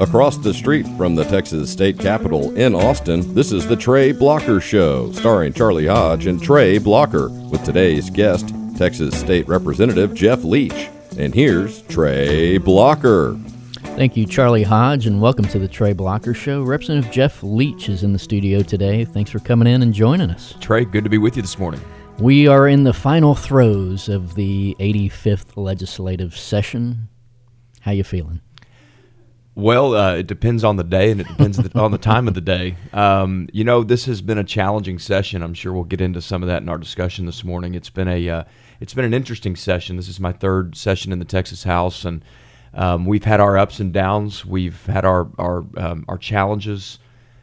Across 0.00 0.38
the 0.38 0.54
street 0.54 0.86
from 0.96 1.14
the 1.14 1.24
Texas 1.24 1.70
state 1.70 1.98
capitol 1.98 2.56
in 2.56 2.74
Austin, 2.74 3.34
this 3.34 3.52
is 3.52 3.66
the 3.66 3.76
Trey 3.76 4.12
Blocker 4.12 4.60
Show, 4.60 5.12
starring 5.12 5.52
Charlie 5.52 5.86
Hodge 5.86 6.26
and 6.26 6.42
Trey 6.42 6.78
Blocker, 6.78 7.28
with 7.28 7.62
today's 7.64 8.10
guest, 8.10 8.52
Texas 8.76 9.18
State 9.20 9.46
Representative 9.46 10.14
Jeff 10.14 10.42
Leach. 10.42 10.88
And 11.18 11.34
here's 11.34 11.82
Trey 11.82 12.58
Blocker. 12.58 13.38
Thank 13.82 14.16
you, 14.16 14.26
Charlie 14.26 14.62
Hodge, 14.62 15.06
and 15.06 15.20
welcome 15.20 15.44
to 15.48 15.58
the 15.58 15.68
Trey 15.68 15.92
Blocker 15.92 16.32
Show. 16.32 16.62
Representative 16.62 17.12
Jeff 17.12 17.42
Leach 17.42 17.88
is 17.88 18.02
in 18.02 18.12
the 18.12 18.18
studio 18.18 18.62
today. 18.62 19.04
Thanks 19.04 19.30
for 19.30 19.38
coming 19.38 19.68
in 19.68 19.82
and 19.82 19.92
joining 19.92 20.30
us. 20.30 20.54
Trey, 20.60 20.86
good 20.86 21.04
to 21.04 21.10
be 21.10 21.18
with 21.18 21.36
you 21.36 21.42
this 21.42 21.58
morning. 21.58 21.80
We 22.20 22.46
are 22.48 22.68
in 22.68 22.84
the 22.84 22.92
final 22.92 23.34
throes 23.34 24.06
of 24.06 24.34
the 24.34 24.76
85th 24.78 25.56
legislative 25.56 26.36
session. 26.36 27.08
How 27.80 27.92
you 27.92 28.04
feeling? 28.04 28.42
Well, 29.54 29.96
uh, 29.96 30.16
it 30.16 30.26
depends 30.26 30.62
on 30.62 30.76
the 30.76 30.84
day, 30.84 31.12
and 31.12 31.22
it 31.22 31.28
depends 31.28 31.58
on 31.74 31.92
the 31.92 31.98
time 31.98 32.28
of 32.28 32.34
the 32.34 32.42
day. 32.42 32.76
Um, 32.92 33.48
you 33.54 33.64
know, 33.64 33.82
this 33.82 34.04
has 34.04 34.20
been 34.20 34.36
a 34.36 34.44
challenging 34.44 34.98
session. 34.98 35.42
I'm 35.42 35.54
sure 35.54 35.72
we'll 35.72 35.84
get 35.84 36.02
into 36.02 36.20
some 36.20 36.42
of 36.42 36.48
that 36.48 36.60
in 36.60 36.68
our 36.68 36.76
discussion 36.76 37.24
this 37.24 37.42
morning. 37.42 37.74
It's 37.74 37.88
been 37.88 38.08
a 38.08 38.28
uh, 38.28 38.44
it's 38.80 38.92
been 38.92 39.06
an 39.06 39.14
interesting 39.14 39.56
session. 39.56 39.96
This 39.96 40.08
is 40.08 40.20
my 40.20 40.32
third 40.32 40.76
session 40.76 41.12
in 41.12 41.20
the 41.20 41.24
Texas 41.24 41.64
House, 41.64 42.04
and 42.04 42.22
um, 42.74 43.06
we've 43.06 43.24
had 43.24 43.40
our 43.40 43.56
ups 43.56 43.80
and 43.80 43.94
downs. 43.94 44.44
We've 44.44 44.84
had 44.84 45.06
our 45.06 45.30
our 45.38 45.64
um, 45.78 46.04
our 46.06 46.18
challenges, 46.18 46.98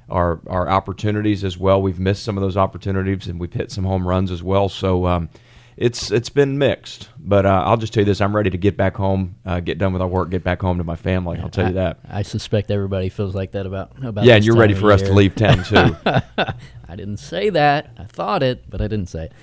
our 0.10 0.40
our 0.48 0.70
opportunities 0.70 1.44
as 1.44 1.58
well. 1.58 1.82
We've 1.82 2.00
missed 2.00 2.24
some 2.24 2.38
of 2.38 2.42
those 2.42 2.58
opportunities, 2.58 3.28
and 3.28 3.40
we've 3.40 3.54
hit 3.54 3.72
some 3.72 3.84
home 3.84 4.08
runs 4.08 4.32
as 4.32 4.42
well. 4.42 4.70
So 4.70 5.06
um, 5.06 5.30
it's 5.78 6.12
it's 6.12 6.30
been 6.30 6.58
mixed. 6.58 7.10
But 7.20 7.46
uh, 7.46 7.64
I'll 7.66 7.78
just 7.78 7.94
tell 7.94 8.02
you 8.02 8.06
this: 8.06 8.20
I'm 8.20 8.36
ready 8.36 8.50
to 8.50 8.58
get 8.58 8.78
back 8.78 8.96
home, 8.96 9.36
uh, 9.46 9.60
get 9.60 9.78
done 9.78 9.94
with 9.94 10.02
our 10.02 10.08
work, 10.08 10.30
get 10.30 10.44
back 10.44 10.62
home 10.62 10.78
to 10.80 10.84
my 10.84 10.96
family. 10.96 11.40
I'll 11.40 11.50
tell 11.50 11.66
I, 11.66 11.70
you 11.70 11.74
that. 11.76 12.00
I 12.10 12.22
suspect 12.24 12.72
everybody 12.72 13.10
feels 13.10 13.36
like 13.36 13.52
that 13.52 13.66
about 13.66 14.04
about. 14.04 14.26
Yeah, 14.26 14.36
and 14.36 14.46
you're 14.46 14.58
ready 14.58 14.74
for 14.74 14.92
us 14.92 15.02
to 15.04 15.14
leave 15.14 15.36
town 15.36 15.64
too. 15.64 15.96
I 16.06 16.96
didn't 16.96 17.18
say 17.18 17.50
that. 17.50 17.92
I 17.98 18.06
thought 18.06 18.44
it, 18.44 18.70
but 18.70 18.82
I 18.82 18.88
didn't 18.88 19.10
say 19.10 19.26
it. 19.26 19.34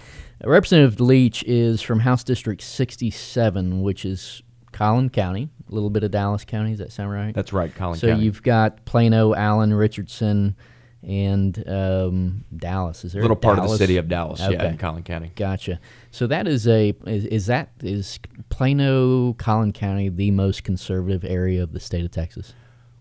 Representative 0.42 1.00
Leach 1.00 1.42
is 1.44 1.80
from 1.80 2.00
House 2.00 2.24
District 2.24 2.60
67, 2.60 3.82
which 3.82 4.04
is 4.04 4.42
Collin 4.72 5.08
County, 5.08 5.48
a 5.68 5.74
little 5.74 5.90
bit 5.90 6.04
of 6.04 6.10
Dallas 6.10 6.44
County. 6.44 6.70
Does 6.70 6.78
that 6.78 6.92
sound 6.92 7.10
right? 7.10 7.34
That's 7.34 7.52
right, 7.52 7.74
Collin 7.74 7.98
so 7.98 8.08
County. 8.08 8.20
So 8.20 8.24
you've 8.24 8.42
got 8.42 8.84
Plano, 8.84 9.34
Allen, 9.34 9.72
Richardson, 9.72 10.56
and 11.02 11.68
um, 11.68 12.44
Dallas. 12.56 13.04
Is 13.04 13.12
there 13.12 13.20
a 13.20 13.24
little 13.24 13.36
part 13.36 13.56
Dallas? 13.56 13.72
of 13.72 13.78
the 13.78 13.82
city 13.84 13.96
of 13.96 14.08
Dallas? 14.08 14.40
Okay. 14.40 14.54
Yeah, 14.54 14.70
in 14.70 14.78
Collin 14.78 15.02
County. 15.02 15.32
Gotcha. 15.36 15.80
So 16.10 16.26
that 16.26 16.46
is 16.46 16.66
a 16.66 16.94
is, 17.06 17.24
is 17.26 17.46
that 17.46 17.70
is 17.82 18.18
Plano, 18.48 19.34
Collin 19.34 19.72
County 19.72 20.08
the 20.08 20.30
most 20.30 20.64
conservative 20.64 21.24
area 21.24 21.62
of 21.62 21.72
the 21.72 21.80
state 21.80 22.04
of 22.04 22.10
Texas? 22.10 22.54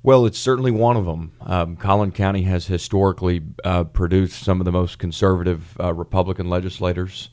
Well, 0.03 0.25
it's 0.25 0.37
certainly 0.37 0.71
one 0.71 0.97
of 0.97 1.05
them. 1.05 1.31
Um, 1.39 1.75
Collin 1.77 2.11
County 2.11 2.43
has 2.43 2.67
historically 2.67 3.41
uh, 3.63 3.85
produced 3.85 4.43
some 4.43 4.59
of 4.59 4.65
the 4.65 4.71
most 4.71 4.99
conservative 4.99 5.77
uh, 5.79 5.93
Republican 5.93 6.49
legislators 6.49 7.29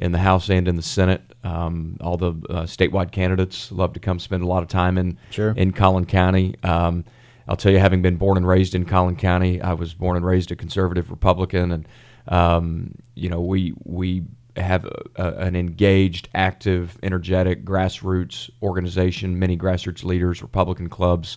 in 0.00 0.12
the 0.12 0.18
House 0.18 0.48
and 0.48 0.66
in 0.66 0.76
the 0.76 0.82
Senate. 0.82 1.22
Um, 1.44 1.96
all 2.00 2.16
the 2.16 2.30
uh, 2.30 2.62
statewide 2.64 3.12
candidates 3.12 3.70
love 3.70 3.92
to 3.92 4.00
come 4.00 4.18
spend 4.18 4.42
a 4.42 4.46
lot 4.46 4.62
of 4.62 4.68
time 4.68 4.98
in 4.98 5.18
sure. 5.30 5.52
in 5.56 5.72
Collin 5.72 6.06
County. 6.06 6.56
Um, 6.62 7.04
I'll 7.46 7.56
tell 7.56 7.72
you, 7.72 7.78
having 7.78 8.02
been 8.02 8.16
born 8.16 8.36
and 8.36 8.46
raised 8.46 8.74
in 8.74 8.84
Collin 8.84 9.16
County, 9.16 9.60
I 9.60 9.74
was 9.74 9.94
born 9.94 10.16
and 10.16 10.24
raised 10.24 10.50
a 10.50 10.56
conservative 10.56 11.10
Republican, 11.10 11.72
and 11.72 11.88
um, 12.28 12.94
you 13.14 13.28
know 13.28 13.40
we 13.40 13.74
we 13.84 14.24
have 14.56 14.84
a, 14.84 15.02
a, 15.16 15.28
an 15.46 15.56
engaged, 15.56 16.28
active, 16.34 16.98
energetic 17.02 17.64
grassroots 17.64 18.50
organization, 18.62 19.38
many 19.38 19.56
grassroots 19.56 20.04
leaders, 20.04 20.42
Republican 20.42 20.88
clubs. 20.88 21.36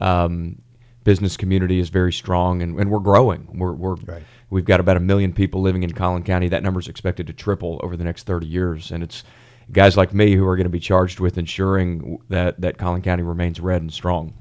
Um, 0.00 0.60
business 1.04 1.36
community 1.36 1.78
is 1.78 1.90
very 1.90 2.12
strong, 2.12 2.62
and, 2.62 2.78
and 2.78 2.90
we're 2.90 2.98
growing. 2.98 3.48
We're, 3.54 3.72
we're 3.72 3.94
right. 3.96 4.22
We've 4.54 4.64
got 4.64 4.78
about 4.78 4.96
a 4.96 5.00
million 5.00 5.32
people 5.32 5.60
living 5.60 5.82
in 5.82 5.90
Collin 5.90 6.22
County. 6.22 6.48
That 6.48 6.62
number 6.62 6.78
is 6.78 6.86
expected 6.86 7.26
to 7.26 7.32
triple 7.32 7.80
over 7.82 7.96
the 7.96 8.04
next 8.04 8.22
30 8.22 8.46
years, 8.46 8.92
and 8.92 9.02
it's 9.02 9.24
guys 9.72 9.96
like 9.96 10.14
me 10.14 10.36
who 10.36 10.46
are 10.46 10.54
going 10.54 10.66
to 10.66 10.70
be 10.70 10.78
charged 10.78 11.18
with 11.18 11.36
ensuring 11.36 12.20
that 12.28 12.60
that 12.60 12.78
Collin 12.78 13.02
County 13.02 13.24
remains 13.24 13.58
red 13.58 13.82
and 13.82 13.92
strong. 13.92 14.32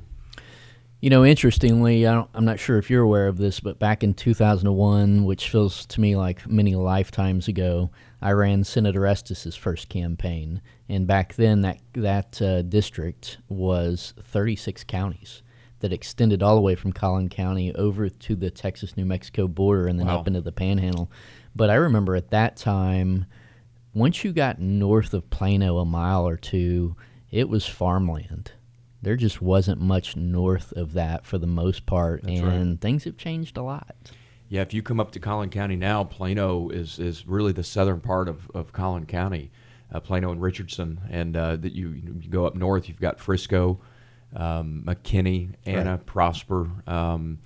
You 1.01 1.09
know, 1.09 1.25
interestingly, 1.25 2.07
I 2.07 2.25
am 2.35 2.45
not 2.45 2.59
sure 2.59 2.77
if 2.77 2.91
you're 2.91 3.01
aware 3.01 3.27
of 3.27 3.37
this, 3.37 3.59
but 3.59 3.79
back 3.79 4.03
in 4.03 4.13
2001, 4.13 5.25
which 5.25 5.49
feels 5.49 5.85
to 5.87 5.99
me 5.99 6.15
like 6.15 6.47
many 6.47 6.75
lifetimes 6.75 7.47
ago, 7.47 7.89
I 8.21 8.31
ran 8.33 8.63
Senator 8.63 9.07
Estes' 9.07 9.55
first 9.55 9.89
campaign, 9.89 10.61
and 10.87 11.07
back 11.07 11.33
then 11.33 11.61
that 11.61 11.79
that 11.93 12.39
uh, 12.39 12.61
district 12.61 13.39
was 13.49 14.13
36 14.21 14.83
counties 14.83 15.41
that 15.83 15.93
extended 15.93 16.41
all 16.41 16.55
the 16.55 16.61
way 16.61 16.73
from 16.73 16.91
Collin 16.91 17.29
County 17.29 17.73
over 17.75 18.09
to 18.09 18.35
the 18.35 18.49
Texas-New 18.49 19.05
Mexico 19.05 19.47
border 19.47 19.87
and 19.87 19.99
then 19.99 20.07
wow. 20.07 20.19
up 20.19 20.27
into 20.27 20.41
the 20.41 20.51
Panhandle. 20.51 21.11
But 21.55 21.69
I 21.69 21.75
remember 21.75 22.15
at 22.15 22.31
that 22.31 22.57
time, 22.57 23.27
once 23.93 24.23
you 24.23 24.33
got 24.33 24.59
north 24.59 25.13
of 25.13 25.29
Plano 25.29 25.77
a 25.77 25.85
mile 25.85 26.27
or 26.27 26.37
two, 26.37 26.95
it 27.29 27.47
was 27.47 27.65
farmland 27.65 28.51
there 29.03 29.17
just 29.17 29.41
wasn't 29.41 29.81
much 29.81 30.15
north 30.15 30.71
of 30.71 30.93
that 30.93 31.25
for 31.25 31.37
the 31.37 31.47
most 31.47 31.85
part, 31.85 32.23
That's 32.23 32.39
and 32.39 32.69
right. 32.71 32.81
things 32.81 33.03
have 33.03 33.17
changed 33.17 33.57
a 33.57 33.61
lot. 33.61 33.95
Yeah, 34.47 34.61
if 34.61 34.73
you 34.73 34.81
come 34.81 34.99
up 34.99 35.11
to 35.11 35.19
Collin 35.19 35.49
County 35.49 35.75
now, 35.75 36.03
Plano 36.03 36.69
is 36.69 36.99
is 36.99 37.27
really 37.27 37.51
the 37.51 37.63
southern 37.63 37.99
part 37.99 38.29
of, 38.29 38.49
of 38.53 38.71
Collin 38.71 39.05
County, 39.05 39.51
uh, 39.91 39.99
Plano 39.99 40.31
and 40.31 40.41
Richardson, 40.41 41.01
and 41.09 41.35
uh, 41.35 41.57
that 41.57 41.73
you, 41.73 41.89
you 41.89 42.29
go 42.29 42.45
up 42.45 42.55
north, 42.55 42.87
you've 42.87 43.01
got 43.01 43.19
Frisco, 43.19 43.79
um, 44.35 44.83
McKinney, 44.85 45.49
Anna, 45.65 45.91
Right. 45.91 46.05
Prosper, 46.05 46.69
um, 46.87 47.39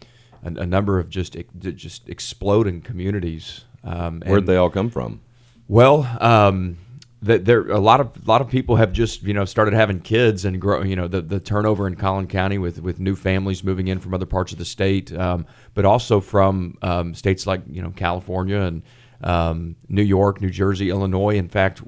a, 0.44 0.48
a 0.62 0.66
number 0.66 1.00
of 1.00 1.10
just 1.10 1.36
just 1.60 2.08
exploding 2.10 2.82
communities. 2.82 3.66
Um, 3.84 4.22
Where'd 4.26 4.40
and- 4.40 4.48
they 4.50 4.58
all 4.58 4.70
come 4.70 4.90
from? 4.90 5.22
Well, 5.68 6.08
um, 6.22 6.78
that 7.24 7.46
there 7.46 7.68
a 7.70 7.80
lot 7.80 8.00
of 8.00 8.16
a 8.26 8.30
lot 8.30 8.42
of 8.42 8.48
people 8.48 8.76
have 8.78 8.92
just 8.94 9.24
you 9.24 9.34
know 9.34 9.44
started 9.44 9.74
having 9.74 10.00
kids 10.00 10.46
and 10.46 10.62
grow 10.62 10.84
you 10.84 10.96
know 10.96 11.08
the, 11.08 11.22
the 11.22 11.40
turnover 11.40 11.88
in 11.88 11.96
Collin 11.96 12.28
County 12.28 12.58
with 12.58 12.80
with 12.82 13.00
new 13.00 13.16
families 13.16 13.64
moving 13.64 13.88
in 13.88 14.00
from 14.00 14.14
other 14.14 14.26
parts 14.28 14.52
of 14.52 14.60
the 14.60 14.66
state, 14.66 15.12
um, 15.14 15.46
but 15.74 15.84
also 15.84 16.22
from 16.22 16.78
um, 16.82 17.14
states 17.16 17.48
like 17.48 17.62
you 17.70 17.82
know 17.82 17.90
California 17.92 18.60
and 18.60 18.82
um, 19.22 19.76
New 19.88 20.04
York, 20.04 20.42
New 20.42 20.50
Jersey, 20.50 20.90
Illinois. 20.90 21.36
In 21.36 21.50
fact, 21.50 21.82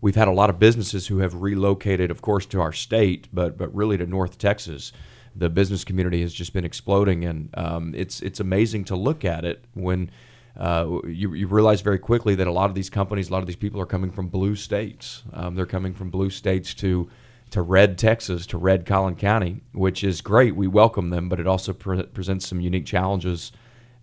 we've 0.00 0.14
had 0.14 0.28
a 0.28 0.32
lot 0.32 0.50
of 0.50 0.58
businesses 0.58 1.06
who 1.08 1.18
have 1.18 1.34
relocated, 1.34 2.10
of 2.10 2.22
course, 2.22 2.46
to 2.46 2.60
our 2.60 2.72
state, 2.72 3.28
but 3.32 3.58
but 3.58 3.74
really 3.74 3.96
to 3.98 4.06
North 4.06 4.38
Texas. 4.38 4.92
The 5.34 5.48
business 5.48 5.84
community 5.84 6.22
has 6.22 6.32
just 6.32 6.52
been 6.52 6.64
exploding, 6.64 7.24
and 7.24 7.50
um, 7.54 7.94
it's 7.96 8.20
it's 8.22 8.40
amazing 8.40 8.84
to 8.84 8.96
look 8.96 9.24
at 9.24 9.44
it 9.44 9.64
when 9.74 10.10
uh, 10.56 10.98
you, 11.06 11.34
you 11.34 11.46
realize 11.46 11.80
very 11.82 11.98
quickly 11.98 12.34
that 12.34 12.46
a 12.48 12.52
lot 12.52 12.68
of 12.68 12.74
these 12.74 12.90
companies, 12.90 13.28
a 13.28 13.32
lot 13.32 13.40
of 13.40 13.46
these 13.46 13.56
people 13.56 13.80
are 13.80 13.86
coming 13.86 14.10
from 14.10 14.28
blue 14.28 14.56
states. 14.56 15.22
Um, 15.32 15.54
they're 15.54 15.66
coming 15.66 15.94
from 15.94 16.10
blue 16.10 16.30
states 16.30 16.74
to 16.74 17.08
to 17.50 17.62
red 17.62 17.96
Texas, 17.96 18.46
to 18.46 18.58
red 18.58 18.84
Collin 18.84 19.14
County, 19.14 19.62
which 19.72 20.04
is 20.04 20.20
great. 20.20 20.54
We 20.54 20.66
welcome 20.66 21.08
them, 21.08 21.30
but 21.30 21.40
it 21.40 21.46
also 21.46 21.72
pre- 21.72 22.02
presents 22.02 22.46
some 22.46 22.60
unique 22.60 22.84
challenges 22.84 23.52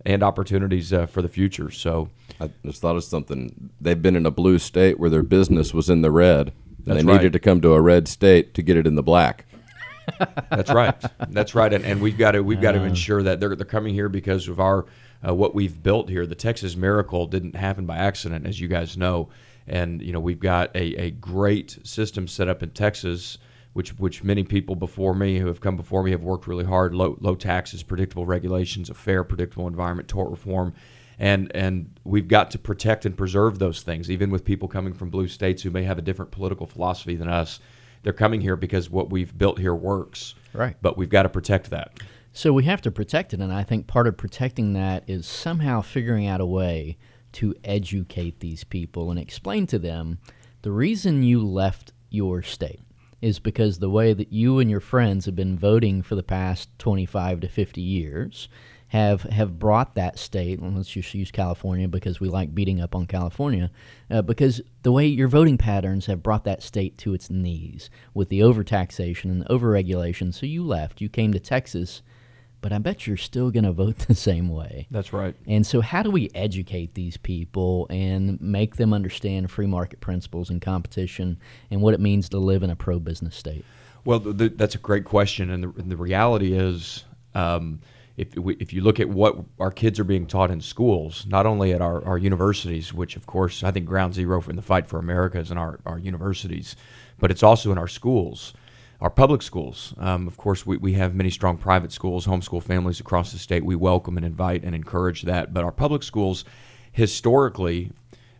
and 0.05 0.23
opportunities 0.23 0.93
uh, 0.93 1.05
for 1.05 1.21
the 1.21 1.27
future. 1.27 1.71
So 1.71 2.09
I 2.39 2.49
just 2.65 2.81
thought 2.81 2.95
of 2.95 3.03
something. 3.03 3.71
They've 3.81 4.01
been 4.01 4.15
in 4.15 4.25
a 4.25 4.31
blue 4.31 4.59
state 4.59 4.99
where 4.99 5.09
their 5.09 5.23
business 5.23 5.73
was 5.73 5.89
in 5.89 6.01
the 6.01 6.11
red. 6.11 6.49
And 6.49 6.85
That's 6.85 7.03
they 7.03 7.11
right. 7.11 7.17
needed 7.17 7.33
to 7.33 7.39
come 7.39 7.61
to 7.61 7.73
a 7.73 7.81
red 7.81 8.07
state 8.07 8.53
to 8.53 8.61
get 8.61 8.77
it 8.77 8.85
in 8.85 8.95
the 8.95 9.03
black. 9.03 9.45
That's 10.49 10.71
right. 10.71 10.95
That's 11.29 11.55
right. 11.55 11.73
And, 11.73 11.83
and 11.83 12.01
we've 12.01 12.17
got 12.17 12.31
to 12.31 12.41
we've 12.41 12.61
got 12.61 12.73
to 12.73 12.83
ensure 12.83 13.23
that 13.23 13.39
they're 13.39 13.55
they're 13.55 13.65
coming 13.65 13.93
here 13.93 14.09
because 14.09 14.47
of 14.47 14.59
our 14.59 14.85
uh, 15.27 15.33
what 15.33 15.55
we've 15.55 15.81
built 15.81 16.09
here. 16.09 16.25
The 16.27 16.35
Texas 16.35 16.75
Miracle 16.75 17.25
didn't 17.25 17.55
happen 17.55 17.85
by 17.85 17.97
accident, 17.97 18.45
as 18.45 18.59
you 18.59 18.67
guys 18.67 18.97
know. 18.97 19.29
And 19.67 20.01
you 20.01 20.13
know 20.13 20.19
we've 20.19 20.39
got 20.39 20.75
a, 20.75 20.95
a 20.95 21.09
great 21.09 21.79
system 21.83 22.27
set 22.27 22.47
up 22.47 22.61
in 22.61 22.69
Texas, 22.69 23.39
which 23.75 23.89
which 23.99 24.23
many 24.23 24.41
people 24.41 24.73
before 24.73 25.13
me 25.13 25.37
who 25.37 25.47
have 25.47 25.59
come 25.59 25.75
before 25.75 26.01
me 26.01 26.11
have 26.11 26.23
worked 26.23 26.47
really 26.47 26.63
hard. 26.63 26.95
Low 26.95 27.17
low 27.19 27.35
taxes, 27.35 27.83
predictable 27.83 28.25
regulations, 28.25 28.89
a 28.89 28.93
fair, 28.93 29.21
predictable 29.25 29.67
environment, 29.67 30.07
tort 30.07 30.31
reform. 30.31 30.73
And, 31.19 31.51
and 31.53 31.99
we've 32.05 32.29
got 32.29 32.51
to 32.51 32.57
protect 32.57 33.05
and 33.05 33.17
preserve 33.17 33.59
those 33.59 33.81
things, 33.81 34.09
even 34.09 34.29
with 34.31 34.45
people 34.45 34.69
coming 34.69 34.93
from 34.93 35.09
blue 35.09 35.27
states 35.27 35.61
who 35.61 35.71
may 35.71 35.83
have 35.83 35.97
a 35.97 36.01
different 36.01 36.31
political 36.31 36.65
philosophy 36.65 37.15
than 37.17 37.27
us. 37.27 37.59
They're 38.03 38.13
coming 38.13 38.39
here 38.39 38.55
because 38.55 38.89
what 38.89 39.09
we've 39.09 39.37
built 39.37 39.59
here 39.59 39.75
works 39.75 40.35
Right. 40.53 40.77
but 40.81 40.97
we've 40.97 41.09
got 41.09 41.23
to 41.23 41.29
protect 41.29 41.69
that. 41.71 41.99
So 42.31 42.53
we 42.53 42.63
have 42.63 42.81
to 42.83 42.91
protect 42.91 43.33
it, 43.33 43.41
and 43.41 43.51
I 43.51 43.63
think 43.63 43.87
part 43.87 44.07
of 44.07 44.15
protecting 44.15 44.71
that 44.73 45.03
is 45.07 45.25
somehow 45.27 45.81
figuring 45.81 46.27
out 46.27 46.39
a 46.39 46.45
way 46.45 46.97
to 47.33 47.53
educate 47.65 48.39
these 48.39 48.63
people 48.63 49.11
and 49.11 49.19
explain 49.19 49.67
to 49.67 49.79
them 49.79 50.19
the 50.61 50.71
reason 50.71 51.23
you 51.23 51.45
left 51.45 51.91
your 52.09 52.41
state 52.41 52.79
is 53.21 53.39
because 53.39 53.79
the 53.79 53.89
way 53.89 54.13
that 54.13 54.31
you 54.31 54.59
and 54.59 54.69
your 54.69 54.79
friends 54.79 55.25
have 55.25 55.35
been 55.35 55.57
voting 55.57 56.01
for 56.01 56.15
the 56.15 56.23
past 56.23 56.69
25 56.79 57.41
to 57.41 57.47
50 57.47 57.81
years 57.81 58.47
have 58.89 59.23
have 59.23 59.59
brought 59.59 59.95
that 59.95 60.17
state. 60.19 60.61
Let's 60.61 60.89
just 60.89 61.13
use 61.13 61.31
California 61.31 61.87
because 61.87 62.19
we 62.19 62.29
like 62.29 62.53
beating 62.53 62.79
up 62.79 62.95
on 62.95 63.07
California, 63.07 63.71
uh, 64.09 64.21
because 64.21 64.61
the 64.83 64.91
way 64.91 65.05
your 65.05 65.27
voting 65.27 65.57
patterns 65.57 66.05
have 66.05 66.23
brought 66.23 66.43
that 66.45 66.63
state 66.63 66.97
to 66.99 67.13
its 67.13 67.29
knees 67.29 67.89
with 68.13 68.29
the 68.29 68.39
overtaxation 68.41 69.25
and 69.25 69.41
the 69.41 69.45
overregulation. 69.45 70.33
So 70.33 70.45
you 70.45 70.63
left. 70.63 71.01
You 71.01 71.09
came 71.09 71.33
to 71.33 71.39
Texas 71.39 72.03
but 72.65 72.73
I 72.73 72.79
bet 72.79 73.05
you're 73.05 73.15
still 73.15 73.51
going 73.51 73.65
to 73.65 73.71
vote 73.71 73.95
the 74.07 74.15
same 74.15 74.49
way. 74.49 74.87
That's 74.89 75.13
right. 75.13 75.35
And 75.45 75.63
so, 75.63 75.81
how 75.81 76.01
do 76.01 76.09
we 76.09 76.31
educate 76.33 76.95
these 76.95 77.15
people 77.15 77.85
and 77.91 78.41
make 78.41 78.77
them 78.77 78.91
understand 78.91 79.51
free 79.51 79.67
market 79.67 80.01
principles 80.01 80.49
and 80.49 80.59
competition 80.59 81.37
and 81.69 81.79
what 81.79 81.93
it 81.93 81.99
means 81.99 82.27
to 82.29 82.39
live 82.39 82.63
in 82.63 82.71
a 82.71 82.75
pro 82.75 82.97
business 82.97 83.35
state? 83.35 83.63
Well, 84.03 84.17
the, 84.17 84.49
that's 84.49 84.73
a 84.73 84.79
great 84.79 85.05
question. 85.05 85.51
And 85.51 85.63
the, 85.63 85.73
and 85.79 85.91
the 85.91 85.95
reality 85.95 86.53
is, 86.53 87.03
um, 87.35 87.81
if, 88.17 88.35
we, 88.35 88.55
if 88.55 88.73
you 88.73 88.81
look 88.81 88.99
at 88.99 89.09
what 89.09 89.37
our 89.59 89.69
kids 89.69 89.99
are 89.99 90.03
being 90.03 90.25
taught 90.25 90.49
in 90.49 90.59
schools, 90.59 91.27
not 91.27 91.45
only 91.45 91.71
at 91.71 91.81
our, 91.81 92.03
our 92.03 92.17
universities, 92.17 92.91
which 92.91 93.15
of 93.15 93.27
course 93.27 93.63
I 93.63 93.69
think 93.69 93.85
ground 93.85 94.15
zero 94.15 94.43
in 94.49 94.55
the 94.55 94.63
fight 94.63 94.87
for 94.87 94.97
America 94.97 95.37
is 95.37 95.51
in 95.51 95.59
our, 95.59 95.79
our 95.85 95.99
universities, 95.99 96.75
but 97.19 97.29
it's 97.29 97.43
also 97.43 97.71
in 97.71 97.77
our 97.77 97.87
schools 97.87 98.55
our 99.01 99.09
public 99.09 99.41
schools. 99.41 99.93
Um, 99.97 100.27
of 100.27 100.37
course, 100.37 100.65
we, 100.65 100.77
we 100.77 100.93
have 100.93 101.15
many 101.15 101.29
strong 101.29 101.57
private 101.57 101.91
schools, 101.91 102.25
homeschool 102.25 102.63
families 102.63 102.99
across 102.99 103.31
the 103.31 103.37
state. 103.37 103.65
We 103.65 103.75
welcome 103.75 104.17
and 104.17 104.25
invite 104.25 104.63
and 104.63 104.75
encourage 104.75 105.23
that. 105.23 105.53
But 105.53 105.63
our 105.63 105.71
public 105.71 106.03
schools 106.03 106.45
historically 106.91 107.91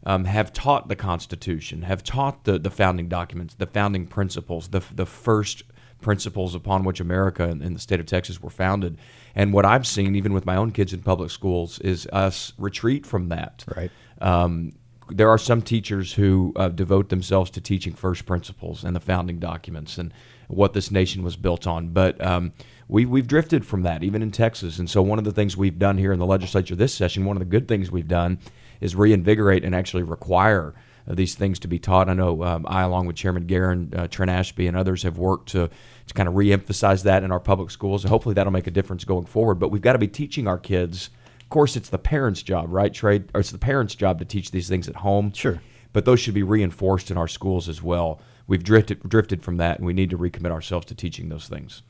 um, 0.05 0.25
have 0.25 0.53
taught 0.53 0.87
the 0.87 0.95
Constitution, 0.95 1.81
have 1.81 2.03
taught 2.03 2.43
the, 2.45 2.59
the 2.59 2.69
founding 2.69 3.09
documents, 3.09 3.55
the 3.55 3.65
founding 3.65 4.05
principles, 4.07 4.69
the, 4.69 4.81
the 4.93 5.05
first 5.05 5.63
principles 6.01 6.53
upon 6.53 6.83
which 6.83 6.99
America 6.99 7.43
and, 7.43 7.61
and 7.61 7.75
the 7.75 7.79
state 7.79 7.99
of 7.99 8.05
Texas 8.05 8.41
were 8.41 8.49
founded. 8.49 8.97
And 9.33 9.51
what 9.51 9.65
I've 9.65 9.87
seen, 9.87 10.15
even 10.15 10.33
with 10.33 10.45
my 10.45 10.55
own 10.55 10.71
kids 10.71 10.93
in 10.93 11.01
public 11.01 11.31
schools, 11.31 11.79
is 11.79 12.07
us 12.13 12.53
retreat 12.57 13.05
from 13.05 13.29
that. 13.29 13.65
Right. 13.75 13.91
Um, 14.21 14.73
there 15.09 15.29
are 15.29 15.37
some 15.37 15.61
teachers 15.61 16.13
who 16.13 16.53
uh, 16.55 16.69
devote 16.69 17.09
themselves 17.09 17.51
to 17.51 17.61
teaching 17.61 17.93
first 17.93 18.25
principles 18.25 18.83
and 18.83 18.95
the 18.95 18.99
founding 18.99 19.39
documents 19.39 19.97
and 19.97 20.13
what 20.47 20.73
this 20.73 20.91
nation 20.91 21.23
was 21.23 21.35
built 21.35 21.67
on. 21.67 21.89
But 21.89 22.23
um, 22.23 22.53
we, 22.87 23.05
we've 23.05 23.27
drifted 23.27 23.65
from 23.65 23.83
that, 23.83 24.03
even 24.03 24.21
in 24.21 24.31
Texas. 24.31 24.79
And 24.79 24.89
so, 24.89 25.01
one 25.01 25.17
of 25.17 25.25
the 25.25 25.31
things 25.31 25.57
we've 25.57 25.79
done 25.79 25.97
here 25.97 26.13
in 26.13 26.19
the 26.19 26.25
legislature 26.25 26.75
this 26.75 26.93
session, 26.93 27.25
one 27.25 27.35
of 27.35 27.39
the 27.39 27.45
good 27.45 27.67
things 27.67 27.91
we've 27.91 28.07
done 28.07 28.39
is 28.81 28.95
reinvigorate 28.95 29.63
and 29.63 29.73
actually 29.73 30.03
require 30.03 30.73
these 31.07 31.35
things 31.35 31.59
to 31.59 31.67
be 31.67 31.79
taught. 31.79 32.09
I 32.09 32.13
know 32.13 32.43
um, 32.43 32.65
I, 32.67 32.81
along 32.81 33.05
with 33.05 33.15
Chairman 33.15 33.45
Guerin, 33.45 33.93
uh, 33.95 34.07
Trent 34.07 34.31
Ashby, 34.31 34.67
and 34.67 34.75
others, 34.75 35.03
have 35.03 35.17
worked 35.17 35.49
to, 35.49 35.69
to 36.07 36.13
kind 36.13 36.27
of 36.27 36.35
reemphasize 36.35 37.03
that 37.03 37.23
in 37.23 37.31
our 37.31 37.39
public 37.39 37.71
schools. 37.71 38.03
And 38.03 38.09
hopefully, 38.09 38.35
that'll 38.35 38.53
make 38.53 38.67
a 38.67 38.71
difference 38.71 39.03
going 39.03 39.25
forward. 39.25 39.55
But 39.55 39.69
we've 39.69 39.81
got 39.81 39.93
to 39.93 39.99
be 39.99 40.07
teaching 40.07 40.47
our 40.47 40.57
kids. 40.57 41.09
Of 41.41 41.49
course, 41.49 41.75
it's 41.75 41.89
the 41.89 41.99
parents' 41.99 42.41
job, 42.41 42.71
right, 42.71 42.93
Trey? 42.93 43.23
Or 43.33 43.41
it's 43.41 43.51
the 43.51 43.57
parents' 43.57 43.95
job 43.95 44.19
to 44.19 44.25
teach 44.25 44.51
these 44.51 44.67
things 44.67 44.87
at 44.87 44.97
home. 44.97 45.31
Sure. 45.33 45.61
But 45.93 46.05
those 46.05 46.19
should 46.19 46.33
be 46.33 46.43
reinforced 46.43 47.09
in 47.09 47.17
our 47.17 47.27
schools 47.27 47.69
as 47.69 47.81
well 47.81 48.19
we've 48.47 48.63
drifted 48.63 49.01
drifted 49.03 49.43
from 49.43 49.57
that, 49.57 49.77
and 49.77 49.85
we 49.85 49.93
need 49.93 50.09
to 50.09 50.17
recommit 50.17 50.51
ourselves 50.51 50.85
to 50.87 50.95
teaching 50.95 51.29
those 51.29 51.47
things. 51.47 51.81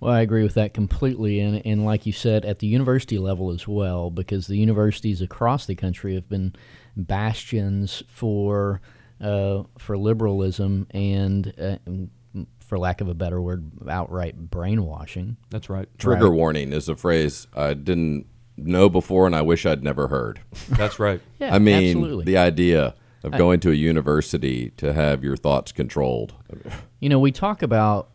Well, 0.00 0.12
I 0.12 0.20
agree 0.20 0.42
with 0.42 0.54
that 0.54 0.72
completely, 0.74 1.40
and 1.40 1.62
and 1.64 1.84
like 1.84 2.06
you 2.06 2.12
said, 2.12 2.44
at 2.44 2.58
the 2.58 2.66
university 2.66 3.18
level 3.18 3.50
as 3.50 3.68
well, 3.68 4.10
because 4.10 4.46
the 4.46 4.56
universities 4.56 5.20
across 5.20 5.66
the 5.66 5.74
country 5.74 6.14
have 6.14 6.28
been 6.28 6.54
bastions 6.96 8.02
for 8.08 8.80
uh, 9.20 9.64
for 9.78 9.96
liberalism 9.96 10.86
and. 10.90 11.52
Uh, 11.58 11.76
for 12.60 12.78
lack 12.78 13.00
of 13.00 13.08
a 13.08 13.14
better 13.14 13.42
word, 13.42 13.68
outright 13.88 14.48
brainwashing. 14.48 15.36
That's 15.50 15.68
right. 15.68 15.88
Trigger 15.98 16.30
right. 16.30 16.36
warning 16.36 16.72
is 16.72 16.88
a 16.88 16.94
phrase 16.94 17.48
I 17.52 17.74
didn't 17.74 18.26
know 18.56 18.88
before 18.88 19.26
and 19.26 19.34
I 19.34 19.42
wish 19.42 19.66
I'd 19.66 19.82
never 19.82 20.06
heard. 20.06 20.40
That's 20.68 21.00
right. 21.00 21.20
yeah, 21.40 21.52
I 21.52 21.58
mean, 21.58 21.96
absolutely. 21.96 22.24
the 22.26 22.36
idea 22.38 22.94
of 23.22 23.32
going 23.32 23.60
to 23.60 23.70
a 23.70 23.74
university 23.74 24.70
to 24.76 24.92
have 24.92 25.22
your 25.22 25.36
thoughts 25.36 25.72
controlled. 25.72 26.34
You 27.00 27.08
know, 27.08 27.18
we 27.18 27.32
talk 27.32 27.62
about 27.62 28.10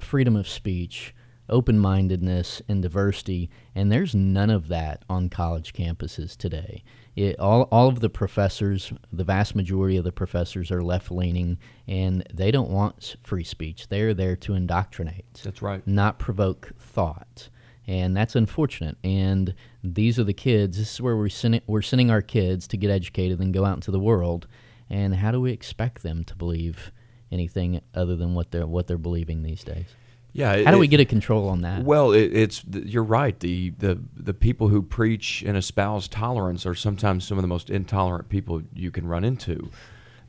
freedom 0.00 0.36
of 0.36 0.48
speech, 0.48 1.14
open 1.48 1.78
mindedness, 1.78 2.62
and 2.68 2.82
diversity, 2.82 3.50
and 3.74 3.90
there's 3.90 4.14
none 4.14 4.50
of 4.50 4.68
that 4.68 5.04
on 5.08 5.28
college 5.28 5.72
campuses 5.72 6.36
today. 6.36 6.82
It, 7.16 7.38
all, 7.40 7.62
all 7.72 7.88
of 7.88 8.00
the 8.00 8.10
professors, 8.10 8.92
the 9.12 9.24
vast 9.24 9.54
majority 9.54 9.96
of 9.96 10.04
the 10.04 10.12
professors 10.12 10.70
are 10.70 10.82
left 10.82 11.10
leaning, 11.10 11.58
and 11.86 12.24
they 12.32 12.50
don't 12.50 12.70
want 12.70 13.16
free 13.24 13.44
speech. 13.44 13.88
They're 13.88 14.14
there 14.14 14.36
to 14.36 14.54
indoctrinate. 14.54 15.40
That's 15.42 15.62
right. 15.62 15.84
Not 15.86 16.18
provoke 16.18 16.72
thought 16.78 17.48
and 17.88 18.14
that's 18.14 18.36
unfortunate. 18.36 18.98
And 19.02 19.54
these 19.82 20.18
are 20.18 20.24
the 20.24 20.34
kids. 20.34 20.76
This 20.76 20.94
is 20.94 21.00
where 21.00 21.16
we're 21.16 21.30
sending 21.30 21.62
we're 21.66 21.82
sending 21.82 22.10
our 22.10 22.22
kids 22.22 22.68
to 22.68 22.76
get 22.76 22.90
educated 22.90 23.40
and 23.40 23.52
go 23.52 23.64
out 23.64 23.76
into 23.76 23.90
the 23.90 23.98
world. 23.98 24.46
And 24.90 25.14
how 25.14 25.32
do 25.32 25.40
we 25.40 25.50
expect 25.50 26.02
them 26.02 26.22
to 26.24 26.36
believe 26.36 26.92
anything 27.32 27.80
other 27.94 28.14
than 28.14 28.34
what 28.34 28.50
they're 28.50 28.66
what 28.66 28.86
they're 28.86 28.98
believing 28.98 29.42
these 29.42 29.64
days? 29.64 29.86
Yeah. 30.32 30.62
How 30.62 30.70
do 30.70 30.78
we 30.78 30.86
get 30.86 31.00
a 31.00 31.06
control 31.06 31.48
on 31.48 31.62
that? 31.62 31.82
Well, 31.82 32.12
it, 32.12 32.36
it's 32.36 32.62
you're 32.70 33.02
right. 33.02 33.38
The, 33.40 33.70
the 33.70 33.98
the 34.14 34.34
people 34.34 34.68
who 34.68 34.82
preach 34.82 35.42
and 35.46 35.56
espouse 35.56 36.06
tolerance 36.06 36.66
are 36.66 36.74
sometimes 36.74 37.26
some 37.26 37.38
of 37.38 37.42
the 37.42 37.48
most 37.48 37.70
intolerant 37.70 38.28
people 38.28 38.62
you 38.74 38.90
can 38.90 39.06
run 39.06 39.24
into. 39.24 39.70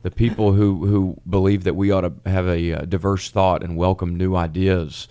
The 0.02 0.10
people 0.10 0.54
who 0.54 0.86
who 0.86 1.20
believe 1.28 1.64
that 1.64 1.76
we 1.76 1.90
ought 1.90 2.00
to 2.00 2.14
have 2.24 2.48
a, 2.48 2.70
a 2.70 2.86
diverse 2.86 3.30
thought 3.30 3.62
and 3.62 3.76
welcome 3.76 4.16
new 4.16 4.34
ideas 4.34 5.08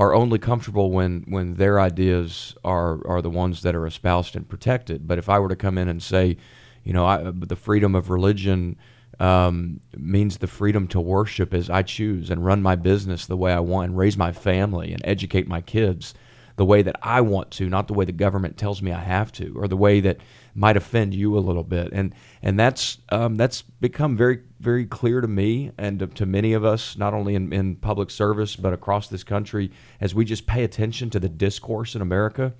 are 0.00 0.14
only 0.14 0.38
comfortable 0.38 0.90
when 0.90 1.24
when 1.28 1.54
their 1.54 1.78
ideas 1.78 2.56
are 2.64 3.06
are 3.06 3.20
the 3.20 3.28
ones 3.28 3.60
that 3.60 3.74
are 3.74 3.86
espoused 3.86 4.34
and 4.34 4.48
protected. 4.48 5.06
But 5.06 5.18
if 5.18 5.28
I 5.28 5.38
were 5.38 5.48
to 5.48 5.56
come 5.56 5.76
in 5.76 5.88
and 5.88 6.02
say, 6.02 6.38
you 6.82 6.94
know, 6.94 7.04
I, 7.04 7.30
the 7.30 7.54
freedom 7.54 7.94
of 7.94 8.08
religion 8.08 8.76
um, 9.20 9.80
means 9.94 10.38
the 10.38 10.46
freedom 10.46 10.88
to 10.88 11.00
worship 11.00 11.52
as 11.52 11.68
I 11.68 11.82
choose 11.82 12.30
and 12.30 12.44
run 12.44 12.62
my 12.62 12.76
business 12.76 13.26
the 13.26 13.36
way 13.36 13.52
I 13.52 13.60
want 13.60 13.90
and 13.90 13.98
raise 13.98 14.16
my 14.16 14.32
family 14.32 14.90
and 14.94 15.02
educate 15.04 15.46
my 15.46 15.60
kids 15.60 16.14
the 16.56 16.64
way 16.64 16.80
that 16.80 16.96
I 17.02 17.20
want 17.20 17.50
to, 17.52 17.68
not 17.68 17.86
the 17.86 17.94
way 17.94 18.06
the 18.06 18.12
government 18.12 18.56
tells 18.56 18.80
me 18.80 18.92
I 18.92 19.00
have 19.00 19.32
to, 19.32 19.54
or 19.54 19.68
the 19.68 19.76
way 19.76 20.00
that 20.00 20.18
might 20.54 20.76
offend 20.76 21.14
you 21.14 21.36
a 21.36 21.40
little 21.40 21.64
bit. 21.64 21.90
And 21.92 22.14
and 22.42 22.58
that's 22.58 22.98
um, 23.10 23.36
that's 23.36 23.62
become 23.62 24.16
very 24.16 24.40
very 24.58 24.86
clear 24.86 25.20
to 25.20 25.28
me 25.28 25.72
and 25.78 25.98
to, 26.00 26.06
to 26.06 26.26
many 26.26 26.52
of 26.52 26.64
us, 26.64 26.96
not 26.96 27.14
only 27.14 27.34
in, 27.34 27.52
in 27.52 27.76
public 27.76 28.10
service 28.10 28.56
but 28.56 28.72
across 28.72 29.08
this 29.08 29.24
country, 29.24 29.70
as 30.00 30.14
we 30.14 30.24
just 30.24 30.46
pay 30.46 30.64
attention 30.64 31.10
to 31.10 31.20
the 31.20 31.28
discourse 31.28 31.94
in 31.94 32.02
America. 32.02 32.54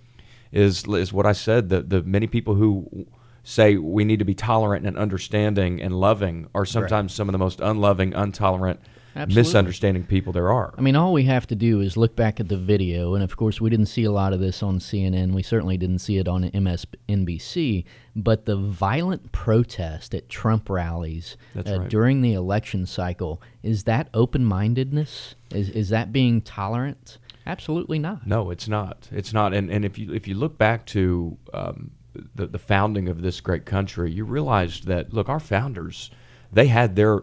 Is 0.52 0.84
is 0.88 1.12
what 1.12 1.26
I 1.26 1.32
said. 1.32 1.68
The 1.68 1.82
the 1.82 2.02
many 2.02 2.26
people 2.26 2.56
who 2.56 3.06
say 3.42 3.76
we 3.76 4.04
need 4.04 4.18
to 4.18 4.24
be 4.24 4.34
tolerant 4.34 4.86
and 4.86 4.98
understanding 4.98 5.80
and 5.80 5.98
loving 5.98 6.48
are 6.54 6.66
sometimes 6.66 7.12
right. 7.12 7.16
some 7.16 7.28
of 7.28 7.32
the 7.32 7.38
most 7.38 7.60
unloving, 7.60 8.12
intolerant, 8.12 8.80
Absolutely. 9.16 9.40
misunderstanding 9.40 10.04
people 10.04 10.32
there 10.32 10.52
are. 10.52 10.72
I 10.78 10.80
mean, 10.82 10.94
all 10.94 11.12
we 11.12 11.24
have 11.24 11.46
to 11.48 11.56
do 11.56 11.80
is 11.80 11.96
look 11.96 12.14
back 12.14 12.38
at 12.38 12.48
the 12.48 12.56
video, 12.56 13.14
and 13.14 13.24
of 13.24 13.36
course, 13.36 13.60
we 13.60 13.68
didn't 13.68 13.86
see 13.86 14.04
a 14.04 14.12
lot 14.12 14.32
of 14.32 14.40
this 14.40 14.62
on 14.62 14.78
CNN. 14.78 15.32
We 15.32 15.42
certainly 15.42 15.76
didn't 15.76 15.98
see 15.98 16.18
it 16.18 16.28
on 16.28 16.44
MSNBC. 16.44 17.84
But 18.16 18.44
the 18.44 18.56
violent 18.56 19.32
protest 19.32 20.14
at 20.14 20.28
Trump 20.28 20.68
rallies 20.68 21.36
uh, 21.56 21.62
right. 21.78 21.88
during 21.88 22.22
the 22.22 22.34
election 22.34 22.86
cycle 22.86 23.40
is 23.62 23.84
that 23.84 24.08
open 24.14 24.44
mindedness? 24.44 25.34
Is 25.52 25.70
is 25.70 25.88
that 25.90 26.12
being 26.12 26.40
tolerant? 26.40 27.18
Absolutely 27.46 27.98
not. 27.98 28.26
No, 28.26 28.50
it's 28.50 28.68
not. 28.68 29.08
It's 29.12 29.32
not. 29.32 29.54
And 29.54 29.70
and 29.70 29.84
if 29.84 29.98
you 29.98 30.12
if 30.12 30.26
you 30.28 30.34
look 30.34 30.58
back 30.58 30.86
to 30.86 31.36
um, 31.54 31.92
the 32.34 32.46
the 32.46 32.58
founding 32.58 33.08
of 33.08 33.22
this 33.22 33.40
great 33.40 33.64
country, 33.64 34.10
you 34.10 34.24
realized 34.24 34.86
that 34.86 35.12
look, 35.12 35.28
our 35.28 35.40
founders 35.40 36.10
they 36.52 36.66
had 36.66 36.96
their 36.96 37.22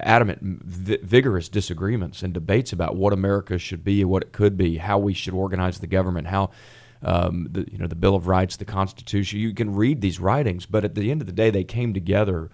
adamant, 0.00 0.40
v- 0.42 0.98
vigorous 1.02 1.48
disagreements 1.48 2.22
and 2.22 2.32
debates 2.32 2.72
about 2.72 2.96
what 2.96 3.12
America 3.12 3.58
should 3.58 3.84
be, 3.84 4.04
what 4.04 4.22
it 4.22 4.32
could 4.32 4.56
be, 4.56 4.76
how 4.76 4.98
we 4.98 5.14
should 5.14 5.34
organize 5.34 5.78
the 5.78 5.86
government, 5.86 6.26
how 6.26 6.50
um, 7.02 7.48
the 7.50 7.66
you 7.70 7.78
know 7.78 7.86
the 7.86 7.94
Bill 7.94 8.14
of 8.14 8.26
Rights, 8.26 8.56
the 8.56 8.64
Constitution. 8.64 9.38
You 9.38 9.54
can 9.54 9.74
read 9.74 10.00
these 10.00 10.18
writings, 10.18 10.66
but 10.66 10.84
at 10.84 10.94
the 10.94 11.10
end 11.10 11.20
of 11.20 11.26
the 11.26 11.32
day, 11.32 11.50
they 11.50 11.64
came 11.64 11.94
together 11.94 12.50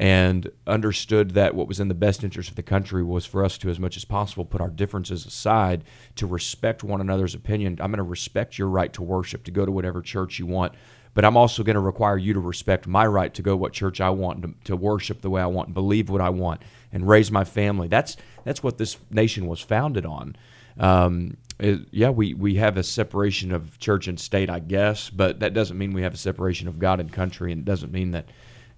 and 0.00 0.50
understood 0.66 1.32
that 1.32 1.54
what 1.54 1.68
was 1.68 1.78
in 1.78 1.86
the 1.86 1.94
best 1.94 2.24
interest 2.24 2.50
of 2.50 2.56
the 2.56 2.64
country 2.64 3.04
was 3.04 3.24
for 3.24 3.44
us 3.44 3.56
to, 3.58 3.70
as 3.70 3.78
much 3.78 3.96
as 3.96 4.04
possible, 4.04 4.44
put 4.44 4.60
our 4.60 4.70
differences 4.70 5.24
aside 5.24 5.84
to 6.16 6.26
respect 6.26 6.82
one 6.82 7.00
another's 7.00 7.36
opinion. 7.36 7.78
I'm 7.80 7.92
going 7.92 7.98
to 7.98 8.02
respect 8.02 8.58
your 8.58 8.66
right 8.66 8.92
to 8.94 9.02
worship, 9.02 9.44
to 9.44 9.52
go 9.52 9.64
to 9.64 9.70
whatever 9.70 10.02
church 10.02 10.40
you 10.40 10.46
want 10.46 10.74
but 11.14 11.24
I'm 11.24 11.36
also 11.36 11.62
going 11.62 11.74
to 11.74 11.80
require 11.80 12.18
you 12.18 12.34
to 12.34 12.40
respect 12.40 12.86
my 12.86 13.06
right 13.06 13.32
to 13.34 13.42
go 13.42 13.56
what 13.56 13.72
church 13.72 14.00
I 14.00 14.10
want, 14.10 14.42
to, 14.42 14.54
to 14.64 14.76
worship 14.76 15.22
the 15.22 15.30
way 15.30 15.40
I 15.40 15.46
want, 15.46 15.72
believe 15.72 16.10
what 16.10 16.20
I 16.20 16.30
want, 16.30 16.62
and 16.94 17.06
raise 17.06 17.30
my 17.30 17.44
family. 17.44 17.88
That's 17.88 18.16
that's 18.44 18.62
what 18.62 18.78
this 18.78 18.96
nation 19.10 19.46
was 19.46 19.60
founded 19.60 20.06
on. 20.06 20.36
Um, 20.78 21.36
it, 21.60 21.80
yeah, 21.90 22.10
we, 22.10 22.34
we 22.34 22.54
have 22.56 22.76
a 22.76 22.82
separation 22.82 23.52
of 23.52 23.78
church 23.78 24.08
and 24.08 24.18
state, 24.18 24.50
I 24.50 24.58
guess, 24.58 25.08
but 25.10 25.40
that 25.40 25.54
doesn't 25.54 25.78
mean 25.78 25.92
we 25.92 26.02
have 26.02 26.14
a 26.14 26.18
separation 26.18 26.66
of 26.66 26.78
God 26.78 26.98
and 26.98 27.12
country, 27.12 27.52
and 27.52 27.60
it 27.60 27.64
doesn't 27.64 27.92
mean 27.92 28.12
that 28.12 28.30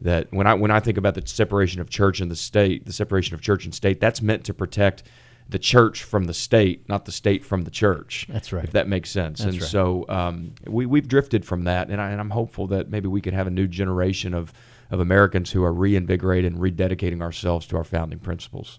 that 0.02 0.30
when 0.30 0.46
I 0.46 0.54
when 0.54 0.70
I 0.70 0.80
think 0.80 0.98
about 0.98 1.14
the 1.14 1.22
separation 1.24 1.80
of 1.80 1.88
church 1.88 2.20
and 2.20 2.30
the 2.30 2.36
state, 2.36 2.84
the 2.84 2.92
separation 2.92 3.34
of 3.34 3.40
church 3.40 3.64
and 3.64 3.74
state, 3.74 4.00
that's 4.00 4.20
meant 4.20 4.44
to 4.44 4.54
protect 4.54 5.04
the 5.48 5.58
church 5.58 6.02
from 6.02 6.24
the 6.24 6.34
state, 6.34 6.88
not 6.88 7.04
the 7.04 7.12
state 7.12 7.44
from 7.44 7.62
the 7.62 7.70
church. 7.70 8.26
That's 8.28 8.52
right. 8.52 8.64
If 8.64 8.72
that 8.72 8.88
makes 8.88 9.10
sense. 9.10 9.38
That's 9.38 9.52
and 9.52 9.62
right. 9.62 9.70
so 9.70 10.04
um, 10.08 10.52
we 10.66 10.84
we've 10.84 11.08
drifted 11.08 11.44
from 11.44 11.64
that, 11.64 11.88
and, 11.88 12.00
I, 12.00 12.10
and 12.10 12.20
I'm 12.20 12.30
hopeful 12.30 12.66
that 12.68 12.90
maybe 12.90 13.08
we 13.08 13.20
could 13.20 13.34
have 13.34 13.46
a 13.46 13.50
new 13.50 13.66
generation 13.66 14.34
of 14.34 14.52
of 14.90 15.00
Americans 15.00 15.52
who 15.52 15.64
are 15.64 15.72
reinvigorated 15.72 16.52
and 16.52 16.60
rededicating 16.60 17.20
ourselves 17.20 17.66
to 17.66 17.76
our 17.76 17.84
founding 17.84 18.18
principles. 18.18 18.78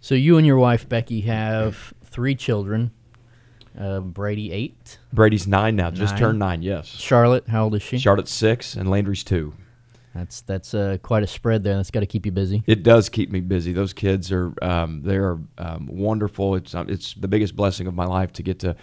So 0.00 0.14
you 0.14 0.36
and 0.36 0.46
your 0.46 0.58
wife 0.58 0.88
Becky 0.88 1.22
have 1.22 1.94
three 2.04 2.34
children. 2.34 2.90
Uh, 3.78 4.00
Brady 4.00 4.52
eight. 4.52 4.98
Brady's 5.12 5.46
nine 5.46 5.76
now, 5.76 5.90
just 5.90 6.16
turned 6.16 6.38
nine. 6.38 6.62
Yes. 6.62 6.86
Charlotte, 6.86 7.46
how 7.46 7.64
old 7.64 7.74
is 7.74 7.82
she? 7.82 7.98
Charlotte's 7.98 8.32
six, 8.32 8.74
and 8.74 8.90
Landry's 8.90 9.22
two. 9.22 9.52
That's 10.14 10.40
that's 10.40 10.72
uh, 10.72 10.96
quite 11.02 11.22
a 11.22 11.26
spread 11.26 11.62
there. 11.62 11.76
That's 11.76 11.90
got 11.90 12.00
to 12.00 12.06
keep 12.06 12.24
you 12.24 12.32
busy. 12.32 12.62
It 12.66 12.82
does 12.82 13.10
keep 13.10 13.30
me 13.30 13.40
busy. 13.40 13.74
Those 13.74 13.92
kids 13.92 14.32
are 14.32 14.54
um, 14.62 15.02
they 15.02 15.16
are 15.16 15.38
um, 15.58 15.88
wonderful. 15.90 16.54
It's 16.54 16.74
um, 16.74 16.88
it's 16.88 17.12
the 17.14 17.28
biggest 17.28 17.54
blessing 17.54 17.86
of 17.86 17.92
my 17.92 18.06
life 18.06 18.32
to 18.34 18.42
get 18.42 18.58
to 18.60 18.76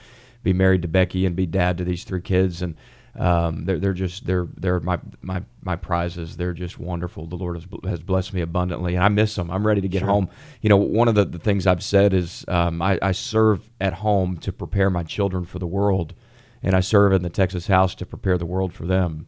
be 0.44 0.54
married 0.54 0.84
to 0.84 0.88
Becky 0.88 1.26
and 1.26 1.36
be 1.36 1.48
dad 1.48 1.80
to 1.80 1.84
these 1.84 2.04
three 2.04 2.22
kids, 2.22 2.62
and 2.62 2.76
um, 3.16 3.66
they're 3.66 3.80
they're 3.80 3.94
just 3.94 4.26
they're 4.26 4.48
they're 4.58 4.80
my 4.80 5.00
my 5.22 5.44
my 5.62 5.76
prizes. 5.76 6.36
They're 6.36 6.54
just 6.54 6.80
wonderful. 6.80 7.28
The 7.28 7.36
Lord 7.36 7.56
has, 7.56 7.66
has 7.84 8.00
blessed 8.00 8.34
me 8.34 8.42
abundantly, 8.42 8.96
and 8.96 9.04
I 9.04 9.10
miss 9.10 9.36
them. 9.36 9.52
I'm 9.52 9.66
ready 9.66 9.82
to 9.82 9.88
get 9.88 10.02
home. 10.02 10.30
You 10.62 10.70
know, 10.70 10.78
one 10.78 11.08
of 11.08 11.16
the, 11.16 11.26
the 11.26 11.38
things 11.38 11.68
I've 11.68 11.84
said 11.84 12.14
is 12.14 12.44
um, 12.48 12.82
I, 12.82 12.98
I 13.02 13.12
serve 13.12 13.70
at 13.80 13.94
home 13.94 14.38
to 14.38 14.52
prepare 14.52 14.90
my 14.90 15.04
children 15.04 15.46
for 15.46 15.60
the 15.60 15.68
world, 15.68 16.16
and 16.64 16.76
I 16.76 16.80
serve 16.80 17.14
in 17.14 17.22
the 17.22 17.30
Texas 17.30 17.68
house 17.68 17.94
to 17.96 18.06
prepare 18.06 18.40
the 18.40 18.48
world 18.48 18.74
for 18.74 18.88
them. 18.88 19.28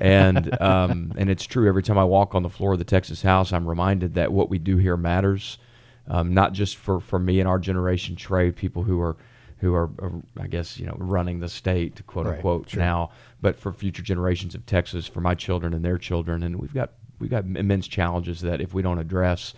and 0.00 0.58
um, 0.62 1.12
and 1.18 1.28
it's 1.28 1.44
true. 1.44 1.68
Every 1.68 1.82
time 1.82 1.98
I 1.98 2.04
walk 2.04 2.34
on 2.34 2.42
the 2.42 2.50
floor 2.50 2.72
of 2.72 2.78
the 2.78 2.84
Texas 2.86 3.20
house, 3.20 3.52
I'm 3.52 3.68
reminded 3.68 4.14
that 4.14 4.32
what 4.32 4.48
we 4.48 4.58
do 4.58 4.78
here 4.78 4.96
matters, 4.96 5.58
um, 6.06 6.32
not 6.32 6.54
just 6.54 6.76
for, 6.76 6.98
for 6.98 7.18
me 7.18 7.40
and 7.40 7.48
our 7.48 7.58
generation, 7.58 8.16
Trey, 8.16 8.52
people 8.52 8.84
who 8.84 8.98
are 9.02 9.18
who 9.60 9.74
are, 9.74 9.90
are, 9.98 10.12
I 10.38 10.46
guess 10.46 10.78
you 10.78 10.86
know 10.86 10.96
running 10.98 11.40
the 11.40 11.48
state, 11.48 12.06
quote 12.06 12.26
Right, 12.26 12.36
unquote, 12.36 12.74
now, 12.76 13.10
but 13.40 13.58
for 13.58 13.72
future 13.72 14.02
generations 14.02 14.54
of 14.54 14.66
Texas, 14.66 15.06
for 15.06 15.20
my 15.20 15.34
children 15.34 15.74
and 15.74 15.84
their 15.84 15.98
children, 15.98 16.42
and 16.42 16.56
we've 16.56 16.74
got 16.74 16.92
we've 17.18 17.30
got 17.30 17.44
immense 17.44 17.88
challenges 17.88 18.40
that 18.42 18.60
if 18.60 18.74
we 18.74 18.82
don't 18.82 18.98
address, 18.98 19.54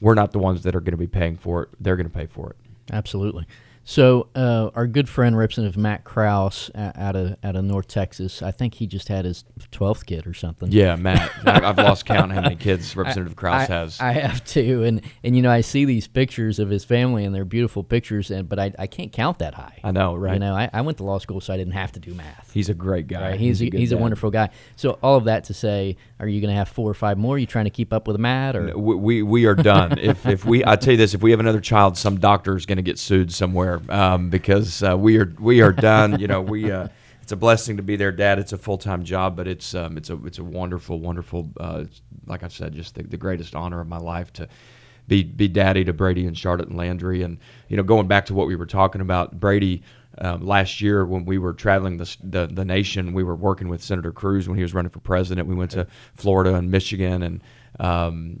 we're 0.00 0.14
not 0.14 0.32
the 0.32 0.38
ones 0.38 0.62
that 0.62 0.74
are 0.74 0.80
going 0.80 0.92
to 0.92 0.96
be 0.96 1.06
paying 1.06 1.36
for 1.36 1.62
it. 1.64 1.68
They're 1.80 1.96
going 1.96 2.10
to 2.10 2.16
pay 2.16 2.26
for 2.26 2.50
it. 2.50 2.56
Absolutely. 2.92 3.46
So 3.86 4.28
uh, 4.34 4.70
our 4.74 4.86
good 4.86 5.10
friend 5.10 5.36
Representative 5.36 5.76
Matt 5.76 6.04
Krause 6.04 6.70
out 6.74 7.16
of 7.16 7.36
out 7.44 7.54
of 7.54 7.64
North 7.64 7.86
Texas, 7.86 8.42
I 8.42 8.50
think 8.50 8.74
he 8.74 8.86
just 8.86 9.08
had 9.08 9.26
his 9.26 9.44
twelfth 9.70 10.06
kid 10.06 10.26
or 10.26 10.32
something. 10.32 10.72
Yeah, 10.72 10.96
Matt, 10.96 11.30
I- 11.46 11.68
I've 11.68 11.76
lost 11.76 12.06
count 12.06 12.32
how 12.32 12.40
many 12.40 12.56
kids 12.56 12.96
Representative 12.96 13.36
Krause 13.36 13.68
I, 13.68 13.72
has. 13.72 14.00
I 14.00 14.12
have 14.12 14.42
too, 14.44 14.84
and 14.84 15.02
and 15.22 15.36
you 15.36 15.42
know 15.42 15.50
I 15.50 15.60
see 15.60 15.84
these 15.84 16.08
pictures 16.08 16.58
of 16.58 16.70
his 16.70 16.82
family 16.82 17.26
and 17.26 17.34
they're 17.34 17.44
beautiful 17.44 17.84
pictures, 17.84 18.30
and 18.30 18.48
but 18.48 18.58
I, 18.58 18.72
I 18.78 18.86
can't 18.86 19.12
count 19.12 19.40
that 19.40 19.52
high. 19.52 19.78
I 19.84 19.90
know, 19.90 20.14
right? 20.14 20.32
You 20.34 20.40
know, 20.40 20.54
I, 20.54 20.70
I 20.72 20.80
went 20.80 20.96
to 20.98 21.04
law 21.04 21.18
school, 21.18 21.42
so 21.42 21.52
I 21.52 21.58
didn't 21.58 21.74
have 21.74 21.92
to 21.92 22.00
do 22.00 22.14
math. 22.14 22.52
He's 22.54 22.70
a 22.70 22.74
great 22.74 23.06
guy. 23.06 23.32
Right? 23.32 23.40
He's 23.40 23.60
a, 23.60 23.68
good 23.68 23.78
he's 23.78 23.92
a 23.92 23.98
wonderful 23.98 24.30
guy. 24.30 24.48
So 24.76 24.98
all 25.02 25.16
of 25.16 25.24
that 25.24 25.44
to 25.44 25.54
say, 25.54 25.98
are 26.18 26.26
you 26.26 26.40
going 26.40 26.52
to 26.52 26.56
have 26.56 26.70
four 26.70 26.90
or 26.90 26.94
five 26.94 27.18
more? 27.18 27.34
Are 27.34 27.38
you 27.38 27.46
trying 27.46 27.66
to 27.66 27.70
keep 27.70 27.92
up 27.92 28.08
with 28.08 28.16
Matt, 28.16 28.56
or 28.56 28.76
we 28.78 28.94
we, 28.94 29.22
we 29.22 29.44
are 29.44 29.54
done. 29.54 29.98
if 29.98 30.24
if 30.26 30.46
we, 30.46 30.64
I 30.64 30.76
tell 30.76 30.92
you 30.92 30.96
this, 30.98 31.12
if 31.12 31.22
we 31.22 31.32
have 31.32 31.40
another 31.40 31.60
child, 31.60 31.98
some 31.98 32.18
doctor 32.18 32.56
is 32.56 32.64
going 32.64 32.76
to 32.76 32.82
get 32.82 32.98
sued 32.98 33.30
somewhere 33.30 33.73
um, 33.88 34.30
because 34.30 34.82
uh, 34.82 34.96
we 34.96 35.18
are 35.18 35.32
we 35.38 35.60
are 35.60 35.72
done. 35.72 36.20
you 36.20 36.26
know, 36.26 36.40
we. 36.40 36.70
Uh, 36.70 36.88
it's 37.24 37.32
a 37.32 37.36
blessing 37.36 37.78
to 37.78 37.82
be 37.82 37.96
their 37.96 38.12
dad. 38.12 38.38
It's 38.38 38.52
a 38.52 38.58
full 38.58 38.76
time 38.76 39.02
job, 39.02 39.34
but 39.34 39.48
it's 39.48 39.74
um, 39.74 39.96
it's 39.96 40.10
a 40.10 40.24
it's 40.26 40.38
a 40.38 40.44
wonderful, 40.44 41.00
wonderful. 41.00 41.48
Uh, 41.58 41.84
like 42.26 42.42
I 42.42 42.48
said, 42.48 42.74
just 42.74 42.96
the, 42.96 43.02
the 43.02 43.16
greatest 43.16 43.54
honor 43.54 43.80
of 43.80 43.88
my 43.88 43.96
life 43.96 44.30
to 44.34 44.46
be 45.08 45.22
be 45.22 45.48
daddy 45.48 45.84
to 45.84 45.94
Brady 45.94 46.26
and 46.26 46.36
Charlotte 46.36 46.68
and 46.68 46.76
Landry. 46.76 47.22
And 47.22 47.38
you 47.68 47.78
know, 47.78 47.82
going 47.82 48.08
back 48.08 48.26
to 48.26 48.34
what 48.34 48.46
we 48.46 48.56
were 48.56 48.66
talking 48.66 49.00
about, 49.00 49.40
Brady. 49.40 49.82
Um, 50.18 50.46
last 50.46 50.80
year, 50.80 51.04
when 51.04 51.24
we 51.24 51.38
were 51.38 51.52
traveling 51.54 51.96
the, 51.96 52.16
the 52.22 52.46
the 52.46 52.64
nation, 52.64 53.14
we 53.14 53.24
were 53.24 53.34
working 53.34 53.68
with 53.68 53.82
Senator 53.82 54.12
Cruz 54.12 54.46
when 54.46 54.56
he 54.56 54.62
was 54.62 54.72
running 54.72 54.90
for 54.90 55.00
president. 55.00 55.48
We 55.48 55.56
went 55.56 55.72
to 55.72 55.88
Florida 56.14 56.54
and 56.54 56.70
Michigan 56.70 57.24
and 57.24 57.42
um, 57.80 58.40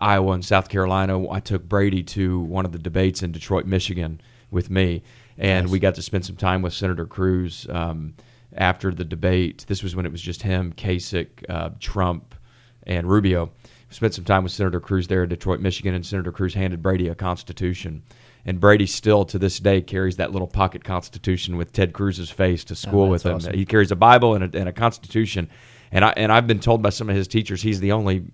Iowa 0.00 0.32
and 0.32 0.44
South 0.44 0.68
Carolina. 0.68 1.28
I 1.28 1.40
took 1.40 1.68
Brady 1.68 2.02
to 2.04 2.40
one 2.40 2.64
of 2.64 2.72
the 2.72 2.78
debates 2.78 3.22
in 3.22 3.32
Detroit, 3.32 3.66
Michigan, 3.66 4.22
with 4.52 4.70
me, 4.70 5.02
and 5.38 5.70
we 5.70 5.78
got 5.78 5.94
to 5.96 6.02
spend 6.02 6.24
some 6.24 6.36
time 6.36 6.62
with 6.62 6.72
Senator 6.72 7.06
Cruz 7.06 7.66
um, 7.70 8.14
after 8.54 8.92
the 8.92 9.04
debate. 9.04 9.64
This 9.66 9.82
was 9.82 9.96
when 9.96 10.06
it 10.06 10.12
was 10.12 10.22
just 10.22 10.42
him, 10.42 10.72
Kasich, 10.72 11.44
uh, 11.48 11.70
Trump, 11.80 12.34
and 12.86 13.08
Rubio. 13.08 13.46
We 13.88 13.94
spent 13.94 14.14
some 14.14 14.24
time 14.24 14.42
with 14.42 14.52
Senator 14.52 14.80
Cruz 14.80 15.08
there 15.08 15.22
in 15.22 15.28
Detroit, 15.28 15.60
Michigan, 15.60 15.94
and 15.94 16.04
Senator 16.04 16.32
Cruz 16.32 16.54
handed 16.54 16.82
Brady 16.82 17.08
a 17.08 17.14
Constitution. 17.14 18.02
And 18.44 18.58
Brady 18.58 18.86
still 18.86 19.24
to 19.26 19.38
this 19.38 19.60
day 19.60 19.80
carries 19.80 20.16
that 20.16 20.32
little 20.32 20.48
pocket 20.48 20.82
Constitution 20.82 21.56
with 21.56 21.72
Ted 21.72 21.92
Cruz's 21.92 22.30
face 22.30 22.64
to 22.64 22.74
school 22.74 23.08
with 23.08 23.24
him. 23.24 23.36
awesome. 23.36 23.54
He 23.54 23.64
carries 23.64 23.92
a 23.92 23.96
Bible 23.96 24.34
and 24.34 24.52
a, 24.52 24.58
and 24.58 24.68
a 24.68 24.72
Constitution, 24.72 25.48
and 25.92 26.04
I 26.04 26.12
and 26.16 26.32
I've 26.32 26.48
been 26.48 26.58
told 26.58 26.82
by 26.82 26.90
some 26.90 27.08
of 27.08 27.14
his 27.14 27.28
teachers 27.28 27.62
he's 27.62 27.78
the 27.78 27.92
only 27.92 28.24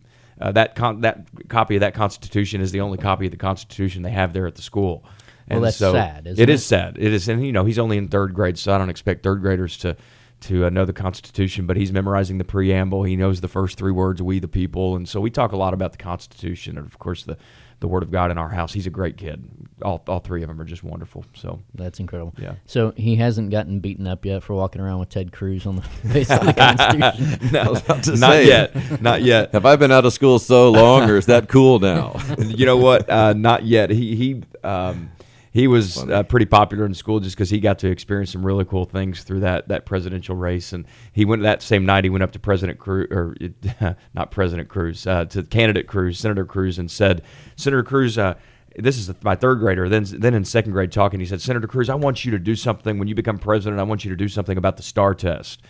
uh, 0.40 0.52
that 0.52 0.74
con- 0.74 1.02
that 1.02 1.26
copy 1.48 1.76
of 1.76 1.80
that 1.80 1.94
Constitution 1.94 2.60
is 2.60 2.72
the 2.72 2.80
only 2.80 2.96
copy 2.96 3.26
of 3.26 3.32
the 3.32 3.36
Constitution 3.36 4.02
they 4.02 4.10
have 4.10 4.32
there 4.32 4.46
at 4.46 4.54
the 4.54 4.62
school. 4.62 5.04
Well, 5.50 5.60
that's 5.60 5.76
sad, 5.76 6.26
isn't 6.26 6.42
it 6.42 6.48
it? 6.48 6.52
is 6.52 6.64
sad. 6.64 6.96
It 6.98 7.12
is, 7.12 7.28
and 7.28 7.44
you 7.44 7.52
know 7.52 7.64
he's 7.64 7.78
only 7.78 7.96
in 7.96 8.08
third 8.08 8.34
grade, 8.34 8.58
so 8.58 8.74
I 8.74 8.78
don't 8.78 8.90
expect 8.90 9.22
third 9.22 9.40
graders 9.40 9.76
to 9.78 9.96
to 10.40 10.66
uh, 10.66 10.70
know 10.70 10.84
the 10.84 10.92
Constitution. 10.92 11.66
But 11.66 11.76
he's 11.76 11.92
memorizing 11.92 12.38
the 12.38 12.44
preamble. 12.44 13.02
He 13.04 13.16
knows 13.16 13.40
the 13.40 13.48
first 13.48 13.78
three 13.78 13.92
words, 13.92 14.22
"We 14.22 14.38
the 14.38 14.48
people," 14.48 14.96
and 14.96 15.08
so 15.08 15.20
we 15.20 15.30
talk 15.30 15.52
a 15.52 15.56
lot 15.56 15.74
about 15.74 15.92
the 15.92 15.98
Constitution 15.98 16.76
and 16.78 16.86
of 16.86 16.98
course 16.98 17.24
the 17.24 17.36
the 17.80 17.86
Word 17.86 18.02
of 18.02 18.10
God 18.10 18.30
in 18.30 18.38
our 18.38 18.48
house. 18.48 18.72
He's 18.72 18.86
a 18.86 18.90
great 18.90 19.16
kid. 19.16 19.44
All 19.82 20.02
all 20.08 20.18
three 20.18 20.42
of 20.42 20.48
them 20.48 20.60
are 20.60 20.64
just 20.64 20.82
wonderful. 20.82 21.24
So 21.34 21.60
that's 21.74 22.00
incredible. 22.00 22.34
Yeah. 22.36 22.54
So 22.66 22.92
he 22.96 23.16
hasn't 23.16 23.50
gotten 23.50 23.78
beaten 23.80 24.06
up 24.06 24.24
yet 24.24 24.42
for 24.42 24.54
walking 24.54 24.80
around 24.80 24.98
with 24.98 25.10
Ted 25.10 25.32
Cruz 25.32 25.64
on 25.66 25.76
the 25.76 25.82
based 26.12 26.30
on 26.30 26.46
the 26.46 26.54
Constitution. 26.54 27.56
I 27.56 27.68
was 27.68 27.82
about 27.84 28.02
to 28.04 28.10
not 28.16 28.32
say, 28.32 28.46
yet, 28.46 29.00
not 29.02 29.22
yet. 29.22 29.52
Have 29.52 29.64
I 29.64 29.76
been 29.76 29.92
out 29.92 30.04
of 30.04 30.12
school 30.12 30.38
so 30.38 30.70
long, 30.70 31.08
or 31.08 31.16
is 31.16 31.26
that 31.26 31.48
cool 31.48 31.78
now? 31.78 32.20
you 32.38 32.66
know 32.66 32.76
what? 32.76 33.08
Uh, 33.08 33.32
not 33.32 33.64
yet. 33.64 33.90
He 33.90 34.16
he 34.16 34.42
um, 34.64 35.10
he 35.58 35.66
was 35.66 35.98
uh, 36.08 36.22
pretty 36.22 36.46
popular 36.46 36.86
in 36.86 36.94
school 36.94 37.18
just 37.18 37.36
because 37.36 37.50
he 37.50 37.58
got 37.58 37.80
to 37.80 37.88
experience 37.88 38.30
some 38.30 38.46
really 38.46 38.64
cool 38.64 38.84
things 38.84 39.24
through 39.24 39.40
that 39.40 39.68
that 39.68 39.86
presidential 39.86 40.36
race. 40.36 40.72
And 40.72 40.86
he 41.12 41.24
went 41.24 41.42
that 41.42 41.62
same 41.62 41.84
night. 41.84 42.04
He 42.04 42.10
went 42.10 42.22
up 42.22 42.30
to 42.32 42.38
President 42.38 42.78
Cruz, 42.78 43.08
or 43.10 43.34
not 44.14 44.30
President 44.30 44.68
Cruz, 44.68 45.06
uh, 45.06 45.24
to 45.26 45.42
candidate 45.42 45.88
Cruz, 45.88 46.18
Senator 46.18 46.44
Cruz, 46.44 46.78
and 46.78 46.90
said, 46.90 47.22
Senator 47.56 47.82
Cruz. 47.82 48.16
Uh, 48.16 48.34
this 48.76 48.96
is 48.96 49.12
my 49.22 49.34
third 49.34 49.58
grader. 49.58 49.88
Then, 49.88 50.04
then 50.04 50.34
in 50.34 50.44
second 50.44 50.70
grade, 50.70 50.92
talking, 50.92 51.18
he 51.18 51.26
said, 51.26 51.40
"Senator 51.40 51.66
Cruz, 51.66 51.88
I 51.88 51.96
want 51.96 52.24
you 52.24 52.30
to 52.30 52.38
do 52.38 52.54
something 52.54 52.98
when 52.98 53.08
you 53.08 53.14
become 53.16 53.38
president. 53.38 53.80
I 53.80 53.82
want 53.82 54.04
you 54.04 54.10
to 54.10 54.16
do 54.16 54.28
something 54.28 54.56
about 54.56 54.76
the 54.76 54.84
STAAR 54.84 55.14
test." 55.14 55.60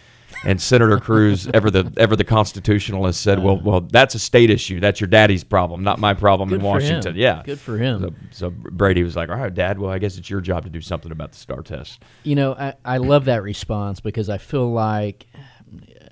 And 0.45 0.61
Senator 0.61 0.99
Cruz, 0.99 1.49
ever 1.53 1.71
the 1.71 1.93
ever 1.97 2.15
the 2.15 2.25
constitutionalist, 2.25 3.21
said, 3.21 3.43
"Well, 3.43 3.59
well, 3.59 3.81
that's 3.81 4.15
a 4.15 4.19
state 4.19 4.51
issue. 4.51 4.79
That's 4.79 5.01
your 5.01 5.09
daddy's 5.09 5.43
problem, 5.43 5.83
not 5.83 5.99
my 5.99 6.15
problem 6.15 6.51
Good 6.51 6.61
in. 6.61 6.65
Washington." 6.65 7.17
Yeah, 7.17 7.43
Good 7.45 7.59
for 7.59 7.77
him. 7.77 8.01
So, 8.01 8.15
so 8.31 8.51
Brady 8.51 9.03
was 9.03 9.17
like, 9.17 9.31
"All 9.31 9.37
right, 9.37 9.53
Dad. 9.53 9.79
Well, 9.79 9.91
I 9.91 9.99
guess 9.99 10.17
it's 10.17 10.31
your 10.31 10.41
job 10.41 10.65
to 10.65 10.71
do 10.71 10.81
something 10.81 11.11
about 11.11 11.33
the 11.33 11.39
STAAR 11.39 11.63
test." 11.63 12.03
You 12.23 12.37
know, 12.37 12.53
I, 12.55 12.75
I 12.85 12.99
love 12.99 13.25
that 13.25 13.43
response 13.43 14.01
because 14.01 14.29
I 14.29 14.39
feel 14.39 14.71
like 14.71 15.27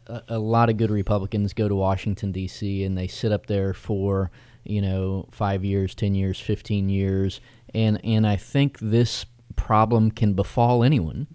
a, 0.07 0.23
a 0.29 0.39
lot 0.39 0.71
of 0.71 0.77
good 0.77 0.91
Republicans 0.91 1.53
go 1.53 1.69
to 1.69 1.75
Washington 1.75 2.33
D.C. 2.33 2.85
and 2.85 2.97
they 2.97 3.07
sit 3.07 3.33
up 3.33 3.47
there 3.47 3.75
for 3.75 4.31
you 4.65 4.83
know 4.83 5.29
five 5.31 5.65
years, 5.65 5.95
ten 5.95 6.15
years, 6.15 6.41
fifteen 6.41 6.89
years, 6.89 7.41
and 7.75 8.01
and 8.05 8.27
I 8.27 8.37
think 8.37 8.79
this 8.81 9.27
problem 9.57 10.11
can 10.11 10.35
befall 10.35 10.83
anyone. 10.83 11.27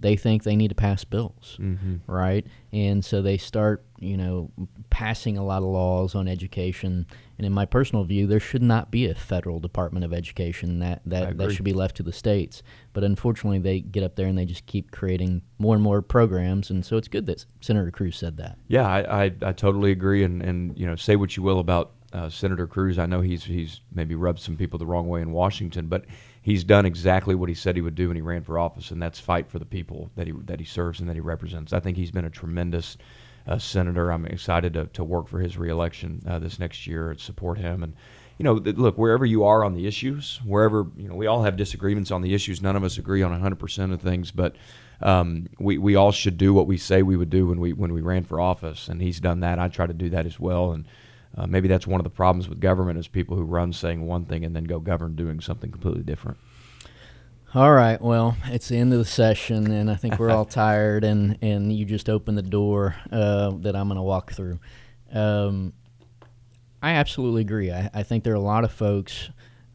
They 0.00 0.14
think 0.14 0.44
they 0.44 0.54
need 0.54 0.68
to 0.68 0.76
pass 0.76 1.02
bills, 1.04 1.58
right? 2.06 2.46
And 2.72 3.04
so 3.04 3.20
they 3.20 3.36
start, 3.36 3.84
you 3.98 4.16
know, 4.16 4.50
passing 4.90 5.36
a 5.36 5.44
lot 5.44 5.58
of 5.58 5.68
laws 5.68 6.14
on 6.14 6.28
education. 6.28 7.04
And 7.36 7.46
in 7.46 7.52
my 7.52 7.64
personal 7.66 8.04
view, 8.04 8.28
there 8.28 8.38
should 8.38 8.62
not 8.62 8.92
be 8.92 9.06
a 9.08 9.14
federal 9.14 9.58
Department 9.58 10.04
of 10.04 10.12
Education. 10.12 10.78
That 10.78 11.02
that, 11.06 11.36
that 11.38 11.52
should 11.52 11.64
be 11.64 11.72
left 11.72 11.96
to 11.96 12.04
the 12.04 12.12
states. 12.12 12.62
But 12.92 13.02
unfortunately, 13.02 13.58
they 13.58 13.80
get 13.80 14.04
up 14.04 14.14
there 14.14 14.28
and 14.28 14.38
they 14.38 14.44
just 14.44 14.66
keep 14.66 14.92
creating 14.92 15.42
more 15.58 15.74
and 15.74 15.82
more 15.82 16.00
programs. 16.00 16.70
And 16.70 16.86
so 16.86 16.96
it's 16.96 17.08
good 17.08 17.26
that 17.26 17.44
Senator 17.60 17.90
Cruz 17.90 18.16
said 18.16 18.36
that. 18.36 18.56
Yeah, 18.68 18.86
I, 18.86 19.24
I, 19.24 19.32
I 19.42 19.52
totally 19.52 19.90
agree. 19.90 20.22
And, 20.22 20.42
and 20.42 20.78
you 20.78 20.86
know, 20.86 20.94
say 20.94 21.16
what 21.16 21.36
you 21.36 21.42
will 21.42 21.58
about 21.58 21.92
uh, 22.12 22.28
Senator 22.28 22.66
Cruz. 22.66 22.98
I 22.98 23.06
know 23.06 23.20
he's 23.20 23.44
he's 23.44 23.80
maybe 23.92 24.14
rubbed 24.14 24.40
some 24.40 24.56
people 24.56 24.78
the 24.78 24.86
wrong 24.86 25.08
way 25.08 25.20
in 25.20 25.32
Washington, 25.32 25.88
but 25.88 26.04
he's 26.48 26.64
done 26.64 26.86
exactly 26.86 27.34
what 27.34 27.50
he 27.50 27.54
said 27.54 27.76
he 27.76 27.82
would 27.82 27.94
do 27.94 28.08
when 28.08 28.16
he 28.16 28.22
ran 28.22 28.42
for 28.42 28.58
office, 28.58 28.90
and 28.90 29.02
that's 29.02 29.20
fight 29.20 29.50
for 29.50 29.58
the 29.58 29.66
people 29.66 30.10
that 30.16 30.26
he 30.26 30.32
that 30.46 30.58
he 30.58 30.64
serves 30.64 30.98
and 30.98 31.06
that 31.08 31.14
he 31.14 31.20
represents. 31.20 31.74
I 31.74 31.80
think 31.80 31.98
he's 31.98 32.10
been 32.10 32.24
a 32.24 32.30
tremendous 32.30 32.96
uh, 33.46 33.58
senator. 33.58 34.10
I'm 34.10 34.24
excited 34.24 34.72
to, 34.72 34.86
to 34.86 35.04
work 35.04 35.28
for 35.28 35.40
his 35.40 35.58
reelection 35.58 36.22
uh, 36.26 36.38
this 36.38 36.58
next 36.58 36.86
year 36.86 37.10
and 37.10 37.20
support 37.20 37.58
him. 37.58 37.82
And 37.82 37.92
you 38.38 38.44
know, 38.44 38.58
th- 38.58 38.76
look 38.76 38.96
wherever 38.96 39.26
you 39.26 39.44
are 39.44 39.62
on 39.62 39.74
the 39.74 39.86
issues, 39.86 40.40
wherever 40.42 40.86
you 40.96 41.08
know, 41.08 41.14
we 41.14 41.26
all 41.26 41.42
have 41.42 41.56
disagreements 41.58 42.10
on 42.10 42.22
the 42.22 42.32
issues. 42.32 42.62
None 42.62 42.76
of 42.76 42.82
us 42.82 42.96
agree 42.96 43.22
on 43.22 43.30
100 43.30 43.56
percent 43.56 43.92
of 43.92 44.00
things, 44.00 44.30
but 44.30 44.56
um, 45.02 45.50
we 45.58 45.76
we 45.76 45.96
all 45.96 46.12
should 46.12 46.38
do 46.38 46.54
what 46.54 46.66
we 46.66 46.78
say 46.78 47.02
we 47.02 47.16
would 47.18 47.30
do 47.30 47.46
when 47.48 47.60
we 47.60 47.74
when 47.74 47.92
we 47.92 48.00
ran 48.00 48.24
for 48.24 48.40
office, 48.40 48.88
and 48.88 49.02
he's 49.02 49.20
done 49.20 49.40
that. 49.40 49.58
I 49.58 49.68
try 49.68 49.86
to 49.86 49.92
do 49.92 50.08
that 50.10 50.24
as 50.24 50.40
well, 50.40 50.72
and 50.72 50.86
uh, 51.36 51.46
maybe 51.46 51.68
that's 51.68 51.86
one 51.86 52.00
of 52.00 52.04
the 52.04 52.10
problems 52.10 52.48
with 52.48 52.60
government 52.60 52.98
is 52.98 53.08
people 53.08 53.36
who 53.36 53.44
run 53.44 53.72
saying 53.72 54.06
one 54.06 54.24
thing 54.24 54.44
and 54.44 54.56
then 54.56 54.64
go 54.64 54.80
govern 54.80 55.14
doing 55.14 55.40
something 55.40 55.70
completely 55.70 56.02
different. 56.02 56.38
All 57.54 57.72
right. 57.72 58.00
Well, 58.00 58.36
it's 58.46 58.68
the 58.68 58.76
end 58.76 58.92
of 58.92 58.98
the 58.98 59.06
session, 59.06 59.70
and 59.70 59.90
I 59.90 59.94
think 59.94 60.18
we're 60.18 60.30
all 60.30 60.44
tired. 60.44 61.02
And 61.02 61.38
and 61.40 61.72
you 61.72 61.86
just 61.86 62.10
opened 62.10 62.36
the 62.36 62.42
door 62.42 62.94
uh, 63.10 63.52
that 63.60 63.74
I'm 63.74 63.88
going 63.88 63.96
to 63.96 64.02
walk 64.02 64.32
through. 64.32 64.58
Um, 65.12 65.72
I 66.82 66.92
absolutely 66.92 67.40
agree. 67.40 67.72
I, 67.72 67.90
I 67.94 68.02
think 68.02 68.22
there 68.22 68.34
are 68.34 68.36
a 68.36 68.40
lot 68.40 68.64
of 68.64 68.72
folks, 68.72 69.30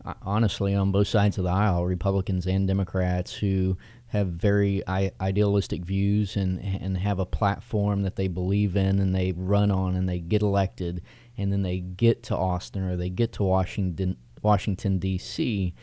uh, 0.06 0.14
honestly, 0.22 0.76
on 0.76 0.92
both 0.92 1.08
sides 1.08 1.38
of 1.40 1.46
the 1.46 1.50
aisle, 1.50 1.84
Republicans 1.86 2.46
and 2.46 2.68
Democrats, 2.68 3.34
who 3.34 3.76
have 4.08 4.28
very 4.28 4.88
I- 4.88 5.12
idealistic 5.20 5.84
views 5.84 6.38
and 6.38 6.60
and 6.60 6.96
have 6.98 7.18
a 7.18 7.26
platform 7.26 8.04
that 8.04 8.16
they 8.16 8.28
believe 8.28 8.76
in 8.76 9.00
and 9.00 9.16
they 9.16 9.32
run 9.32 9.72
on 9.72 9.96
and 9.96 10.08
they 10.08 10.20
get 10.20 10.44
elected 10.44 11.02
and 11.38 11.52
then 11.52 11.62
they 11.62 11.80
get 11.80 12.24
to 12.24 12.36
Austin 12.36 12.84
or 12.84 12.96
they 12.96 13.10
get 13.10 13.34
to 13.34 13.44
Washington 13.44 14.18
Washington 14.42 15.00
D.C 15.00 15.74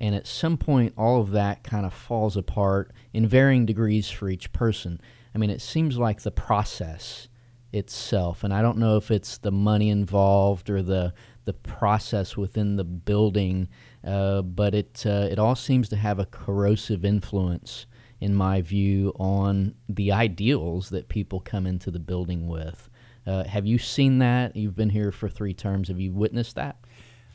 and 0.00 0.14
at 0.14 0.26
some 0.26 0.56
point, 0.56 0.94
all 0.96 1.20
of 1.20 1.32
that 1.32 1.64
kind 1.64 1.84
of 1.84 1.92
falls 1.92 2.36
apart 2.36 2.92
in 3.12 3.26
varying 3.26 3.66
degrees 3.66 4.08
for 4.08 4.28
each 4.28 4.52
person. 4.52 5.00
I 5.34 5.38
mean, 5.38 5.50
it 5.50 5.60
seems 5.60 5.98
like 5.98 6.22
the 6.22 6.30
process 6.30 7.28
itself, 7.72 8.44
and 8.44 8.54
I 8.54 8.62
don't 8.62 8.78
know 8.78 8.96
if 8.96 9.10
it's 9.10 9.38
the 9.38 9.50
money 9.50 9.90
involved 9.90 10.70
or 10.70 10.82
the 10.82 11.12
the 11.44 11.52
process 11.54 12.36
within 12.36 12.76
the 12.76 12.84
building, 12.84 13.68
uh, 14.04 14.42
but 14.42 14.74
it 14.74 15.04
uh, 15.04 15.28
it 15.30 15.38
all 15.38 15.56
seems 15.56 15.88
to 15.88 15.96
have 15.96 16.18
a 16.18 16.26
corrosive 16.26 17.04
influence, 17.04 17.86
in 18.20 18.34
my 18.34 18.62
view, 18.62 19.12
on 19.18 19.74
the 19.88 20.12
ideals 20.12 20.90
that 20.90 21.08
people 21.08 21.40
come 21.40 21.66
into 21.66 21.90
the 21.90 21.98
building 21.98 22.46
with. 22.46 22.87
Uh, 23.28 23.44
have 23.44 23.66
you 23.66 23.76
seen 23.78 24.18
that? 24.20 24.56
You've 24.56 24.74
been 24.74 24.88
here 24.88 25.12
for 25.12 25.28
three 25.28 25.52
terms. 25.52 25.88
Have 25.88 26.00
you 26.00 26.12
witnessed 26.12 26.54
that? 26.54 26.76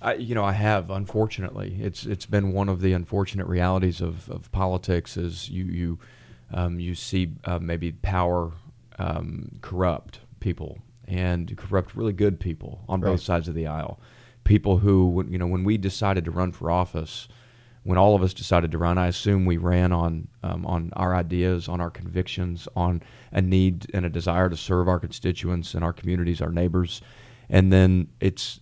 I, 0.01 0.15
you 0.15 0.33
know, 0.33 0.43
I 0.43 0.53
have. 0.53 0.89
Unfortunately, 0.89 1.77
it's 1.79 2.05
it's 2.05 2.25
been 2.25 2.51
one 2.51 2.67
of 2.67 2.81
the 2.81 2.93
unfortunate 2.93 3.45
realities 3.47 4.01
of, 4.01 4.27
of 4.29 4.51
politics. 4.51 5.15
Is 5.17 5.49
you 5.49 5.65
you 5.65 5.99
um, 6.51 6.79
you 6.79 6.95
see 6.95 7.33
uh, 7.45 7.59
maybe 7.59 7.91
power 7.91 8.51
um, 8.97 9.59
corrupt 9.61 10.19
people 10.39 10.79
and 11.07 11.55
corrupt 11.57 11.95
really 11.95 12.13
good 12.13 12.39
people 12.39 12.83
on 12.89 13.01
Right. 13.01 13.11
both 13.11 13.21
sides 13.21 13.47
of 13.47 13.53
the 13.55 13.67
aisle. 13.67 13.99
People 14.43 14.79
who, 14.79 15.25
you 15.29 15.37
know, 15.37 15.47
when 15.47 15.63
we 15.63 15.77
decided 15.77 16.25
to 16.25 16.31
run 16.31 16.51
for 16.51 16.69
office, 16.71 17.27
when 17.83 17.97
all 17.97 18.15
of 18.15 18.23
us 18.23 18.33
decided 18.33 18.71
to 18.71 18.77
run, 18.77 18.97
I 18.97 19.07
assume 19.07 19.45
we 19.45 19.57
ran 19.57 19.91
on 19.91 20.27
um, 20.41 20.65
on 20.65 20.91
our 20.95 21.15
ideas, 21.15 21.67
on 21.67 21.81
our 21.81 21.89
convictions, 21.89 22.67
on 22.75 23.01
a 23.31 23.41
need 23.41 23.87
and 23.93 24.05
a 24.05 24.09
desire 24.09 24.49
to 24.49 24.57
serve 24.57 24.87
our 24.87 24.99
constituents 24.99 25.73
and 25.73 25.83
our 25.83 25.93
communities, 25.93 26.41
our 26.41 26.51
neighbors, 26.51 27.01
and 27.49 27.71
then 27.71 28.07
it's 28.19 28.59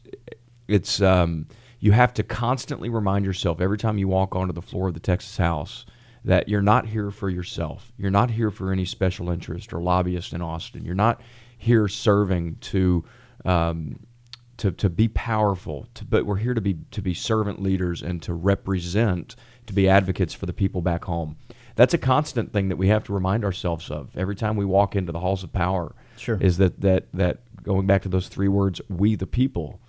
it's 0.68 1.02
um, 1.02 1.48
you 1.80 1.92
have 1.92 2.14
to 2.16 2.24
constantly 2.24 2.90
remind 2.90 3.26
yourself 3.26 3.62
every 3.62 3.78
time 3.78 3.98
you 3.98 4.08
walk 4.08 4.36
onto 4.36 4.54
the 4.54 4.62
floor 4.62 4.88
of 4.88 4.94
the 4.94 5.00
Texas 5.00 5.38
House 5.38 5.86
that 6.24 6.48
you're 6.48 6.62
not 6.62 6.88
here 6.88 7.10
for 7.10 7.30
yourself. 7.30 7.92
You're 7.98 8.12
not 8.12 8.32
here 8.32 8.52
for 8.52 8.72
any 8.72 8.86
special 8.86 9.30
interest 9.30 9.74
or 9.74 9.82
lobbyist 9.82 10.34
in 10.34 10.42
Austin. 10.42 10.86
You're 10.86 10.94
not 10.94 11.22
here 11.58 11.88
serving 11.88 12.58
to 12.62 13.04
um, 13.46 14.00
to, 14.62 14.72
to 14.72 14.90
be 14.92 15.08
powerful, 15.08 15.88
to, 15.96 16.06
but 16.06 16.28
we're 16.28 16.36
here 16.36 16.54
to 16.54 16.62
be 16.62 16.78
to 16.92 17.02
be 17.02 17.16
servant 17.16 17.60
leaders 17.60 18.04
and 18.04 18.22
to 18.22 18.32
represent, 18.32 19.36
to 19.66 19.74
be 19.74 19.90
advocates 19.90 20.36
for 20.36 20.46
the 20.46 20.54
people 20.54 20.84
back 20.84 21.06
home. 21.06 21.36
That's 21.76 21.96
a 21.96 21.98
constant 21.98 22.54
thing 22.54 22.70
that 22.70 22.76
we 22.76 22.90
have 22.90 23.04
to 23.06 23.14
remind 23.14 23.44
ourselves 23.44 23.90
of 23.90 24.16
every 24.16 24.36
time 24.36 24.56
we 24.56 24.66
walk 24.66 24.96
into 24.96 25.12
the 25.12 25.20
halls 25.20 25.44
of 25.44 25.52
power. 25.52 25.96
Sure. 26.16 26.38
Is 26.40 26.58
that 26.58 26.80
that 26.82 27.08
that 27.12 27.40
going 27.64 27.88
back 27.88 28.04
to 28.04 28.10
those 28.10 28.28
three 28.28 28.48
words, 28.48 28.80
we 28.88 29.16
the 29.16 29.26
people. 29.26 29.80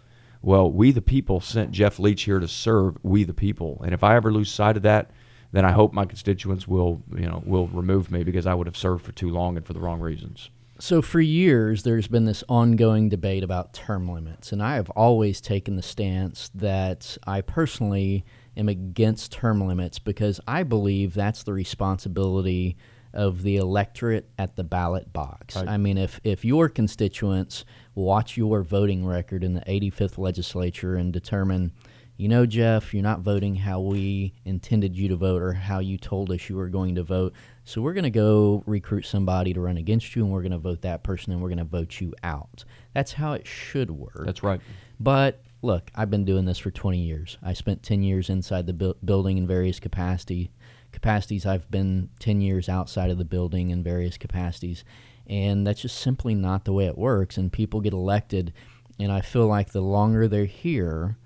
Well, 0.41 0.73
we 0.73 0.91
the 0.91 1.03
people 1.03 1.43
sent 1.43 1.73
Jeff 1.73 1.99
Leach 1.99 2.23
here 2.23 2.41
to 2.41 2.49
serve 2.49 2.97
we 3.03 3.25
the 3.25 3.35
people, 3.35 3.79
and 3.85 3.93
if 3.93 4.03
I 4.03 4.17
ever 4.17 4.33
lose 4.33 4.51
sight 4.51 4.79
of 4.79 4.85
that, 4.85 5.11
then 5.53 5.67
I 5.67 5.73
hope 5.73 5.93
my 5.93 6.07
constituents 6.07 6.67
will 6.67 7.03
you 7.15 7.27
know 7.27 7.43
will 7.45 7.69
remove 7.69 8.11
me 8.11 8.25
because 8.25 8.47
I 8.47 8.55
would 8.55 8.67
have 8.67 8.79
served 8.79 9.05
for 9.05 9.13
too 9.13 9.29
long 9.29 9.59
and 9.59 9.67
for 9.67 9.75
the 9.75 9.81
wrong 9.81 10.01
reasons. 10.01 10.49
So, 10.83 11.01
for 11.01 11.21
years, 11.21 11.85
there's 11.85 12.09
been 12.09 12.25
this 12.25 12.43
ongoing 12.49 13.09
debate 13.09 13.45
about 13.45 13.73
term 13.73 14.09
limits, 14.09 14.51
and 14.51 14.61
I 14.61 14.75
have 14.75 14.91
always 14.91 15.41
taken 15.41 15.77
the 15.77 15.81
stance 15.83 16.51
that 16.57 17.17
I 17.25 17.41
personally 17.41 18.25
am 18.57 18.69
against 18.69 19.31
term 19.31 19.65
limits 19.65 20.01
because 20.01 20.41
I 20.49 20.65
believe 20.65 21.15
that's 21.15 21.45
the 21.45 21.53
responsibility 21.53 22.77
of 23.15 23.45
the 23.45 23.59
electorate 23.59 24.29
at 24.41 24.57
the 24.57 24.65
ballot 24.65 25.13
box. 25.13 25.55
Right. 25.55 25.69
I 25.69 25.77
mean, 25.77 25.99
if, 25.99 26.21
if 26.25 26.45
your 26.45 26.69
constituents 26.69 27.65
watch 27.95 28.37
your 28.37 28.65
voting 28.65 29.07
record 29.07 29.45
in 29.45 29.55
the 29.55 29.61
85th 29.61 30.19
legislature 30.19 30.97
and 30.97 31.13
determine, 31.13 31.71
you 32.17 32.27
know, 32.27 32.45
Jeff, 32.45 32.93
you're 32.93 33.05
not 33.05 33.21
voting 33.21 33.55
how 33.55 33.81
we 33.81 34.35
intended 34.45 34.97
you 34.97 35.07
to 35.11 35.17
vote 35.17 35.43
or 35.43 35.53
how 35.53 35.79
you 35.79 35.97
told 35.97 36.33
us 36.33 36.49
you 36.49 36.57
were 36.57 36.69
going 36.69 36.97
to 36.97 37.05
vote. 37.05 37.35
So 37.65 37.81
we're 37.81 37.93
going 37.93 38.05
to 38.05 38.11
go 38.11 38.65
recruit 38.67 39.03
somebody 39.03 39.55
to 39.55 39.61
run 39.61 39.77
against 39.77 40.17
you, 40.17 40.25
and 40.25 40.33
we're 40.33 40.43
going 40.43 40.53
to 40.53 40.59
vote 40.59 40.83
that 40.83 41.05
person, 41.05 41.33
and 41.33 41.41
we're 41.41 41.49
going 41.49 41.59
to 41.59 41.65
vote 41.65 42.01
you 42.01 42.13
out. 42.25 42.65
That's 42.93 43.13
how 43.13 43.35
it 43.35 43.47
should 43.47 43.91
work. 43.91 44.25
That's 44.25 44.43
right. 44.43 44.61
But 44.99 45.43
look, 45.63 45.91
I've 45.95 46.11
been 46.11 46.25
doing 46.25 46.45
this 46.45 46.59
for 46.59 46.71
20 46.71 46.99
years. 46.99 47.39
I 47.43 47.53
spent 47.53 47.83
10 47.83 48.03
years 48.03 48.31
inside 48.31 48.67
the 48.67 48.73
bu- 48.73 48.95
building 49.05 49.39
in 49.39 49.47
various 49.47 49.79
capacity 49.79 50.51
capacities. 50.93 51.47
I've 51.47 51.71
been 51.71 52.11
10 52.19 52.41
years 52.41 52.69
outside 52.69 53.11
of 53.11 53.19
the 53.19 53.25
building 53.25 53.71
in 53.71 53.83
various 53.83 54.19
capacities, 54.19 54.85
and 55.27 55.67
that's 55.67 55.81
just 55.81 55.99
simply 55.99 56.35
not 56.35 56.65
the 56.65 56.73
way 56.73 56.87
it 56.87 56.99
works. 56.99 57.39
And 57.39 57.53
people 57.53 57.81
get 57.81 57.93
elected, 57.95 58.53
and 58.99 59.11
I 59.11 59.23
feel 59.23 59.47
like 59.47 59.73
the 59.73 59.81
longer 59.81 60.29
they're 60.29 60.45
here, 60.45 61.17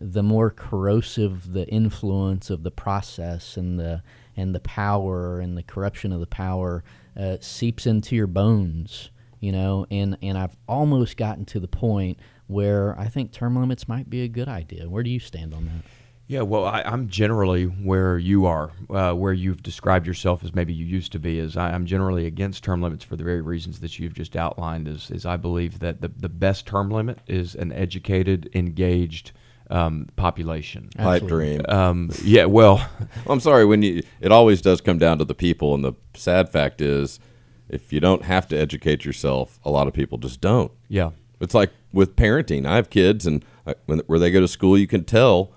the 0.00 0.22
more 0.22 0.50
corrosive 0.50 1.52
the 1.52 1.66
influence 1.68 2.50
of 2.50 2.62
the 2.62 2.70
process 2.70 3.56
and 3.56 3.78
the 3.78 4.02
and 4.36 4.54
the 4.54 4.60
power 4.60 5.40
and 5.40 5.56
the 5.56 5.62
corruption 5.62 6.12
of 6.12 6.20
the 6.20 6.26
power 6.26 6.82
uh, 7.18 7.36
seeps 7.40 7.86
into 7.86 8.16
your 8.16 8.26
bones 8.26 9.10
you 9.40 9.52
know 9.52 9.86
and 9.90 10.16
and 10.22 10.38
I've 10.38 10.56
almost 10.66 11.16
gotten 11.16 11.44
to 11.46 11.60
the 11.60 11.68
point 11.68 12.18
where 12.46 12.98
I 12.98 13.06
think 13.06 13.30
term 13.30 13.56
limits 13.56 13.86
might 13.86 14.08
be 14.08 14.22
a 14.22 14.28
good 14.28 14.48
idea 14.48 14.88
where 14.88 15.02
do 15.02 15.10
you 15.10 15.20
stand 15.20 15.54
on 15.54 15.66
that 15.66 15.84
Yeah, 16.30 16.42
well, 16.42 16.64
I, 16.64 16.82
I'm 16.82 17.08
generally 17.08 17.64
where 17.64 18.16
you 18.16 18.46
are, 18.46 18.70
uh, 18.88 19.14
where 19.14 19.32
you've 19.32 19.64
described 19.64 20.06
yourself 20.06 20.44
as 20.44 20.54
maybe 20.54 20.72
you 20.72 20.86
used 20.86 21.10
to 21.10 21.18
be. 21.18 21.40
Is 21.40 21.56
I, 21.56 21.72
I'm 21.72 21.86
generally 21.86 22.24
against 22.24 22.62
term 22.62 22.80
limits 22.80 23.02
for 23.02 23.16
the 23.16 23.24
very 23.24 23.40
reasons 23.40 23.80
that 23.80 23.98
you've 23.98 24.14
just 24.14 24.36
outlined. 24.36 24.86
Is, 24.86 25.10
is 25.10 25.26
I 25.26 25.36
believe 25.36 25.80
that 25.80 26.02
the, 26.02 26.06
the 26.06 26.28
best 26.28 26.66
term 26.66 26.88
limit 26.88 27.18
is 27.26 27.56
an 27.56 27.72
educated, 27.72 28.48
engaged 28.54 29.32
um, 29.70 30.08
population. 30.16 30.90
Pipe 30.96 31.26
dream. 31.26 31.62
Um, 31.68 32.10
yeah, 32.22 32.44
well, 32.58 32.86
I'm 33.26 33.40
sorry. 33.40 33.64
When 33.64 33.82
you, 33.82 34.02
it 34.20 34.32
always 34.32 34.60
does 34.60 34.80
come 34.80 34.98
down 34.98 35.18
to 35.18 35.24
the 35.24 35.34
people, 35.34 35.74
and 35.74 35.84
the 35.84 35.94
sad 36.14 36.50
fact 36.50 36.80
is, 36.80 37.20
if 37.68 37.92
you 37.92 38.00
don't 38.00 38.22
have 38.22 38.48
to 38.48 38.56
educate 38.58 39.04
yourself, 39.04 39.60
a 39.64 39.70
lot 39.70 39.86
of 39.86 39.94
people 39.94 40.18
just 40.18 40.40
don't. 40.40 40.72
yeah, 40.88 41.10
It's 41.40 41.54
like 41.54 41.70
with 41.92 42.16
parenting. 42.16 42.66
I 42.66 42.76
have 42.76 42.90
kids, 42.90 43.26
and 43.26 43.44
I, 43.66 43.74
when, 43.86 44.00
where 44.00 44.18
they 44.18 44.30
go 44.30 44.40
to 44.40 44.48
school, 44.48 44.76
you 44.76 44.86
can 44.86 45.04
tell. 45.04 45.52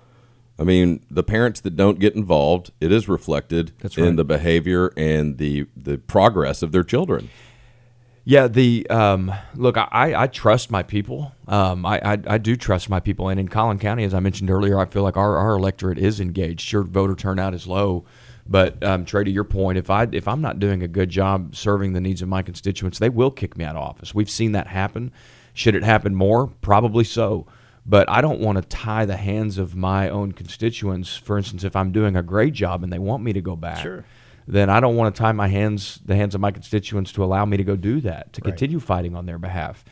I 0.56 0.62
mean, 0.62 1.04
the 1.10 1.24
parents 1.24 1.60
that 1.62 1.74
don't 1.74 1.98
get 1.98 2.14
involved, 2.14 2.70
it 2.80 2.92
is 2.92 3.08
reflected 3.08 3.72
That's 3.80 3.98
in 3.98 4.14
the 4.14 4.24
behavior 4.24 4.92
and 4.96 5.38
the 5.38 5.66
the 5.76 5.98
progress 5.98 6.62
of 6.62 6.70
their 6.70 6.84
children. 6.84 7.28
Yeah, 8.26 8.48
the 8.48 8.88
um, 8.88 9.32
look, 9.54 9.76
I, 9.76 10.14
I 10.16 10.26
trust 10.28 10.70
my 10.70 10.82
people. 10.82 11.32
Um, 11.46 11.84
I, 11.84 12.00
I 12.14 12.18
I 12.26 12.38
do 12.38 12.56
trust 12.56 12.88
my 12.88 12.98
people, 12.98 13.28
and 13.28 13.38
in 13.38 13.48
Collin 13.48 13.78
County, 13.78 14.04
as 14.04 14.14
I 14.14 14.20
mentioned 14.20 14.50
earlier, 14.50 14.78
I 14.78 14.86
feel 14.86 15.02
like 15.02 15.18
our, 15.18 15.36
our 15.36 15.54
electorate 15.56 15.98
is 15.98 16.20
engaged. 16.20 16.62
Sure, 16.62 16.82
voter 16.82 17.14
turnout 17.14 17.52
is 17.52 17.66
low, 17.66 18.04
but 18.48 18.82
um, 18.82 19.04
Trey, 19.04 19.24
to 19.24 19.30
your 19.30 19.44
point, 19.44 19.76
if 19.76 19.90
I 19.90 20.08
if 20.10 20.26
I'm 20.26 20.40
not 20.40 20.58
doing 20.58 20.82
a 20.82 20.88
good 20.88 21.10
job 21.10 21.54
serving 21.54 21.92
the 21.92 22.00
needs 22.00 22.22
of 22.22 22.28
my 22.28 22.40
constituents, 22.40 22.98
they 22.98 23.10
will 23.10 23.30
kick 23.30 23.58
me 23.58 23.64
out 23.66 23.76
of 23.76 23.82
office. 23.82 24.14
We've 24.14 24.30
seen 24.30 24.52
that 24.52 24.68
happen. 24.68 25.12
Should 25.52 25.74
it 25.74 25.84
happen 25.84 26.14
more? 26.14 26.46
Probably 26.62 27.04
so. 27.04 27.46
But 27.86 28.08
I 28.08 28.22
don't 28.22 28.40
want 28.40 28.56
to 28.56 28.62
tie 28.62 29.04
the 29.04 29.18
hands 29.18 29.58
of 29.58 29.76
my 29.76 30.08
own 30.08 30.32
constituents. 30.32 31.14
For 31.14 31.36
instance, 31.36 31.64
if 31.64 31.76
I'm 31.76 31.92
doing 31.92 32.16
a 32.16 32.22
great 32.22 32.54
job 32.54 32.82
and 32.82 32.90
they 32.90 32.98
want 32.98 33.22
me 33.22 33.34
to 33.34 33.42
go 33.42 33.54
back, 33.54 33.82
Sure. 33.82 34.06
Then 34.46 34.68
I 34.70 34.80
don't 34.80 34.96
want 34.96 35.14
to 35.14 35.18
tie 35.18 35.32
my 35.32 35.48
hands, 35.48 36.00
the 36.04 36.16
hands 36.16 36.34
of 36.34 36.40
my 36.40 36.50
constituents, 36.50 37.12
to 37.12 37.24
allow 37.24 37.44
me 37.44 37.56
to 37.56 37.64
go 37.64 37.76
do 37.76 38.00
that, 38.02 38.32
to 38.34 38.40
Right. 38.42 38.50
continue 38.50 38.80
fighting 38.80 39.16
on 39.16 39.26
their 39.26 39.38
behalf. 39.38 39.84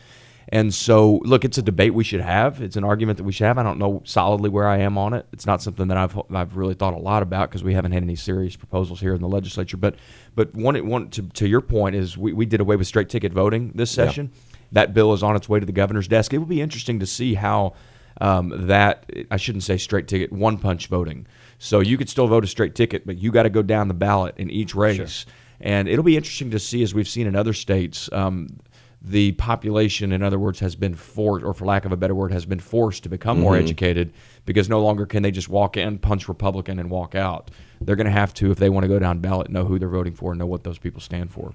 And 0.48 0.74
so, 0.74 1.22
look, 1.24 1.44
it's 1.44 1.56
a 1.56 1.62
debate 1.62 1.94
we 1.94 2.04
should 2.04 2.20
have. 2.20 2.60
It's 2.60 2.76
an 2.76 2.84
argument 2.84 3.16
that 3.16 3.24
we 3.24 3.32
should 3.32 3.46
have. 3.46 3.56
I 3.58 3.62
don't 3.62 3.78
know 3.78 4.02
solidly 4.04 4.50
where 4.50 4.68
I 4.68 4.78
am 4.78 4.98
on 4.98 5.14
it. 5.14 5.24
It's 5.32 5.46
not 5.46 5.62
something 5.62 5.88
that 5.88 5.96
I've 5.96 6.20
I've 6.34 6.56
really 6.56 6.74
thought 6.74 6.92
a 6.94 6.98
lot 6.98 7.22
about 7.22 7.48
because 7.48 7.64
we 7.64 7.72
haven't 7.72 7.92
had 7.92 8.02
any 8.02 8.16
serious 8.16 8.54
proposals 8.56 9.00
here 9.00 9.14
in 9.14 9.22
the 9.22 9.28
legislature. 9.28 9.76
But 9.78 9.94
but 10.34 10.52
one 10.54 10.76
one 10.86 11.08
to, 11.10 11.22
to 11.22 11.48
your 11.48 11.60
point 11.62 11.94
is 11.94 12.18
we, 12.18 12.32
we 12.34 12.44
did 12.44 12.60
away 12.60 12.76
with 12.76 12.86
straight 12.86 13.08
ticket 13.08 13.32
voting 13.32 13.72
this 13.74 13.96
Yeah. 13.96 14.04
session. 14.06 14.30
That 14.72 14.92
bill 14.92 15.12
is 15.14 15.22
on 15.22 15.36
its 15.36 15.48
way 15.48 15.60
to 15.60 15.64
the 15.64 15.72
governor's 15.72 16.08
desk. 16.08 16.34
It 16.34 16.38
will 16.38 16.46
be 16.46 16.60
interesting 16.60 16.98
to 17.00 17.06
see 17.06 17.34
how 17.34 17.74
um, 18.20 18.66
that 18.66 19.10
I 19.30 19.36
shouldn't 19.38 19.64
say 19.64 19.78
straight 19.78 20.06
ticket, 20.08 20.32
one 20.32 20.58
punch 20.58 20.88
voting. 20.88 21.26
So 21.64 21.78
you 21.78 21.96
could 21.96 22.08
still 22.08 22.26
vote 22.26 22.42
a 22.42 22.48
straight 22.48 22.74
ticket, 22.74 23.06
but 23.06 23.18
you 23.18 23.30
got 23.30 23.44
to 23.44 23.48
go 23.50 23.62
down 23.62 23.86
the 23.86 23.94
ballot 23.94 24.34
in 24.36 24.50
each 24.50 24.74
race. 24.74 25.26
And 25.60 25.86
it'll 25.88 26.02
be 26.02 26.16
interesting 26.16 26.50
to 26.50 26.58
see, 26.58 26.82
as 26.82 26.92
we've 26.92 27.06
seen 27.06 27.28
in 27.28 27.36
other 27.36 27.52
states, 27.52 28.10
um, 28.10 28.58
the 29.00 29.30
population, 29.32 30.10
in 30.10 30.24
other 30.24 30.40
words, 30.40 30.58
has 30.58 30.74
been 30.74 30.96
forced, 30.96 31.44
or 31.44 31.54
for 31.54 31.64
lack 31.64 31.84
of 31.84 31.92
a 31.92 31.96
better 31.96 32.16
word, 32.16 32.32
has 32.32 32.44
been 32.44 32.58
forced 32.58 33.04
to 33.04 33.08
become 33.08 33.38
more 33.38 33.56
educated 33.56 34.12
because 34.44 34.68
no 34.68 34.82
longer 34.82 35.06
can 35.06 35.22
they 35.22 35.30
just 35.30 35.48
walk 35.48 35.76
in, 35.76 35.98
punch 35.98 36.26
Republican, 36.26 36.80
and 36.80 36.90
walk 36.90 37.14
out. 37.14 37.52
They're 37.80 37.94
going 37.94 38.06
to 38.06 38.10
have 38.10 38.34
to, 38.34 38.50
if 38.50 38.58
they 38.58 38.68
want 38.68 38.82
to 38.82 38.88
go 38.88 38.98
down 38.98 39.20
ballot, 39.20 39.48
know 39.48 39.64
who 39.64 39.78
they're 39.78 39.88
voting 39.88 40.14
for, 40.14 40.32
and 40.32 40.40
know 40.40 40.46
what 40.46 40.64
those 40.64 40.78
people 40.78 41.00
stand 41.00 41.30
for. 41.30 41.54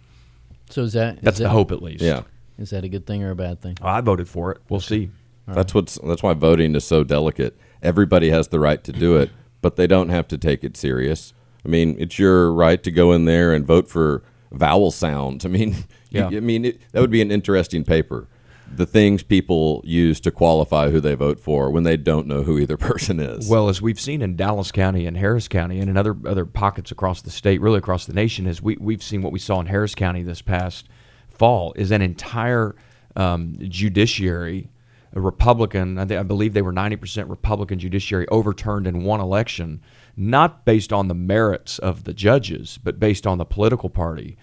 So 0.70 0.84
is 0.84 0.94
that 0.94 1.16
is 1.16 1.22
That's 1.22 1.38
the 1.40 1.44
that- 1.44 1.50
hope, 1.50 1.74
at 1.74 1.84
least. 1.84 2.02
Yeah. 2.02 2.22
Is 2.58 2.70
that 2.70 2.86
a 2.86 2.90
good 2.90 3.06
thing 3.06 3.24
or 3.24 3.32
a 3.32 3.36
bad 3.36 3.62
thing? 3.62 3.78
I 3.82 4.00
voted 4.00 4.30
for 4.30 4.54
it. 4.54 4.62
We'll 4.70 4.80
see. 4.80 5.12
That's 5.48 5.74
what's 5.74 6.00
that's 6.02 6.24
why 6.24 6.34
voting 6.34 6.76
is 6.76 6.86
so 6.86 7.04
delicate. 7.04 7.58
Everybody 7.84 8.30
has 8.30 8.48
the 8.48 8.60
right 8.60 8.82
to 8.86 8.92
do 8.94 9.18
it, 9.18 9.30
but 9.62 9.76
they 9.76 9.88
don't 9.88 10.10
have 10.10 10.28
to 10.30 10.38
take 10.38 10.64
it 10.64 10.78
serious. 10.78 11.34
I 11.66 11.70
mean, 11.70 11.96
it's 12.00 12.18
your 12.18 12.52
right 12.52 12.82
to 12.84 12.92
go 12.92 13.12
in 13.12 13.26
there 13.26 13.54
and 13.54 13.66
vote 13.66 13.90
for 13.90 14.24
vowel 14.52 14.92
sounds. 14.92 15.46
I 15.46 15.50
mean, 15.50 15.76
Yeah. 16.10 16.28
I 16.28 16.40
mean 16.40 16.66
it, 16.66 16.82
that 16.92 17.02
would 17.02 17.12
be 17.12 17.22
an 17.22 17.32
interesting 17.32 17.84
paper. 17.84 18.28
The 18.74 18.86
things 18.86 19.24
people 19.24 19.82
use 19.86 20.20
to 20.22 20.32
qualify 20.32 20.90
who 20.90 21.00
they 21.00 21.16
vote 21.16 21.40
for 21.40 21.70
when 21.70 21.84
they 21.84 21.96
don't 21.96 22.28
know 22.28 22.44
who 22.44 22.58
either 22.58 22.78
person 22.92 23.20
is. 23.20 23.50
Well, 23.50 23.70
as 23.70 23.82
we've 23.82 24.00
seen 24.00 24.22
in 24.22 24.36
Dallas 24.36 24.72
County 24.72 25.06
and 25.06 25.18
Harris 25.18 25.48
County, 25.48 25.80
and 25.80 25.90
in 25.90 25.96
other 25.98 26.16
other 26.26 26.46
pockets 26.46 26.92
across 26.92 27.22
the 27.22 27.32
state, 27.32 27.62
really 27.62 27.78
across 27.78 28.06
the 28.06 28.14
nation, 28.14 28.46
is 28.46 28.62
we 28.62 28.78
we've 28.80 29.04
seen 29.04 29.22
what 29.22 29.32
we 29.32 29.40
saw 29.40 29.60
in 29.62 29.68
Harris 29.68 29.96
County 29.96 30.22
this 30.24 30.42
past 30.42 30.88
fall 31.30 31.74
is 31.78 31.92
an 31.92 32.02
entire 32.02 32.76
um, 33.16 33.56
judiciary, 33.62 34.70
a 35.18 35.22
Republican. 35.22 35.98
I, 35.98 36.06
think, 36.06 36.20
I 36.20 36.24
believe 36.24 36.54
they 36.54 36.62
were 36.62 36.72
ninety 36.72 36.96
percent 36.96 37.28
Republican 37.30 37.80
judiciary 37.80 38.28
overturned 38.30 38.86
in 38.88 39.04
one 39.04 39.20
election, 39.20 39.82
not 40.16 40.64
based 40.64 40.94
on 40.94 41.08
the 41.08 41.16
merits 41.16 41.80
of 41.80 42.04
the 42.04 42.14
judges, 42.14 42.80
but 42.84 43.00
based 43.00 43.26
on 43.26 43.38
the 43.38 43.46
political 43.46 43.90
party. 43.90 44.38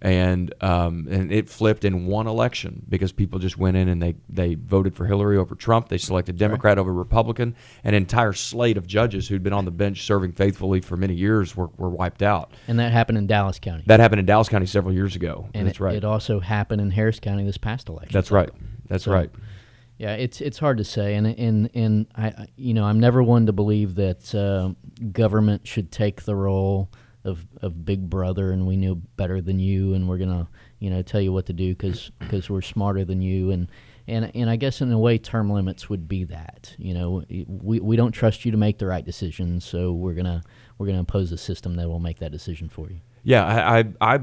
And 0.00 0.54
um, 0.62 1.08
and 1.10 1.32
it 1.32 1.48
flipped 1.48 1.84
in 1.84 2.06
one 2.06 2.28
election 2.28 2.86
because 2.88 3.10
people 3.10 3.40
just 3.40 3.58
went 3.58 3.76
in 3.76 3.88
and 3.88 4.00
they, 4.00 4.14
they 4.28 4.54
voted 4.54 4.94
for 4.94 5.06
Hillary 5.06 5.36
over 5.36 5.56
Trump. 5.56 5.88
They 5.88 5.98
selected 5.98 6.36
Democrat 6.38 6.78
over 6.78 6.92
Republican. 6.92 7.56
An 7.82 7.94
entire 7.94 8.32
slate 8.32 8.76
of 8.76 8.86
judges 8.86 9.26
who'd 9.26 9.42
been 9.42 9.52
on 9.52 9.64
the 9.64 9.72
bench 9.72 10.04
serving 10.04 10.32
faithfully 10.34 10.80
for 10.80 10.96
many 10.96 11.14
years 11.14 11.56
were, 11.56 11.66
were 11.78 11.88
wiped 11.88 12.22
out. 12.22 12.52
And 12.68 12.78
that 12.78 12.92
happened 12.92 13.18
in 13.18 13.26
Dallas 13.26 13.58
County. 13.58 13.82
That 13.86 13.98
happened 13.98 14.20
in 14.20 14.26
Dallas 14.26 14.48
County 14.48 14.66
several 14.66 14.94
years 14.94 15.16
ago. 15.16 15.48
and 15.52 15.66
That's 15.66 15.78
it, 15.78 15.82
right. 15.82 15.96
it 15.96 16.04
also 16.04 16.38
happened 16.38 16.80
in 16.80 16.92
Harris 16.92 17.18
County 17.18 17.44
this 17.44 17.58
past 17.58 17.88
election. 17.88 18.12
That's 18.12 18.30
right. 18.30 18.50
That's 18.86 19.02
So- 19.04 19.12
right. 19.12 19.30
Yeah, 19.98 20.14
it's 20.14 20.40
it's 20.40 20.58
hard 20.58 20.78
to 20.78 20.84
say, 20.84 21.16
and 21.16 21.26
and 21.26 21.70
and 21.74 22.06
I, 22.16 22.46
you 22.56 22.72
know 22.72 22.84
I'm 22.84 23.00
never 23.00 23.20
one 23.20 23.46
to 23.46 23.52
believe 23.52 23.96
that 23.96 24.32
uh, 24.32 24.74
government 25.10 25.66
should 25.66 25.90
take 25.90 26.22
the 26.22 26.36
role 26.36 26.88
of 27.24 27.44
of 27.62 27.84
Big 27.84 28.08
Brother, 28.08 28.52
and 28.52 28.64
we 28.64 28.76
know 28.76 28.94
better 28.94 29.40
than 29.40 29.58
you, 29.58 29.94
and 29.94 30.08
we're 30.08 30.18
gonna 30.18 30.48
you 30.78 30.88
know 30.88 31.02
tell 31.02 31.20
you 31.20 31.32
what 31.32 31.46
to 31.46 31.52
do 31.52 31.74
because 31.74 32.48
we're 32.48 32.62
smarter 32.62 33.04
than 33.04 33.20
you, 33.20 33.50
and 33.50 33.68
and 34.06 34.30
and 34.36 34.48
I 34.48 34.54
guess 34.54 34.80
in 34.80 34.92
a 34.92 34.98
way 34.98 35.18
term 35.18 35.50
limits 35.50 35.90
would 35.90 36.06
be 36.06 36.22
that 36.24 36.74
you 36.78 36.94
know 36.94 37.24
we 37.28 37.80
we 37.80 37.96
don't 37.96 38.12
trust 38.12 38.44
you 38.44 38.52
to 38.52 38.56
make 38.56 38.78
the 38.78 38.86
right 38.86 39.04
decisions, 39.04 39.64
so 39.64 39.92
we're 39.92 40.14
gonna 40.14 40.42
we're 40.78 40.86
gonna 40.86 41.00
impose 41.00 41.32
a 41.32 41.38
system 41.38 41.74
that 41.74 41.88
will 41.88 41.98
make 41.98 42.20
that 42.20 42.30
decision 42.30 42.68
for 42.68 42.88
you. 42.88 43.00
Yeah, 43.24 43.44
I, 43.44 43.78
I, 43.78 43.84
I, 44.00 44.20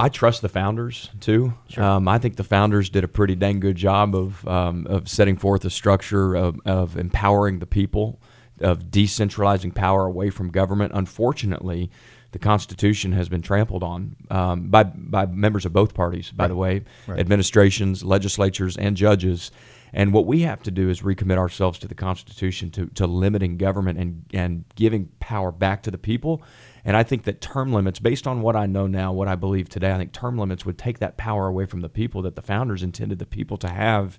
I 0.00 0.08
trust 0.08 0.40
the 0.40 0.48
founders 0.48 1.10
too. 1.20 1.52
Um, 1.76 2.08
I 2.08 2.18
think 2.18 2.36
the 2.36 2.44
founders 2.44 2.88
did 2.88 3.04
a 3.04 3.08
pretty 3.08 3.34
dang 3.34 3.60
good 3.60 3.76
job 3.76 4.14
of 4.14 4.48
um, 4.48 4.86
of 4.86 5.08
setting 5.08 5.36
forth 5.36 5.64
a 5.64 5.70
structure 5.70 6.34
of, 6.34 6.58
of 6.64 6.96
empowering 6.96 7.58
the 7.58 7.66
people, 7.66 8.18
of 8.60 8.84
decentralizing 8.84 9.74
power 9.74 10.06
away 10.06 10.30
from 10.30 10.50
government. 10.50 10.92
Unfortunately, 10.94 11.90
the 12.32 12.38
Constitution 12.38 13.12
has 13.12 13.28
been 13.28 13.42
trampled 13.42 13.82
on 13.82 14.16
um, 14.30 14.68
by 14.68 14.84
by 14.84 15.26
members 15.26 15.66
of 15.66 15.72
both 15.74 15.92
parties. 15.92 16.30
By 16.30 16.48
the 16.48 16.56
way, 16.56 16.84
administrations, 17.08 18.02
legislatures, 18.02 18.78
and 18.78 18.96
judges. 18.96 19.50
And 19.92 20.12
what 20.12 20.24
we 20.24 20.42
have 20.42 20.62
to 20.62 20.70
do 20.70 20.88
is 20.88 21.02
recommit 21.02 21.36
ourselves 21.36 21.78
to 21.80 21.88
the 21.88 21.96
Constitution, 21.96 22.70
to, 22.70 22.86
to 22.94 23.08
limiting 23.08 23.56
government 23.56 23.98
and, 23.98 24.24
and 24.32 24.64
giving 24.76 25.08
power 25.18 25.50
back 25.50 25.82
to 25.82 25.90
the 25.90 25.98
people. 25.98 26.42
And 26.84 26.96
I 26.96 27.02
think 27.02 27.24
that 27.24 27.40
term 27.40 27.72
limits, 27.72 27.98
based 27.98 28.26
on 28.26 28.40
what 28.42 28.56
I 28.56 28.66
know 28.66 28.86
now, 28.86 29.12
what 29.12 29.28
I 29.28 29.34
believe 29.34 29.68
today, 29.68 29.92
I 29.92 29.98
think 29.98 30.12
term 30.12 30.38
limits 30.38 30.64
would 30.64 30.78
take 30.78 30.98
that 31.00 31.16
power 31.16 31.46
away 31.46 31.66
from 31.66 31.80
the 31.80 31.88
people 31.88 32.22
that 32.22 32.36
the 32.36 32.42
founders 32.42 32.82
intended 32.82 33.18
the 33.18 33.26
people 33.26 33.56
to 33.58 33.68
have 33.68 34.18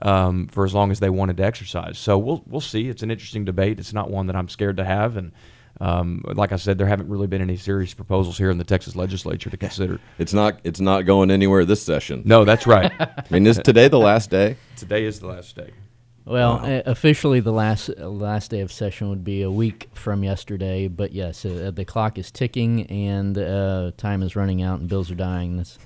um, 0.00 0.48
for 0.48 0.64
as 0.64 0.74
long 0.74 0.90
as 0.90 1.00
they 1.00 1.10
wanted 1.10 1.36
to 1.38 1.44
exercise. 1.44 1.98
So 1.98 2.18
we'll 2.18 2.42
we'll 2.46 2.60
see. 2.60 2.88
It's 2.88 3.02
an 3.02 3.10
interesting 3.10 3.44
debate. 3.44 3.78
It's 3.78 3.92
not 3.92 4.10
one 4.10 4.26
that 4.26 4.36
I'm 4.36 4.48
scared 4.48 4.76
to 4.78 4.84
have. 4.84 5.16
And 5.16 5.32
um, 5.80 6.22
like 6.24 6.52
I 6.52 6.56
said, 6.56 6.78
there 6.78 6.86
haven't 6.86 7.08
really 7.08 7.26
been 7.26 7.42
any 7.42 7.56
serious 7.56 7.94
proposals 7.94 8.38
here 8.38 8.50
in 8.50 8.58
the 8.58 8.64
Texas 8.64 8.96
legislature 8.96 9.50
to 9.50 9.56
consider. 9.56 10.00
it's 10.18 10.32
not 10.32 10.60
it's 10.64 10.80
not 10.80 11.02
going 11.02 11.30
anywhere 11.30 11.64
this 11.64 11.82
session. 11.82 12.22
No, 12.24 12.44
that's 12.44 12.66
right. 12.66 12.92
I 13.00 13.24
mean, 13.30 13.46
is 13.46 13.58
today 13.58 13.88
the 13.88 13.98
last 13.98 14.30
day? 14.30 14.56
Today 14.76 15.04
is 15.04 15.20
the 15.20 15.26
last 15.28 15.56
day. 15.56 15.70
Well, 16.26 16.60
uh, 16.64 16.82
officially, 16.86 17.40
the 17.40 17.52
last 17.52 17.90
uh, 17.90 18.08
last 18.08 18.50
day 18.50 18.60
of 18.60 18.72
session 18.72 19.10
would 19.10 19.24
be 19.24 19.42
a 19.42 19.50
week 19.50 19.88
from 19.92 20.24
yesterday. 20.24 20.88
But 20.88 21.12
yes, 21.12 21.44
uh, 21.44 21.70
the 21.74 21.84
clock 21.84 22.16
is 22.16 22.30
ticking 22.30 22.86
and 22.86 23.36
uh, 23.36 23.92
time 23.98 24.22
is 24.22 24.34
running 24.34 24.62
out, 24.62 24.80
and 24.80 24.88
bills 24.88 25.10
are 25.10 25.16
dying. 25.16 25.56
There's 25.56 25.78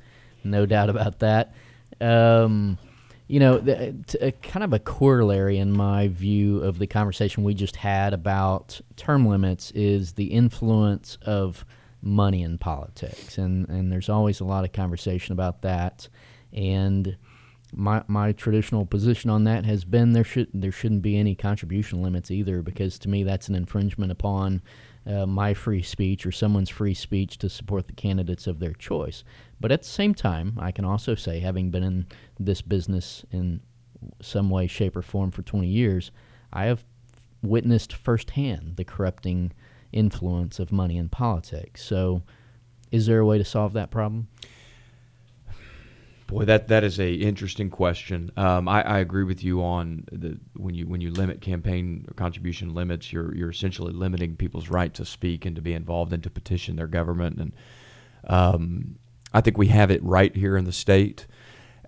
no 0.44 0.64
doubt 0.64 0.90
about 0.90 1.18
that. 1.20 1.55
Um, 2.01 2.79
you 3.27 3.40
know, 3.40 3.59
the, 3.59 3.96
t- 4.07 4.18
uh, 4.20 4.31
kind 4.42 4.62
of 4.62 4.72
a 4.72 4.79
corollary 4.79 5.59
in 5.59 5.72
my 5.72 6.07
view 6.09 6.61
of 6.61 6.79
the 6.79 6.87
conversation 6.87 7.42
we 7.42 7.53
just 7.53 7.74
had 7.74 8.14
about 8.14 8.81
term 8.96 9.27
limits 9.27 9.72
is 9.72 10.12
the 10.12 10.27
influence 10.27 11.18
of 11.22 11.64
money 12.01 12.44
in 12.44 12.59
politics, 12.59 13.38
and 13.38 13.68
and 13.68 13.90
there's 13.90 14.09
always 14.09 14.38
a 14.38 14.44
lot 14.44 14.64
of 14.64 14.70
conversation 14.70 15.33
about 15.33 15.62
that, 15.62 16.09
and 16.53 17.16
my 17.74 18.02
my 18.09 18.33
traditional 18.33 18.87
position 18.87 19.31
on 19.31 19.44
that 19.44 19.64
has 19.66 19.85
been 19.85 20.12
there 20.12 20.24
should 20.24 20.48
there 20.54 20.72
shouldn't 20.72 21.02
be 21.02 21.18
any 21.18 21.35
contribution 21.35 22.02
limits 22.02 22.31
either 22.31 22.62
because 22.62 22.98
to 22.98 23.09
me 23.09 23.22
that's 23.22 23.48
an 23.48 23.54
infringement 23.54 24.11
upon 24.11 24.62
uh, 25.09 25.26
my 25.26 25.54
free 25.54 25.83
speech 25.83 26.26
or 26.26 26.33
someone's 26.33 26.68
free 26.68 26.94
speech 26.94 27.38
to 27.38 27.48
support 27.48 27.87
the 27.87 27.94
candidates 27.94 28.46
of 28.46 28.59
their 28.59 28.74
choice. 28.74 29.24
But 29.59 29.72
at 29.72 29.83
the 29.83 29.88
same 29.88 30.14
time, 30.14 30.59
I 30.61 30.70
can 30.70 30.85
also 30.85 31.14
say, 31.14 31.40
having 31.40 31.70
been 31.70 31.83
in 31.83 32.07
this 32.38 32.61
business 32.61 33.24
in 33.31 33.61
some 34.20 34.50
way, 34.50 34.66
shape, 34.66 34.96
or 34.96 35.02
form 35.02 35.31
for 35.31 35.42
20 35.42 35.66
years, 35.66 36.11
I 36.52 36.66
have 36.66 36.85
witnessed 37.42 37.92
firsthand 37.92 38.76
the 38.76 38.85
corrupting 38.85 39.52
influence 39.92 40.59
of 40.59 40.70
money 40.70 40.98
in 40.98 41.09
politics. 41.09 41.83
So, 41.83 42.22
is 42.92 43.07
there 43.07 43.20
a 43.20 43.26
way 43.26 43.38
to 43.38 43.44
solve 43.44 43.72
that 43.74 43.90
problem? 43.90 44.28
Boy, 46.29 46.45
that 46.45 46.69
that 46.69 46.85
is 46.85 47.01
a 47.01 47.11
interesting 47.11 47.71
question. 47.71 48.31
Um, 48.37 48.69
I, 48.69 48.83
I 48.83 48.99
agree 48.99 49.25
with 49.25 49.43
you 49.43 49.64
on 49.64 50.05
the 50.12 50.38
when 50.57 50.75
you 50.75 50.87
when 50.87 51.01
you 51.01 51.11
limit 51.11 51.41
campaign 51.41 52.07
contribution 52.17 52.75
limits, 52.75 53.11
you're 53.11 53.35
you're 53.35 53.49
essentially 53.49 53.95
limiting 53.95 54.37
people's 54.37 54.69
right 54.69 54.93
to 54.93 55.07
speak 55.07 55.47
and 55.47 55.57
to 55.57 55.62
be 55.62 55.73
involved 55.73 56.12
and 56.12 56.23
to 56.23 56.29
petition 56.29 56.77
their 56.77 56.87
government. 56.87 57.38
And 57.38 57.53
um, 58.27 58.99
I 59.33 59.41
think 59.41 59.57
we 59.57 59.69
have 59.69 59.91
it 59.91 60.05
right 60.05 60.37
here 60.37 60.59
in 60.59 60.67
the 60.67 60.73
state, 60.73 61.27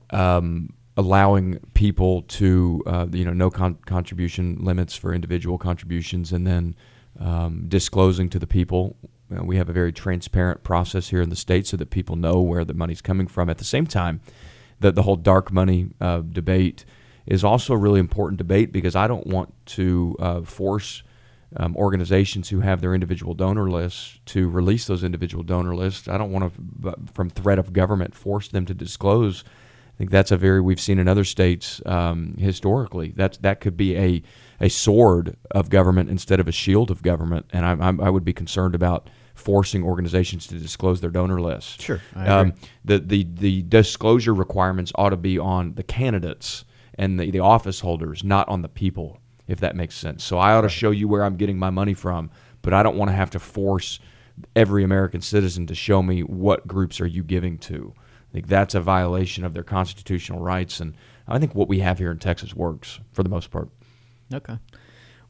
um, 0.09 0.73
allowing 0.97 1.59
people 1.75 2.23
to 2.23 2.83
uh, 2.87 3.09
you 3.13 3.27
know 3.27 3.35
no 3.35 3.51
con- 3.51 3.79
contribution 3.85 4.57
limits 4.59 4.97
for 4.97 5.13
individual 5.13 5.59
contributions, 5.59 6.33
and 6.33 6.47
then 6.47 6.75
um, 7.19 7.67
disclosing 7.69 8.31
to 8.31 8.39
the 8.39 8.47
people 8.47 8.97
uh, 9.35 9.45
we 9.45 9.57
have 9.57 9.69
a 9.69 9.73
very 9.73 9.93
transparent 9.93 10.63
process 10.63 11.09
here 11.09 11.23
in 11.23 11.31
the 11.31 11.37
state 11.37 11.67
so 11.67 11.77
that 11.77 11.91
people 11.91 12.17
know 12.17 12.41
where 12.41 12.65
the 12.65 12.75
money's 12.75 13.03
coming 13.03 13.27
from. 13.27 13.49
At 13.49 13.59
the 13.59 13.65
same 13.65 13.87
time, 13.87 14.21
the, 14.81 14.93
the 14.93 15.03
whole 15.03 15.17
dark 15.17 15.53
money 15.53 15.91
uh, 16.01 16.21
debate 16.21 16.85
is 17.27 17.45
also 17.45 17.75
a 17.75 17.77
really 17.77 18.01
important 18.01 18.39
debate 18.39 18.73
because 18.73 18.97
I 18.97 19.07
don't 19.07 19.27
want 19.27 19.55
to 19.67 20.17
uh, 20.19 20.41
force 20.43 21.03
um, 21.57 21.77
organizations 21.77 22.49
who 22.49 22.61
have 22.61 22.81
their 22.81 22.95
individual 22.95 23.35
donor 23.35 23.71
lists 23.71 24.21
to 24.27 24.49
release 24.49 24.87
those 24.87 25.03
individual 25.03 25.43
donor 25.43 25.75
lists. 25.75 26.09
I 26.09 26.17
don't 26.17 26.33
want 26.33 26.53
to, 26.55 26.95
from 27.13 27.31
threat 27.31 27.59
of 27.59 27.73
government, 27.73 28.15
force 28.15 28.49
them 28.49 28.67
to 28.67 28.75
disclose. 28.75 29.45
I 29.47 29.99
think 29.99 30.11
that's 30.11 30.31
a 30.31 30.37
very 30.37 30.61
we've 30.61 30.81
seen 30.81 30.99
in 30.99 31.09
other 31.09 31.25
states 31.25 31.83
um, 31.87 32.35
historically. 32.39 33.11
That 33.11 33.39
that 33.43 33.61
could 33.61 33.77
be 33.77 33.97
a 33.97 34.23
a 34.61 34.71
sword 34.71 35.37
of 35.51 35.71
government 35.71 36.09
instead 36.09 36.41
of 36.41 36.49
a 36.49 36.53
shield 36.53 36.91
of 36.91 37.03
government, 37.03 37.47
and 37.51 37.67
I, 37.67 37.73
I, 37.73 38.07
I 38.07 38.11
would 38.11 38.25
be 38.25 38.33
concerned 38.33 38.75
about 38.75 39.11
forcing 39.35 39.83
organizations 39.83 40.47
to 40.49 40.55
disclose 40.55 41.01
their 41.01 41.11
donor 41.11 41.41
lists. 41.41 41.83
Sure, 41.83 42.01
I 42.15 42.27
Um, 42.29 42.55
the, 42.85 42.99
the 42.99 43.25
the 43.25 43.63
disclosure 43.63 44.35
requirements 44.35 44.93
ought 44.95 45.11
to 45.11 45.17
be 45.17 45.39
on 45.39 45.75
the 45.75 45.83
candidates 45.83 46.65
and 46.95 47.19
the, 47.19 47.31
the 47.31 47.41
office 47.41 47.81
holders, 47.81 48.23
not 48.23 48.49
on 48.49 48.63
the 48.63 48.69
people, 48.69 49.19
if 49.49 49.61
that 49.61 49.75
makes 49.77 49.95
sense. 49.95 50.23
So 50.23 50.39
I 50.39 50.53
ought 50.53 50.63
to 50.63 50.69
show 50.69 50.91
you 50.91 51.09
where 51.09 51.25
I'm 51.25 51.37
getting 51.37 51.59
my 51.59 51.71
money 51.71 51.95
from, 51.95 52.31
but 52.63 52.75
I 52.75 52.83
don't 52.83 52.97
want 52.97 53.11
to 53.11 53.17
have 53.17 53.31
to 53.31 53.39
force 53.39 53.99
every 54.55 54.85
American 54.85 55.21
citizen 55.21 55.67
to 55.67 55.75
show 55.75 56.03
me 56.03 56.23
what 56.23 56.67
groups 56.67 57.01
are 57.01 57.07
you 57.07 57.23
giving 57.23 57.59
to. 57.59 57.95
I 57.97 58.33
think 58.33 58.47
that's 58.47 58.75
a 58.75 58.81
violation 58.81 59.45
of 59.45 59.55
their 59.55 59.65
constitutional 59.65 60.41
rights, 60.41 60.81
and 60.81 60.95
I 61.27 61.39
think 61.39 61.55
what 61.55 61.69
we 61.69 61.81
have 61.81 61.99
here 61.99 62.11
in 62.11 62.19
Texas 62.19 62.55
works 62.55 63.01
for 63.13 63.23
the 63.23 63.29
most 63.29 63.51
part. 63.51 63.69
Okay. 64.33 64.59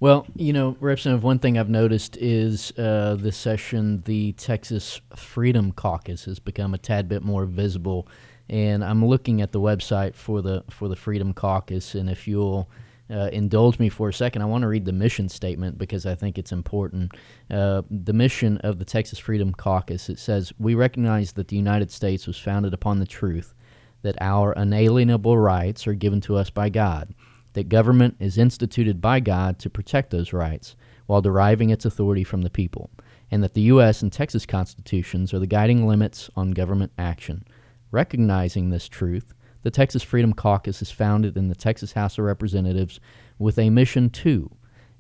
Well, 0.01 0.27
you 0.35 0.55
know, 0.55 0.79
Representative, 0.81 1.23
one 1.23 1.39
thing 1.39 1.59
I've 1.59 1.69
noticed 1.69 2.17
is 2.17 2.73
uh, 2.79 3.17
this 3.21 3.37
session, 3.37 4.03
the 4.07 4.33
Texas 4.33 4.99
Freedom 5.15 5.73
Caucus 5.73 6.25
has 6.25 6.39
become 6.39 6.73
a 6.73 6.79
tad 6.79 7.07
bit 7.07 7.23
more 7.23 7.45
visible. 7.45 8.09
And 8.49 8.83
I'm 8.83 9.05
looking 9.05 9.43
at 9.43 9.53
the 9.53 9.61
website 9.61 10.15
for 10.15 10.41
the 10.41 10.65
for 10.71 10.89
the 10.89 10.97
Freedom 10.97 11.35
Caucus, 11.35 11.95
and 11.95 12.09
if 12.09 12.27
you'll 12.27 12.69
uh, 13.11 13.29
indulge 13.31 13.79
me 13.79 13.91
for 13.91 14.09
a 14.09 14.13
second, 14.13 14.41
I 14.41 14.47
want 14.47 14.63
to 14.63 14.69
read 14.69 14.87
the 14.87 14.93
mission 14.93 15.29
statement 15.29 15.77
because 15.77 16.07
I 16.07 16.15
think 16.15 16.39
it's 16.39 16.51
important. 16.51 17.13
Uh, 17.51 17.83
the 17.91 18.15
mission 18.15 18.57
of 18.59 18.79
the 18.79 18.85
Texas 18.87 19.19
Freedom 19.19 19.53
Caucus 19.53 20.09
it 20.09 20.19
says, 20.19 20.53
We 20.59 20.75
recognize 20.75 21.33
that 21.33 21.49
the 21.49 21.57
United 21.57 21.91
States 21.91 22.27
was 22.27 22.39
founded 22.39 22.73
upon 22.73 23.01
the 23.01 23.07
truth 23.07 23.55
that 24.03 24.17
our 24.21 24.53
unalienable 24.53 25.37
rights 25.37 25.87
are 25.87 25.95
given 25.95 26.21
to 26.23 26.37
us 26.37 26.51
by 26.51 26.69
God, 26.71 27.15
that 27.53 27.69
government 27.69 28.17
is 28.19 28.39
instituted 28.39 29.01
by 29.01 29.21
God 29.21 29.59
to 29.59 29.71
protect 29.71 30.11
those 30.11 30.33
rights 30.33 30.77
while 31.07 31.21
deriving 31.21 31.71
its 31.71 31.85
authority 31.85 32.25
from 32.25 32.43
the 32.43 32.51
people, 32.51 32.91
and 33.31 33.43
that 33.43 33.55
the 33.55 33.63
U.S. 33.63 34.03
and 34.03 34.13
Texas 34.13 34.47
constitutions 34.47 35.35
are 35.35 35.39
the 35.39 35.47
guiding 35.47 35.87
limits 35.87 36.31
on 36.37 36.53
government 36.53 36.93
action. 36.99 37.45
Recognizing 37.91 38.71
this 38.71 38.89
truth, 38.89 39.35
the 39.63 39.71
Texas 39.71 40.03
Freedom 40.03 40.33
Caucus 40.33 40.81
is 40.81 40.91
founded 40.91 41.37
in 41.37 41.49
the 41.49 41.55
Texas 41.55 41.93
House 41.93 42.17
of 42.19 42.25
Representatives 42.25 43.01
with 43.39 43.59
a 43.59 43.71
mission 43.71 44.09
to 44.11 44.51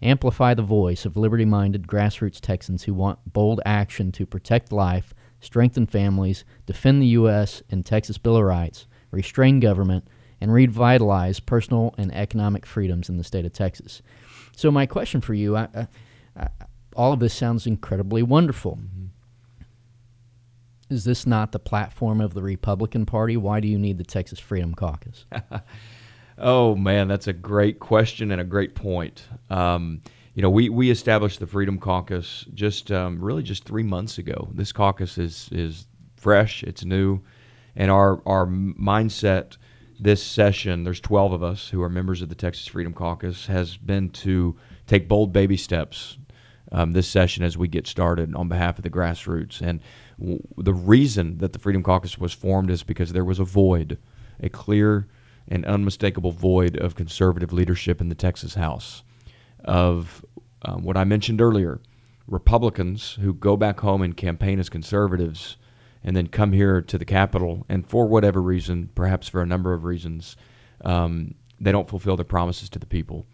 amplify 0.03 0.55
the 0.55 0.63
voice 0.63 1.05
of 1.05 1.17
liberty 1.17 1.45
minded 1.45 1.87
grassroots 1.87 2.41
Texans 2.41 2.85
who 2.85 2.95
want 2.95 3.33
bold 3.33 3.61
action 3.65 4.13
to 4.13 4.27
protect 4.27 4.73
life, 4.73 5.15
strengthen 5.41 5.87
families, 5.87 6.45
defend 6.67 7.01
the 7.01 7.07
U.S. 7.09 7.63
and 7.71 7.85
Texas 7.85 8.19
Bill 8.19 8.37
of 8.37 8.45
Rights, 8.45 8.87
restrain 9.11 9.61
government, 9.61 10.09
and 10.41 10.53
revitalize 10.53 11.41
personal 11.41 11.95
and 11.99 12.15
economic 12.15 12.67
freedoms 12.67 13.09
in 13.09 13.17
the 13.17 13.25
state 13.25 13.45
of 13.45 13.53
Texas. 13.53 14.03
So, 14.57 14.71
my 14.71 14.87
question 14.87 15.21
for 15.21 15.35
you 15.35 15.57
I, 15.57 15.69
I, 15.75 15.87
I, 16.37 16.49
all 16.97 17.13
of 17.13 17.21
this 17.21 17.35
sounds 17.35 17.67
incredibly 17.67 18.23
wonderful. 18.23 18.77
Mm-hmm 18.77 19.07
is 20.91 21.05
this 21.05 21.27
not 21.27 21.53
the 21.53 21.59
platform 21.59 22.21
of 22.21 22.35
the 22.35 22.43
Republican 22.43 23.07
Party? 23.07 23.37
Why 23.37 23.61
do 23.61 23.69
you 23.69 23.79
need 23.79 23.97
the 23.97 24.05
Texas 24.05 24.39
Freedom 24.39 24.75
Caucus? 24.75 25.25
oh 26.39 26.75
man, 26.75 27.09
that's 27.09 27.29
a 27.29 27.33
great 27.33 27.79
question 27.79 28.33
and 28.33 28.41
a 28.41 28.45
great 28.45 28.75
point. 28.75 29.27
Um, 29.49 30.03
you 30.35 30.43
know, 30.43 30.51
we, 30.51 30.69
we 30.69 30.91
established 30.91 31.41
the 31.41 31.47
Freedom 31.47 31.79
Caucus 31.79 32.45
just 32.55 32.91
um, 32.91 33.23
really 33.23 33.43
just 33.43 33.65
three 33.65 33.83
months 33.83 34.19
ago. 34.19 34.49
This 34.53 34.73
caucus 34.73 35.17
is 35.17 35.49
is 35.53 35.87
fresh, 36.17 36.63
it's 36.65 36.85
new, 36.85 37.21
and 37.77 37.91
our 37.91 38.21
our 38.27 38.47
mindset 38.47 39.57
this 40.01 40.23
session. 40.23 40.85
There's 40.85 41.01
12 41.01 41.33
of 41.33 41.43
us 41.43 41.69
who 41.69 41.83
are 41.83 41.89
members 41.89 42.23
of 42.23 42.29
the 42.29 42.35
Texas 42.35 42.67
Freedom 42.67 42.93
Caucus. 42.93 43.47
Has 43.47 43.77
been 43.77 44.11
to 44.11 44.57
take 44.87 45.09
bold 45.09 45.33
baby 45.33 45.57
steps 45.57 46.19
um, 46.73 46.93
this 46.93 47.09
session 47.09 47.45
as 47.45 47.57
we 47.57 47.69
get 47.69 47.87
started 47.87 48.35
on 48.35 48.49
behalf 48.49 48.79
of 48.79 48.85
the 48.85 48.91
grassroots 48.91 49.61
and 49.61 49.81
the 50.59 50.75
reason 50.75 51.39
that 51.39 51.53
the 51.53 51.59
Freedom 51.59 51.83
Caucus 51.83 52.19
was 52.19 52.33
formed 52.33 52.71
is 52.71 52.83
because 52.83 53.13
there 53.13 53.25
was 53.25 53.39
a 53.39 53.45
void, 53.45 53.99
a 54.43 54.49
clear 54.49 55.09
and 55.49 55.65
unmistakable 55.65 56.31
void 56.31 56.77
of 56.77 56.95
conservative 56.95 57.53
leadership 57.53 58.01
in 58.01 58.09
the 58.09 58.15
Texas 58.15 58.55
House. 58.55 59.03
Of 59.65 60.25
um, 60.63 60.85
what 60.85 60.97
I 60.97 61.05
mentioned 61.05 61.41
earlier, 61.41 61.81
Republicans 62.27 63.19
who 63.21 63.35
go 63.35 63.57
back 63.57 63.81
home 63.81 64.03
and 64.03 64.17
campaign 64.17 64.61
as 64.61 64.69
conservatives 64.69 65.57
and 66.03 66.17
then 66.17 66.27
come 66.27 66.53
here 66.53 66.81
to 66.81 66.99
the 66.99 67.05
Capitol, 67.05 67.65
and 67.69 67.87
for 67.87 68.07
whatever 68.07 68.41
reason, 68.41 68.91
perhaps 68.95 69.29
for 69.29 69.43
a 69.43 69.47
number 69.47 69.73
of 69.73 69.85
reasons, 69.85 70.37
um, 70.85 71.35
they 71.61 71.73
don't 71.73 71.89
fulfill 71.89 72.17
their 72.17 72.25
promises 72.25 72.71
to 72.71 72.79
the 72.79 72.87
people. 72.87 73.27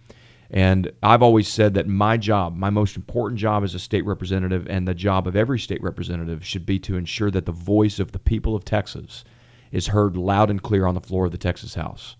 And 0.50 0.92
I've 1.02 1.22
always 1.22 1.48
said 1.48 1.74
that 1.74 1.88
my 1.88 2.16
job, 2.16 2.56
my 2.56 2.70
most 2.70 2.96
important 2.96 3.38
job 3.40 3.64
as 3.64 3.74
a 3.74 3.78
state 3.78 4.04
representative, 4.04 4.66
and 4.68 4.86
the 4.86 4.94
job 4.94 5.26
of 5.26 5.36
every 5.36 5.58
state 5.58 5.82
representative 5.82 6.44
should 6.44 6.64
be 6.64 6.78
to 6.80 6.96
ensure 6.96 7.30
that 7.32 7.46
the 7.46 7.52
voice 7.52 7.98
of 7.98 8.12
the 8.12 8.18
people 8.18 8.54
of 8.54 8.64
Texas 8.64 9.24
is 9.72 9.88
heard 9.88 10.16
loud 10.16 10.50
and 10.50 10.62
clear 10.62 10.86
on 10.86 10.94
the 10.94 11.00
floor 11.00 11.26
of 11.26 11.32
the 11.32 11.38
Texas 11.38 11.74
House. 11.74 12.16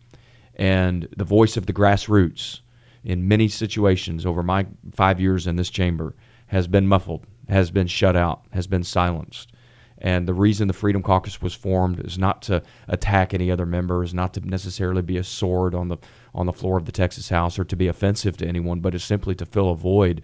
And 0.57 1.09
the 1.17 1.25
voice 1.25 1.57
of 1.57 1.67
the 1.67 1.73
grassroots 1.73 2.61
in 3.05 3.29
many 3.29 3.47
situations 3.47 4.27
over 4.27 4.43
my 4.43 4.67
five 4.93 5.21
years 5.21 5.47
in 5.47 5.57
this 5.57 5.71
chamber 5.71 6.17
has 6.49 6.67
been 6.67 6.87
muffled, 6.87 7.25
has 7.49 7.71
been 7.71 7.87
shut 7.87 8.17
out, 8.17 8.45
has 8.51 8.67
been 8.67 8.83
silenced. 8.83 9.53
And 9.99 10.29
the 10.29 10.35
reason 10.35 10.69
the 10.69 10.75
Freedom 10.75 11.03
Caucus 11.03 11.41
was 11.41 11.55
formed 11.55 12.01
is 12.01 12.19
not 12.19 12.43
to 12.43 12.63
attack 12.87 13.33
any 13.33 13.51
other 13.51 13.65
members, 13.65 14.13
not 14.13 14.35
to 14.35 14.41
necessarily 14.41 15.03
be 15.03 15.17
a 15.17 15.25
sword 15.25 15.75
on 15.75 15.89
the 15.89 15.97
on 16.35 16.45
the 16.47 16.53
floor 16.53 16.77
of 16.77 16.85
the 16.85 16.93
Texas 16.93 17.31
House 17.31 17.59
or 17.59 17.65
to 17.65 17.77
be 17.77 17.89
offensive 17.89 18.37
to 18.37 18.47
anyone, 18.47 18.81
but 18.81 18.95
is 18.95 19.03
simply 19.03 19.35
to 19.37 19.47
fill 19.47 19.71
a 19.71 19.75
void 19.75 20.23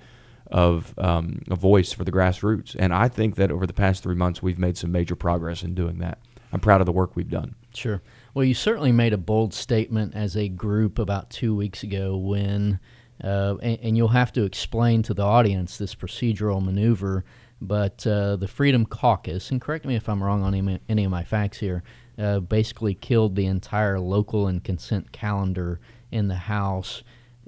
of 0.53 0.95
um, 0.99 1.41
a 1.51 1.57
voice 1.57 1.93
for 1.93 2.05
the 2.05 2.13
grassroots. 2.13 2.77
And 2.79 2.93
I 2.93 3.09
think 3.09 3.37
that 3.37 3.51
over 3.51 3.67
the 3.67 3.73
past 3.73 4.03
three 4.03 4.15
months, 4.15 4.43
we've 4.43 4.59
made 4.59 4.77
some 4.77 4.93
major 4.93 5.17
progress 5.17 5.63
in 5.63 5.75
doing 5.75 5.99
that. 5.99 6.19
I'm 6.53 6.61
proud 6.61 6.83
of 6.83 6.87
the 6.87 6.93
work 6.93 7.17
we've 7.17 7.31
done. 7.31 7.55
Sure. 7.75 8.03
Well, 8.35 8.45
you 8.45 8.53
certainly 8.53 8.93
made 8.93 9.15
a 9.15 9.19
bold 9.19 9.55
statement 9.55 10.15
as 10.15 10.37
a 10.37 10.49
group 10.49 10.99
about 10.99 11.31
two 11.31 11.57
weeks 11.57 11.83
ago 11.83 12.17
when, 12.17 12.79
uh, 13.25 13.57
and, 13.63 13.79
and, 13.83 13.97
you'll 13.97 14.09
have 14.09 14.33
to 14.35 14.45
explain 14.45 15.03
to 15.05 15.15
the 15.15 15.23
audience 15.23 15.79
this 15.79 15.95
procedural 15.95 16.63
maneuver 16.63 17.25
but 17.63 18.07
uh, 18.07 18.37
the 18.37 18.49
Freedom 18.49 18.85
Caucus, 18.85 19.51
and 19.51 19.61
correct 19.61 19.85
me 19.85 19.95
if 19.95 20.09
I'm 20.09 20.23
wrong 20.23 20.43
on 20.43 20.81
any, 20.89 21.05
of 21.05 21.11
my 21.11 21.23
facts 21.23 21.59
here, 21.59 21.83
uh, 22.19 22.41
basically 22.41 22.95
killed 22.95 23.37
the 23.37 23.47
entire 23.47 23.99
local 24.01 24.49
and 24.49 24.63
consent 24.63 25.13
calendar 25.13 25.81
in 26.11 26.29
the 26.29 26.35
House. 26.35 27.03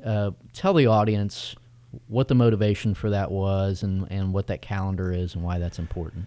Uh, 0.05 0.31
tell 0.53 0.72
the 0.72 0.87
audience 0.87 1.57
what 2.09 2.29
the 2.29 2.35
motivation 2.35 2.94
for 2.94 3.11
that 3.11 3.31
was 3.31 3.83
and, 3.83 4.07
and 4.11 4.33
what 4.33 4.46
that 4.46 4.62
calendar 4.62 5.12
is 5.12 5.35
and 5.35 5.42
why 5.42 5.59
that's 5.59 5.79
important. 5.79 6.27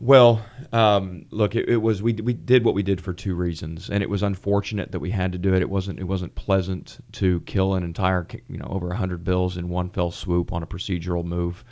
Well, 0.00 0.44
um, 0.72 1.26
look, 1.30 1.54
it, 1.54 1.68
it, 1.68 1.76
was 1.76 2.02
we 2.02 2.12
we 2.14 2.32
did 2.32 2.64
what 2.64 2.74
we 2.74 2.82
did 2.82 3.00
for 3.00 3.12
two 3.12 3.36
reasons, 3.36 3.88
and 3.88 4.02
it 4.02 4.10
was 4.10 4.24
unfortunate 4.24 4.90
that 4.90 4.98
we 4.98 5.10
had 5.10 5.30
to 5.30 5.38
do 5.38 5.54
it. 5.54 5.62
It 5.62 5.70
wasn't 5.70 6.00
it 6.00 6.04
wasn't 6.04 6.34
pleasant 6.34 6.98
to 7.12 7.40
kill 7.42 7.74
an 7.74 7.84
entire 7.84 8.26
you 8.48 8.58
know 8.58 8.66
over 8.68 8.92
hundred 8.94 9.22
bills 9.22 9.56
in 9.56 9.68
one 9.68 9.90
fell 9.90 10.10
swoop 10.10 10.52
on 10.52 10.64
a 10.64 10.66
procedural 10.66 11.24
move. 11.24 11.64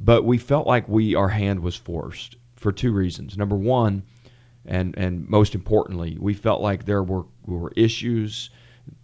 But 0.00 0.24
we 0.24 0.38
felt 0.38 0.66
like 0.66 0.88
we 0.88 1.14
our 1.14 1.28
hand 1.28 1.60
was 1.60 1.76
forced 1.76 2.36
for 2.56 2.72
two 2.72 2.92
reasons. 2.92 3.36
Number 3.36 3.56
one, 3.56 4.04
and 4.64 4.96
and 4.96 5.28
most 5.28 5.54
importantly, 5.54 6.16
we 6.20 6.34
felt 6.34 6.60
like 6.60 6.84
there 6.84 7.02
were 7.02 7.24
were 7.46 7.72
issues 7.76 8.50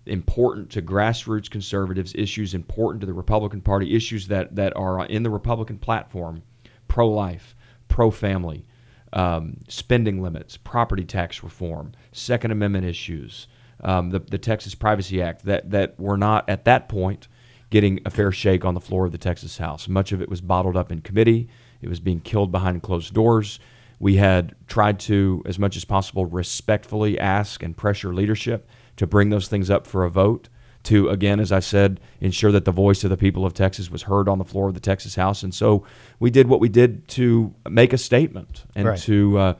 important 0.06 0.70
to 0.70 0.82
grassroots 0.82 1.50
conservatives, 1.50 2.14
issues 2.14 2.54
important 2.54 3.00
to 3.00 3.06
the 3.06 3.12
Republican 3.12 3.60
Party, 3.60 3.94
issues 3.94 4.28
that 4.28 4.54
that 4.56 4.76
are 4.76 5.04
in 5.06 5.22
the 5.22 5.30
Republican 5.30 5.78
platform, 5.78 6.42
pro 6.88 7.08
life, 7.08 7.56
pro 7.88 8.10
family, 8.10 8.66
um, 9.12 9.56
spending 9.68 10.22
limits, 10.22 10.56
property 10.56 11.04
tax 11.04 11.42
reform, 11.42 11.92
Second 12.12 12.50
Amendment 12.50 12.84
issues, 12.84 13.48
um, 13.80 14.10
the 14.10 14.20
the 14.20 14.38
Texas 14.38 14.74
Privacy 14.74 15.22
Act 15.22 15.44
that 15.44 15.70
that 15.70 15.98
were 15.98 16.16
not 16.16 16.48
at 16.48 16.64
that 16.66 16.88
point 16.88 17.28
getting 17.74 17.98
a 18.04 18.10
fair 18.10 18.30
shake 18.30 18.64
on 18.64 18.74
the 18.74 18.80
floor 18.80 19.04
of 19.04 19.10
the 19.10 19.18
Texas 19.18 19.58
House. 19.58 19.88
Much 19.88 20.12
of 20.12 20.22
it 20.22 20.28
was 20.28 20.40
bottled 20.40 20.76
up 20.76 20.92
in 20.92 21.00
committee. 21.00 21.48
It 21.82 21.88
was 21.88 21.98
being 21.98 22.20
killed 22.20 22.52
behind 22.52 22.84
closed 22.84 23.12
doors. 23.12 23.58
We 23.98 24.14
had 24.14 24.54
tried 24.68 25.00
to, 25.00 25.42
as 25.44 25.58
much 25.58 25.76
as 25.76 25.84
possible, 25.84 26.24
respectfully 26.24 27.18
ask 27.18 27.64
and 27.64 27.76
pressure 27.76 28.14
leadership 28.14 28.68
to 28.94 29.08
bring 29.08 29.30
those 29.30 29.48
things 29.48 29.70
up 29.70 29.88
for 29.88 30.04
a 30.04 30.08
vote. 30.08 30.48
To, 30.84 31.08
again, 31.08 31.40
as 31.40 31.50
I 31.50 31.58
said, 31.58 31.98
ensure 32.20 32.52
that 32.52 32.64
the 32.64 32.70
voice 32.70 33.02
of 33.02 33.10
the 33.10 33.16
people 33.16 33.44
of 33.44 33.54
Texas 33.54 33.90
was 33.90 34.02
heard 34.02 34.28
on 34.28 34.38
the 34.38 34.44
floor 34.44 34.68
of 34.68 34.74
the 34.74 34.80
Texas 34.80 35.16
House. 35.16 35.42
And 35.42 35.52
so 35.52 35.84
we 36.20 36.30
did 36.30 36.46
what 36.46 36.60
we 36.60 36.68
did 36.68 37.08
to 37.08 37.52
make 37.68 37.92
a 37.92 37.98
statement 37.98 38.66
and 38.76 38.86
right. 38.86 38.98
to, 39.00 39.36
uh, 39.36 39.54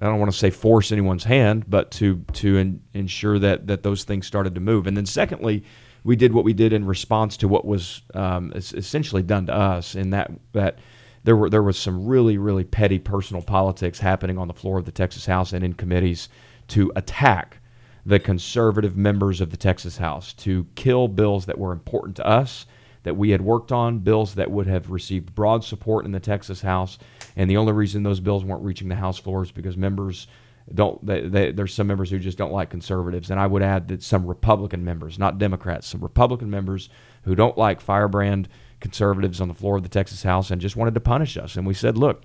I 0.00 0.06
don't 0.06 0.20
want 0.20 0.32
to 0.32 0.38
say 0.38 0.48
force 0.48 0.90
anyone's 0.90 1.24
hand, 1.24 1.64
but 1.68 1.90
to, 1.90 2.24
to 2.32 2.56
in, 2.56 2.80
ensure 2.94 3.38
that, 3.40 3.66
that 3.66 3.82
those 3.82 4.04
things 4.04 4.26
started 4.26 4.54
to 4.54 4.60
move. 4.62 4.86
And 4.86 4.96
then, 4.96 5.04
secondly, 5.04 5.64
we 6.04 6.16
did 6.16 6.32
what 6.32 6.44
we 6.44 6.52
did 6.52 6.72
in 6.72 6.84
response 6.84 7.36
to 7.38 7.48
what 7.48 7.64
was 7.64 8.02
um, 8.14 8.52
essentially 8.54 9.22
done 9.22 9.46
to 9.46 9.54
us, 9.54 9.94
in 9.94 10.10
that 10.10 10.30
that 10.52 10.78
there 11.24 11.36
were 11.36 11.48
there 11.48 11.62
was 11.62 11.78
some 11.78 12.06
really 12.06 12.38
really 12.38 12.64
petty 12.64 12.98
personal 12.98 13.42
politics 13.42 14.00
happening 14.00 14.38
on 14.38 14.48
the 14.48 14.54
floor 14.54 14.78
of 14.78 14.84
the 14.84 14.92
Texas 14.92 15.26
House 15.26 15.52
and 15.52 15.64
in 15.64 15.74
committees 15.74 16.28
to 16.68 16.92
attack 16.96 17.58
the 18.04 18.18
conservative 18.18 18.96
members 18.96 19.40
of 19.40 19.50
the 19.50 19.56
Texas 19.56 19.98
House, 19.98 20.32
to 20.32 20.66
kill 20.74 21.06
bills 21.06 21.46
that 21.46 21.58
were 21.58 21.72
important 21.72 22.16
to 22.16 22.26
us, 22.26 22.66
that 23.04 23.16
we 23.16 23.30
had 23.30 23.40
worked 23.40 23.70
on, 23.70 24.00
bills 24.00 24.34
that 24.34 24.50
would 24.50 24.66
have 24.66 24.90
received 24.90 25.34
broad 25.34 25.62
support 25.62 26.04
in 26.04 26.12
the 26.12 26.20
Texas 26.20 26.62
House, 26.62 26.98
and 27.36 27.48
the 27.48 27.56
only 27.56 27.72
reason 27.72 28.02
those 28.02 28.20
bills 28.20 28.44
weren't 28.44 28.64
reaching 28.64 28.88
the 28.88 28.96
House 28.96 29.18
floor 29.18 29.42
is 29.42 29.52
because 29.52 29.76
members 29.76 30.26
don't 30.74 31.04
they, 31.04 31.22
they, 31.22 31.52
there's 31.52 31.74
some 31.74 31.86
members 31.86 32.10
who 32.10 32.18
just 32.18 32.38
don't 32.38 32.52
like 32.52 32.70
conservatives. 32.70 33.30
And 33.30 33.40
i 33.40 33.46
would 33.46 33.62
add 33.62 33.88
that 33.88 34.02
some 34.02 34.26
republican 34.26 34.84
members 34.84 35.18
not 35.18 35.38
democrats 35.38 35.86
some 35.86 36.00
republican 36.00 36.50
members 36.50 36.88
who 37.24 37.34
don't 37.34 37.58
like 37.58 37.80
firebrand 37.80 38.48
conservatives 38.80 39.40
on 39.40 39.48
the 39.48 39.54
floor 39.54 39.76
of 39.76 39.82
the 39.82 39.88
texas 39.88 40.22
house 40.22 40.50
and 40.50 40.60
just 40.60 40.76
wanted 40.76 40.94
to 40.94 41.00
punish 41.00 41.36
us. 41.36 41.56
And 41.56 41.66
we 41.66 41.74
said 41.74 41.98
look 41.98 42.22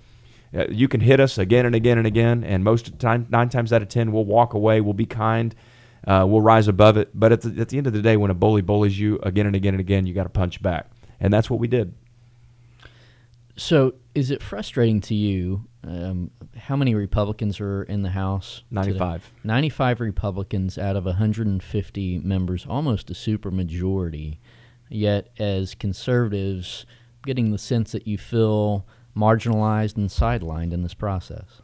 uh, 0.54 0.66
you 0.70 0.88
can 0.88 1.00
hit 1.00 1.20
us 1.20 1.36
again 1.38 1.66
and 1.66 1.74
again 1.74 1.98
and 1.98 2.06
again 2.06 2.44
and 2.44 2.64
most 2.64 2.86
of 2.86 2.92
the 2.92 2.98
time 2.98 3.26
nine 3.30 3.48
times 3.48 3.72
out 3.72 3.82
of 3.82 3.88
ten 3.88 4.12
we'll 4.12 4.24
walk 4.24 4.54
away 4.54 4.80
we'll 4.80 4.94
be 4.94 5.06
kind 5.06 5.54
uh, 6.06 6.24
we'll 6.26 6.40
rise 6.40 6.68
above 6.68 6.96
it. 6.96 7.10
But 7.14 7.32
at 7.32 7.40
the, 7.42 7.60
at 7.60 7.68
the 7.68 7.78
end 7.78 7.86
of 7.86 7.92
the 7.92 8.02
day 8.02 8.16
when 8.16 8.30
a 8.30 8.34
bully 8.34 8.62
bullies 8.62 8.98
you 8.98 9.18
again 9.22 9.46
and 9.46 9.56
again 9.56 9.74
and 9.74 9.80
again 9.80 10.06
you 10.06 10.14
got 10.14 10.24
to 10.24 10.28
punch 10.28 10.62
back. 10.62 10.90
And 11.20 11.32
that's 11.32 11.50
what 11.50 11.60
we 11.60 11.68
did. 11.68 11.94
So, 13.56 13.94
is 14.14 14.30
it 14.30 14.42
frustrating 14.42 15.00
to 15.02 15.14
you? 15.14 15.64
Um, 15.82 16.30
how 16.58 16.76
many 16.76 16.94
Republicans 16.94 17.60
are 17.60 17.82
in 17.84 18.02
the 18.02 18.10
House? 18.10 18.62
today? 18.70 18.98
95. 18.98 19.32
95 19.44 20.00
Republicans 20.00 20.78
out 20.78 20.96
of 20.96 21.04
150 21.04 22.18
members, 22.18 22.66
almost 22.68 23.10
a 23.10 23.14
supermajority. 23.14 24.38
Yet, 24.90 25.28
as 25.38 25.74
conservatives, 25.74 26.86
getting 27.24 27.50
the 27.50 27.58
sense 27.58 27.92
that 27.92 28.06
you 28.06 28.18
feel 28.18 28.86
marginalized 29.16 29.96
and 29.96 30.08
sidelined 30.08 30.72
in 30.72 30.82
this 30.82 30.94
process. 30.94 31.62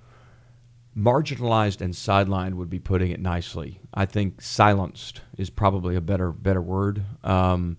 marginalized 0.96 1.80
and 1.80 1.94
sidelined 1.94 2.54
would 2.54 2.70
be 2.70 2.78
putting 2.78 3.11
it 3.11 3.20
nicely. 3.20 3.80
I 3.92 4.07
think 4.07 4.40
silenced 4.40 5.22
is 5.37 5.50
probably 5.50 5.96
a 5.96 6.00
better 6.00 6.30
better 6.33 6.62
word. 6.62 7.04
Um, 7.22 7.76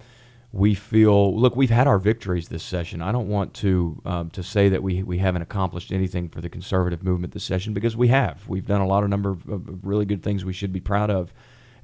we 0.56 0.74
feel 0.74 1.38
look, 1.38 1.58
we've 1.58 1.70
had 1.70 1.86
our 1.86 2.00
victories 2.00 2.48
this 2.48 2.64
session. 2.64 3.02
I 3.02 3.12
don't 3.12 3.28
want 3.28 3.54
to 3.56 4.02
um, 4.06 4.30
to 4.30 4.42
say 4.42 4.70
that 4.70 4.82
we 4.82 5.04
we 5.04 5.18
haven't 5.18 5.42
accomplished 5.42 5.92
anything 5.92 6.30
for 6.30 6.40
the 6.40 6.48
conservative 6.48 7.04
movement 7.04 7.34
this 7.34 7.44
session 7.44 7.74
because 7.74 7.98
we 7.98 8.08
have. 8.08 8.48
We've 8.48 8.66
done 8.66 8.80
a 8.80 8.88
lot 8.88 9.04
of 9.04 9.10
number 9.10 9.32
of, 9.32 9.86
really 9.86 10.06
good 10.06 10.24
things 10.24 10.46
we 10.46 10.54
should 10.54 10.72
be 10.72 10.80
proud 10.80 11.12
of, 11.12 11.34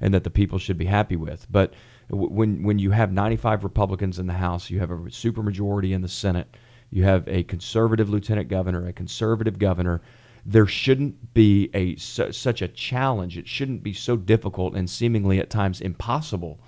and 0.00 0.14
that 0.14 0.24
the 0.24 0.30
people 0.30 0.58
should 0.58 0.78
be 0.78 0.86
happy 0.86 1.16
with. 1.16 1.46
But 1.50 1.74
w- 2.08 2.30
when 2.30 2.62
when 2.62 2.78
you 2.78 2.92
have 2.92 3.12
95 3.12 3.62
Republicans 3.62 4.18
in 4.18 4.26
the 4.26 4.32
House, 4.32 4.70
you 4.70 4.80
have 4.80 4.90
a 4.90 4.96
supermajority 4.96 5.92
in 5.92 6.00
the 6.00 6.08
Senate. 6.08 6.56
You 6.88 7.04
have 7.04 7.28
a 7.28 7.42
conservative 7.42 8.08
lieutenant 8.08 8.48
governor, 8.48 8.88
a 8.88 8.92
conservative 8.94 9.58
governor 9.58 10.00
there 10.44 10.66
shouldn't 10.66 11.34
be 11.34 11.70
a 11.72 11.94
su- 11.94 12.32
such 12.32 12.62
a 12.62 12.66
challenge. 12.66 13.38
It 13.38 13.46
shouldn't 13.46 13.84
be 13.84 13.92
so 13.92 14.16
difficult 14.16 14.74
and 14.74 14.90
seemingly 14.90 15.38
at 15.38 15.50
times 15.50 15.80
impossible 15.80 16.58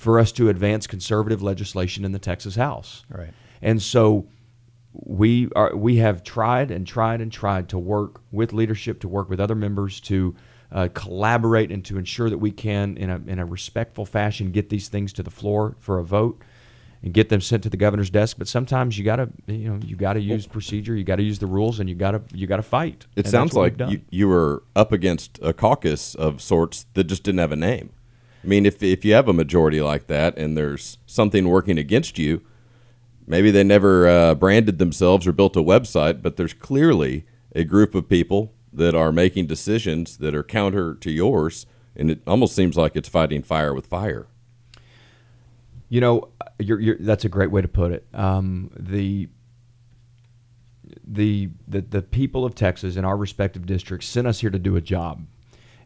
for 0.00 0.18
us 0.18 0.32
to 0.32 0.48
advance 0.48 0.86
conservative 0.86 1.42
legislation 1.42 2.06
in 2.06 2.12
the 2.12 2.18
Texas 2.18 2.56
House. 2.56 3.04
Right. 3.10 3.34
And 3.60 3.82
so 3.82 4.26
we 4.94 5.50
are 5.54 5.76
we 5.76 5.96
have 5.96 6.24
tried 6.24 6.70
and 6.70 6.86
tried 6.86 7.20
and 7.20 7.30
tried 7.30 7.68
to 7.68 7.78
work 7.78 8.22
with 8.32 8.54
leadership, 8.54 9.00
to 9.00 9.08
work 9.08 9.28
with 9.28 9.38
other 9.38 9.54
members, 9.54 10.00
to 10.00 10.34
uh, 10.72 10.88
collaborate 10.94 11.70
and 11.70 11.84
to 11.84 11.98
ensure 11.98 12.30
that 12.30 12.38
we 12.38 12.50
can, 12.50 12.96
in 12.96 13.10
a 13.10 13.20
in 13.26 13.38
a 13.38 13.44
respectful 13.44 14.06
fashion, 14.06 14.52
get 14.52 14.70
these 14.70 14.88
things 14.88 15.12
to 15.12 15.22
the 15.22 15.30
floor 15.30 15.76
for 15.80 15.98
a 15.98 16.04
vote 16.04 16.42
and 17.02 17.12
get 17.12 17.28
them 17.28 17.42
sent 17.42 17.62
to 17.64 17.68
the 17.68 17.76
governor's 17.76 18.10
desk. 18.10 18.38
But 18.38 18.48
sometimes 18.48 18.96
you 18.96 19.04
got 19.04 19.16
to 19.16 19.28
you 19.48 19.68
know 19.68 19.80
you 19.84 19.96
got 19.96 20.14
to 20.14 20.20
use 20.20 20.46
procedure, 20.46 20.96
you 20.96 21.04
got 21.04 21.16
to 21.16 21.22
use 21.22 21.40
the 21.40 21.46
rules, 21.46 21.78
and 21.78 21.90
you 21.90 21.94
got 21.94 22.12
to 22.12 22.22
you 22.32 22.46
got 22.46 22.56
to 22.56 22.62
fight. 22.62 23.06
It 23.16 23.26
And 23.26 23.30
sounds 23.30 23.52
like 23.52 23.78
you, 23.78 24.00
you 24.08 24.28
were 24.28 24.62
up 24.74 24.92
against 24.92 25.38
a 25.42 25.52
caucus 25.52 26.14
of 26.14 26.40
sorts 26.40 26.86
that 26.94 27.04
just 27.04 27.22
didn't 27.22 27.40
have 27.40 27.52
a 27.52 27.56
name. 27.56 27.90
I 28.42 28.46
mean, 28.46 28.66
if 28.66 28.82
if 28.82 29.04
you 29.04 29.12
have 29.14 29.28
a 29.28 29.32
majority 29.32 29.80
like 29.80 30.06
that 30.06 30.36
and 30.38 30.56
there's 30.56 30.98
something 31.06 31.48
working 31.48 31.78
against 31.78 32.18
you, 32.18 32.42
maybe 33.26 33.50
they 33.50 33.64
never 33.64 34.08
uh, 34.08 34.34
branded 34.34 34.78
themselves 34.78 35.26
or 35.26 35.32
built 35.32 35.56
a 35.56 35.62
website, 35.62 36.22
but 36.22 36.36
there's 36.36 36.54
clearly 36.54 37.24
a 37.54 37.64
group 37.64 37.94
of 37.94 38.08
people 38.08 38.52
that 38.72 38.94
are 38.94 39.12
making 39.12 39.46
decisions 39.46 40.18
that 40.18 40.34
are 40.34 40.42
counter 40.42 40.94
to 40.94 41.10
yours, 41.10 41.66
and 41.96 42.10
it 42.10 42.22
almost 42.26 42.54
seems 42.54 42.76
like 42.76 42.96
it's 42.96 43.08
fighting 43.08 43.42
fire 43.42 43.74
with 43.74 43.86
fire. 43.86 44.28
You 45.88 46.00
know, 46.00 46.28
you're, 46.58 46.78
you're, 46.78 46.96
that's 46.98 47.24
a 47.24 47.28
great 47.28 47.50
way 47.50 47.62
to 47.62 47.68
put 47.68 47.90
it. 47.90 48.06
Um, 48.14 48.70
the, 48.78 49.28
the 51.04 51.50
the 51.66 51.80
the 51.80 52.02
people 52.02 52.44
of 52.44 52.54
Texas 52.54 52.96
in 52.96 53.04
our 53.04 53.16
respective 53.16 53.66
districts 53.66 54.06
sent 54.06 54.26
us 54.28 54.40
here 54.40 54.50
to 54.50 54.58
do 54.58 54.76
a 54.76 54.80
job, 54.80 55.26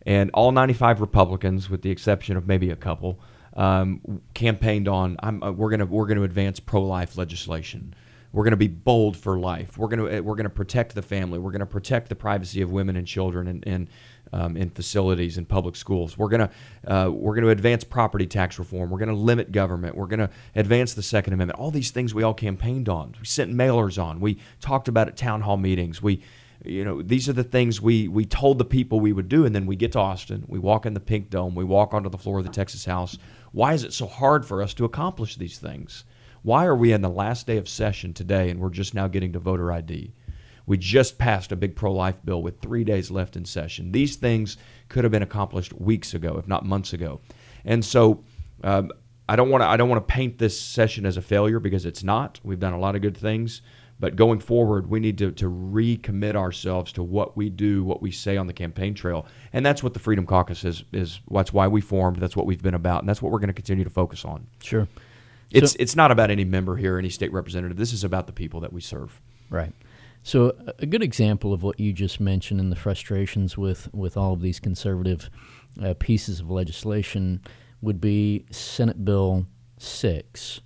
and 0.07 0.31
all 0.35 0.53
95 0.53 1.01
Republicans, 1.01 1.71
with 1.71 1.83
the 1.83 1.91
exception 1.91 2.37
of 2.37 2.47
maybe 2.47 2.71
a 2.71 2.77
couple, 2.77 3.21
um, 3.57 4.01
campaigned 4.35 4.89
on. 4.89 5.17
Uh, 5.23 5.53
we're 5.53 5.71
gonna 5.71 5.87
we're 5.87 6.07
gonna 6.07 6.23
advance 6.23 6.61
pro-life 6.61 7.17
legislation. 7.17 7.95
We're 8.35 8.43
going 8.43 8.51
to 8.51 8.57
be 8.57 8.67
bold 8.67 9.17
for 9.17 9.39
life. 9.39 9.79
We're 9.79 9.87
going 9.87 10.11
to 10.11 10.21
we're 10.21 10.35
going 10.35 10.43
to 10.43 10.51
protect 10.51 10.97
the 10.97 11.03
family. 11.03 11.39
We're 11.39 11.53
going 11.53 11.61
to 11.61 11.67
protect 11.67 12.09
the 12.09 12.17
privacy 12.17 12.63
of 12.63 12.73
women 12.73 12.97
and 12.97 13.07
children 13.07 13.47
and, 13.47 13.65
and 13.65 13.89
um, 14.33 14.57
in 14.57 14.71
facilities 14.71 15.39
and 15.39 15.49
public 15.49 15.77
schools. 15.77 16.19
We're 16.19 16.29
going 16.29 16.49
to 16.49 16.93
uh, 16.93 17.11
we're 17.11 17.37
going 17.37 17.45
to 17.45 17.51
advance 17.51 17.85
property 17.85 18.27
tax 18.27 18.59
reform. 18.59 18.91
We're 18.91 18.99
going 18.99 19.09
to 19.11 19.15
limit 19.15 19.53
government. 19.53 19.95
We're 19.95 20.09
going 20.09 20.19
to 20.19 20.31
advance 20.57 20.95
the 20.95 21.03
Second 21.03 21.35
Amendment. 21.35 21.61
All 21.61 21.71
these 21.71 21.93
things 21.93 22.13
we 22.13 22.25
all 22.25 22.35
campaigned 22.35 22.89
on. 22.89 23.15
We 23.21 23.25
sent 23.25 23.53
mailers 23.53 24.03
on. 24.03 24.19
We 24.19 24.39
talked 24.61 24.89
about 24.89 25.07
at 25.07 25.17
town 25.17 25.43
hall 25.43 25.57
meetings. 25.57 26.03
We 26.03 26.21
you 26.65 26.85
know 26.85 27.03
these 27.03 27.29
are 27.29 27.33
the 27.33 27.45
things 27.45 27.81
we 27.81 28.09
we 28.09 28.25
told 28.25 28.59
the 28.59 28.65
people 28.65 28.99
we 28.99 29.13
would 29.13 29.29
do 29.29 29.45
and 29.45 29.55
then 29.55 29.67
we 29.67 29.77
get 29.77 29.93
to 29.93 29.99
austin 29.99 30.45
we 30.49 30.59
walk 30.59 30.87
in 30.87 30.95
the 30.95 31.01
pink 31.01 31.31
dome 31.31 31.55
we 31.55 31.65
walk 31.65 31.93
onto 31.93 32.09
the 32.09 32.19
floor 32.19 32.39
of 32.39 32.45
the 32.45 32.51
texas 32.51 32.85
house. 32.85 33.19
Why 33.53 33.73
is 33.73 33.85
it 33.85 33.93
so 33.93 34.07
hard 34.07 34.45
for 34.45 34.61
us 34.61 34.75
to 34.75 34.85
accomplish 34.85 35.37
these 35.37 35.59
things? 35.59 36.03
Why 36.43 36.67
are 36.67 36.75
we 36.75 36.93
in 36.93 37.03
the 37.03 37.09
last 37.09 37.47
day 37.47 37.57
of 37.57 37.69
session 37.69 38.13
today 38.13 38.51
and 38.51 38.59
we're 38.59 38.71
just 38.71 38.95
now 38.95 39.07
getting 39.09 39.33
to 39.33 39.39
voter 39.39 39.71
id 39.73 40.13
we 40.67 40.79
just 40.79 41.19
passed 41.19 41.53
a 41.53 41.57
big 41.57 41.77
pro-life 41.77 42.19
bill 42.25 42.43
with 42.43 42.61
three 42.61 42.85
days 42.85 43.11
left 43.11 43.37
in 43.37 43.45
session. 43.45 43.93
These 43.93 44.17
things 44.17 44.57
could 44.89 45.05
have 45.05 45.13
been 45.13 45.23
accomplished 45.23 45.73
weeks 45.75 46.15
ago 46.15 46.37
if 46.39 46.49
not 46.49 46.65
months 46.65 46.93
ago. 46.93 47.21
And 47.65 47.85
so 47.85 48.25
um, 48.63 48.91
I 49.29 49.37
don't 49.37 49.51
want 49.51 49.63
to 49.63 49.69
I 49.69 49.77
don't 49.77 49.89
want 49.89 50.07
to 50.07 50.13
paint 50.13 50.39
this 50.39 50.59
session 50.59 51.07
as 51.07 51.17
a 51.17 51.23
failure 51.23 51.61
because 51.61 51.85
it's 51.87 52.03
not. 52.03 52.41
We've 52.43 52.61
done 52.61 52.73
a 52.73 52.79
lot 52.79 52.95
of 52.95 53.03
good 53.03 53.17
things, 53.17 53.63
but 54.05 54.17
going 54.17 54.39
forward, 54.39 54.91
we 54.91 55.01
need 55.01 55.17
to, 55.17 55.33
to 55.33 55.47
recommit 55.51 56.37
ourselves 56.37 56.93
to 56.93 57.03
what 57.03 57.39
we 57.39 57.49
do, 57.49 57.83
what 57.83 58.03
we 58.03 58.11
say 58.11 58.37
on 58.37 58.47
the 58.47 58.53
campaign 58.53 58.93
trail, 58.93 59.25
and 59.55 59.65
that's 59.65 59.83
what 59.83 59.95
the 59.95 59.99
Freedom 59.99 60.27
Caucus 60.27 60.63
is. 60.63 60.85
Is 60.93 61.21
that's 61.31 61.55
why 61.55 61.69
we 61.69 61.81
formed. 61.81 62.19
That's 62.19 62.37
what 62.37 62.45
we've 62.45 62.61
been 62.61 62.75
about, 62.75 63.01
and 63.01 63.09
that's 63.09 63.23
what 63.23 63.33
we're 63.33 63.39
going 63.39 63.49
to 63.49 63.55
continue 63.55 63.83
to 63.83 63.89
focus 63.89 64.27
on. 64.27 64.47
Sure. 64.63 64.87
It's 65.51 65.73
So- 65.73 65.77
it's 65.81 65.97
not 65.97 66.11
about 66.11 66.31
any 66.31 66.45
member 66.45 66.77
here, 66.77 66.99
any 66.99 67.09
state 67.09 67.33
representative. 67.33 67.79
This 67.79 67.95
is 67.95 68.05
about 68.05 68.27
the 68.27 68.35
people 68.35 68.61
that 68.61 68.75
we 68.75 68.83
serve. 68.83 69.23
Right. 69.49 69.73
So 70.23 70.55
a- 70.79 70.85
good 70.85 71.03
example 71.03 71.55
of 71.55 71.63
what 71.63 71.81
you 71.81 71.95
just 71.95 72.21
mentioned 72.21 72.61
and 72.61 72.71
the 72.71 72.77
frustrations 72.77 73.57
with, 73.57 73.89
with 73.95 74.19
all 74.19 74.35
of 74.35 74.43
these 74.43 74.61
conservative 74.61 75.31
uh, 75.83 75.95
pieces 75.99 76.41
of 76.41 76.51
legislation 76.51 77.41
would 77.81 78.03
be 78.03 78.45
Senate 78.51 79.03
Bill 79.03 79.47
6, 79.79 80.61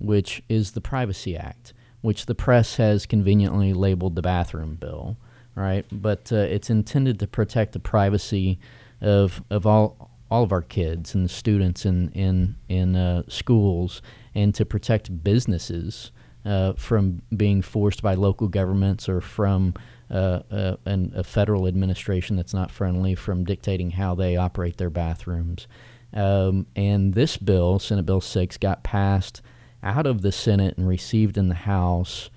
which 0.00 0.42
is 0.48 0.72
the 0.72 0.80
Privacy 0.80 1.36
Act, 1.36 1.72
which 2.02 2.26
the 2.26 2.34
press 2.34 2.76
has 2.76 3.06
conveniently 3.06 3.72
labeled 3.72 4.14
the 4.14 4.22
bathroom 4.22 4.76
bill, 4.76 5.16
right? 5.54 5.84
But 5.90 6.32
uh, 6.32 6.36
it's 6.36 6.70
intended 6.70 7.18
to 7.20 7.26
protect 7.26 7.72
the 7.72 7.80
privacy 7.80 8.58
of, 9.00 9.42
of 9.50 9.66
all, 9.66 10.10
all 10.30 10.42
of 10.42 10.52
our 10.52 10.62
kids 10.62 11.14
and 11.14 11.24
the 11.24 11.28
students 11.28 11.84
in, 11.84 12.10
in, 12.12 12.56
in 12.68 12.96
uh, 12.96 13.22
schools 13.28 14.00
and 14.34 14.54
to 14.54 14.64
protect 14.64 15.22
businesses 15.22 16.12
uh, 16.44 16.72
from 16.74 17.20
being 17.36 17.60
forced 17.60 18.02
by 18.02 18.14
local 18.14 18.48
governments 18.48 19.08
or 19.08 19.20
from 19.20 19.74
uh, 20.10 20.40
uh, 20.50 20.76
an, 20.86 21.12
a 21.14 21.22
federal 21.22 21.66
administration 21.66 22.36
that's 22.36 22.54
not 22.54 22.70
friendly 22.70 23.14
from 23.14 23.44
dictating 23.44 23.90
how 23.90 24.14
they 24.14 24.36
operate 24.36 24.78
their 24.78 24.90
bathrooms. 24.90 25.66
Um, 26.12 26.66
and 26.74 27.14
this 27.14 27.36
bill, 27.36 27.78
Senate 27.78 28.06
Bill 28.06 28.20
6, 28.20 28.56
got 28.56 28.82
passed 28.82 29.42
out 29.82 30.06
of 30.06 30.22
the 30.22 30.32
Senate 30.32 30.76
and 30.76 30.88
received 30.88 31.36
in 31.36 31.48
the 31.48 31.54
House 31.54 32.30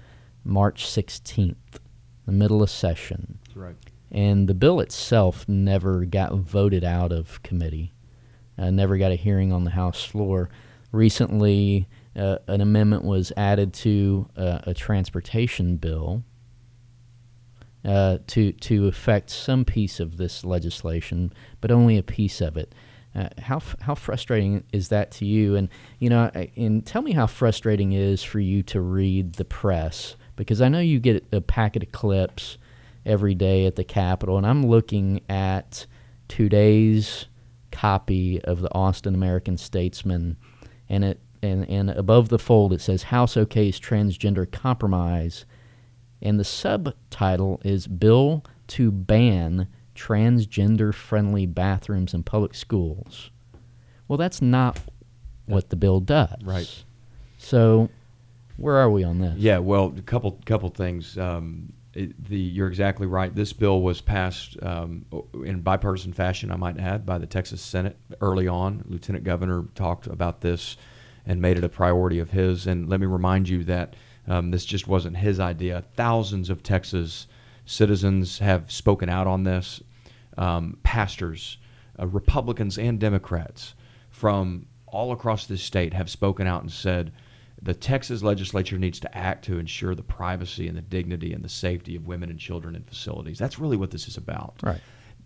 March 0.44 0.86
16th, 0.86 1.56
the 2.26 2.32
middle 2.32 2.62
of 2.62 2.70
session. 2.70 3.40
Right. 3.56 3.76
And 4.12 4.48
the 4.48 4.54
bill 4.54 4.80
itself 4.80 5.48
never 5.48 6.06
got 6.06 6.34
voted 6.34 6.84
out 6.84 7.12
of 7.12 7.42
committee, 7.44 7.94
uh, 8.58 8.70
never 8.70 8.98
got 8.98 9.12
a 9.12 9.16
hearing 9.16 9.52
on 9.52 9.64
the 9.64 9.72
House 9.72 10.04
floor. 10.04 10.50
Recently, 10.92 11.88
uh, 12.16 12.38
an 12.48 12.62
amendment 12.62 13.04
was 13.04 13.32
added 13.36 13.74
to 13.74 14.30
uh, 14.38 14.60
a 14.64 14.74
transportation 14.74 15.78
bill 15.78 16.24
uh, 17.86 18.20
to 18.28 18.52
to 18.54 18.88
affect 18.88 19.30
some 19.30 19.66
piece 19.66 20.00
of 20.00 20.18
this 20.18 20.46
legislation, 20.46 21.34
but 21.60 21.72
only 21.72 21.98
a 21.98 22.04
piece 22.04 22.40
of 22.42 22.56
it. 22.56 22.74
Uh, 23.16 23.30
how 23.40 23.62
how 23.82 23.94
frustrating 23.94 24.64
is 24.74 24.90
that 24.90 25.12
to 25.12 25.26
you? 25.26 25.56
And 25.56 25.70
you 26.00 26.10
know, 26.10 26.32
and 26.56 26.86
tell 26.86 27.02
me 27.02 27.12
how 27.12 27.28
frustrating 27.28 27.92
it 27.92 28.02
is 28.02 28.24
for 28.24 28.40
you 28.40 28.64
to 28.64 28.82
read 28.82 29.34
the 29.34 29.46
press 29.46 30.16
because 30.36 30.62
I 30.62 30.70
know 30.70 30.80
you 30.80 31.00
get 31.00 31.26
a 31.32 31.42
packet 31.42 31.84
of 31.84 31.92
clips 31.92 32.58
every 33.06 33.36
day 33.36 33.66
at 33.66 33.76
the 33.76 33.84
Capitol, 33.84 34.38
and 34.38 34.48
I'm 34.48 34.66
looking 34.66 35.22
at 35.30 35.86
today's 36.28 37.26
copy 37.72 38.42
of 38.44 38.62
the 38.62 38.74
Austin 38.74 39.14
American 39.14 39.58
Statesman, 39.58 40.38
and 40.90 41.04
it 41.04 41.20
and, 41.42 41.70
and 41.70 41.90
above 41.92 42.30
the 42.30 42.40
fold 42.40 42.74
it 42.74 42.82
says 42.82 43.04
House 43.04 43.38
OK's 43.38 43.80
transgender 43.80 44.50
compromise, 44.50 45.46
and 46.22 46.40
the 46.40 46.44
subtitle 46.44 47.62
is 47.64 47.86
Bill 47.86 48.44
to 48.68 48.92
ban 48.92 49.68
transgender 50.08 50.94
friendly 50.94 51.46
bathrooms 51.46 52.14
in 52.14 52.24
public 52.24 52.54
schools. 52.56 53.32
Well, 54.08 54.18
that's 54.18 54.42
not 54.42 54.80
what 55.46 55.70
the 55.70 55.76
bill 55.76 56.00
does. 56.00 56.42
Right. 56.44 56.84
So, 57.38 57.90
where 58.58 58.76
are 58.76 58.90
we 58.90 59.04
on 59.04 59.20
this? 59.20 59.36
Yeah, 59.38 59.60
well, 59.60 59.94
a 59.98 60.02
couple 60.02 60.32
couple 60.46 60.70
things. 60.70 61.18
Um, 61.18 61.74
it, 61.94 62.10
the 62.30 62.38
you're 62.38 62.68
exactly 62.68 63.08
right. 63.08 63.34
This 63.36 63.54
bill 63.54 63.82
was 63.82 64.02
passed 64.02 64.58
um, 64.64 65.06
in 65.46 65.62
bipartisan 65.62 66.14
fashion, 66.14 66.52
I 66.52 66.58
might 66.58 66.80
add, 66.80 67.06
by 67.06 67.18
the 67.18 67.28
Texas 67.28 67.62
Senate 67.62 67.98
early 68.20 68.48
on. 68.48 68.84
Lieutenant 68.88 69.24
Governor 69.24 69.66
talked 69.76 70.08
about 70.08 70.42
this 70.42 70.78
and 71.26 71.42
made 71.42 71.58
it 71.58 71.64
a 71.64 71.70
priority 71.70 72.20
of 72.20 72.32
his. 72.32 72.68
And 72.68 72.90
let 72.90 73.00
me 73.00 73.06
remind 73.06 73.48
you 73.48 73.64
that 73.66 73.96
Um, 74.26 74.52
this 74.52 74.66
just 74.66 74.88
wasn't 74.88 75.18
his 75.18 75.40
idea. 75.40 75.84
Thousands 75.96 76.50
of 76.50 76.64
Texas 76.64 77.28
citizens 77.66 78.40
have 78.40 78.72
spoken 78.72 79.10
out 79.10 79.28
on 79.28 79.44
this. 79.44 79.84
Um, 80.38 80.78
pastors, 80.84 81.58
uh, 82.00 82.08
Republicans 82.08 82.78
and 82.78 83.00
Democrats 83.00 83.76
from 84.10 84.66
all 84.88 85.12
across 85.12 85.48
this 85.48 85.64
state 85.64 85.94
have 85.94 86.10
spoken 86.10 86.48
out 86.48 86.62
and 86.62 86.72
said 86.72 87.12
the 87.62 87.74
Texas 87.74 88.22
legislature 88.22 88.78
needs 88.78 89.00
to 89.00 89.18
act 89.18 89.46
to 89.46 89.58
ensure 89.58 89.96
the 89.96 90.04
privacy 90.04 90.68
and 90.68 90.78
the 90.78 90.82
dignity 90.82 91.34
and 91.34 91.44
the 91.44 91.50
safety 91.50 91.96
of 91.96 92.08
women 92.08 92.30
and 92.30 92.40
children 92.40 92.76
in 92.76 92.84
facilities. 92.84 93.40
That's 93.40 93.58
really 93.58 93.78
what 93.78 93.92
this 93.92 94.08
is 94.08 94.18
about. 94.18 94.56
Right. 94.62 94.82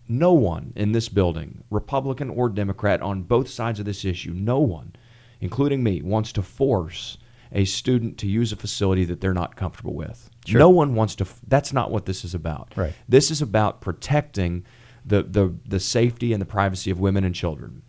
No 0.08 0.32
one 0.32 0.72
in 0.76 0.92
this 0.92 1.08
building, 1.08 1.64
Republican 1.70 2.30
or 2.30 2.48
Democrat, 2.48 3.02
on 3.02 3.22
both 3.22 3.48
sides 3.48 3.78
of 3.78 3.84
this 3.84 4.04
issue, 4.04 4.32
no 4.32 4.58
one, 4.58 4.94
including 5.40 5.82
me, 5.82 6.00
wants 6.00 6.32
to 6.32 6.42
force 6.42 7.18
a 7.52 7.64
student 7.64 8.18
to 8.18 8.26
use 8.26 8.52
a 8.52 8.56
facility 8.56 9.04
that 9.04 9.20
they're 9.20 9.34
not 9.34 9.56
comfortable 9.56 9.94
with. 9.94 10.30
Sure. 10.46 10.58
No 10.58 10.70
one 10.70 10.94
wants 10.94 11.14
to. 11.16 11.26
That's 11.46 11.72
not 11.72 11.90
what 11.90 12.06
this 12.06 12.24
is 12.24 12.34
about. 12.34 12.72
Right. 12.76 12.94
This 13.08 13.30
is 13.30 13.42
about 13.42 13.80
protecting 13.80 14.64
the, 15.08 15.22
the, 15.22 15.54
the 15.66 15.80
safety 15.80 16.32
and 16.32 16.40
the 16.40 16.46
privacy 16.46 16.90
of 16.90 17.00
women 17.00 17.24
and 17.24 17.34
children. 17.34 17.82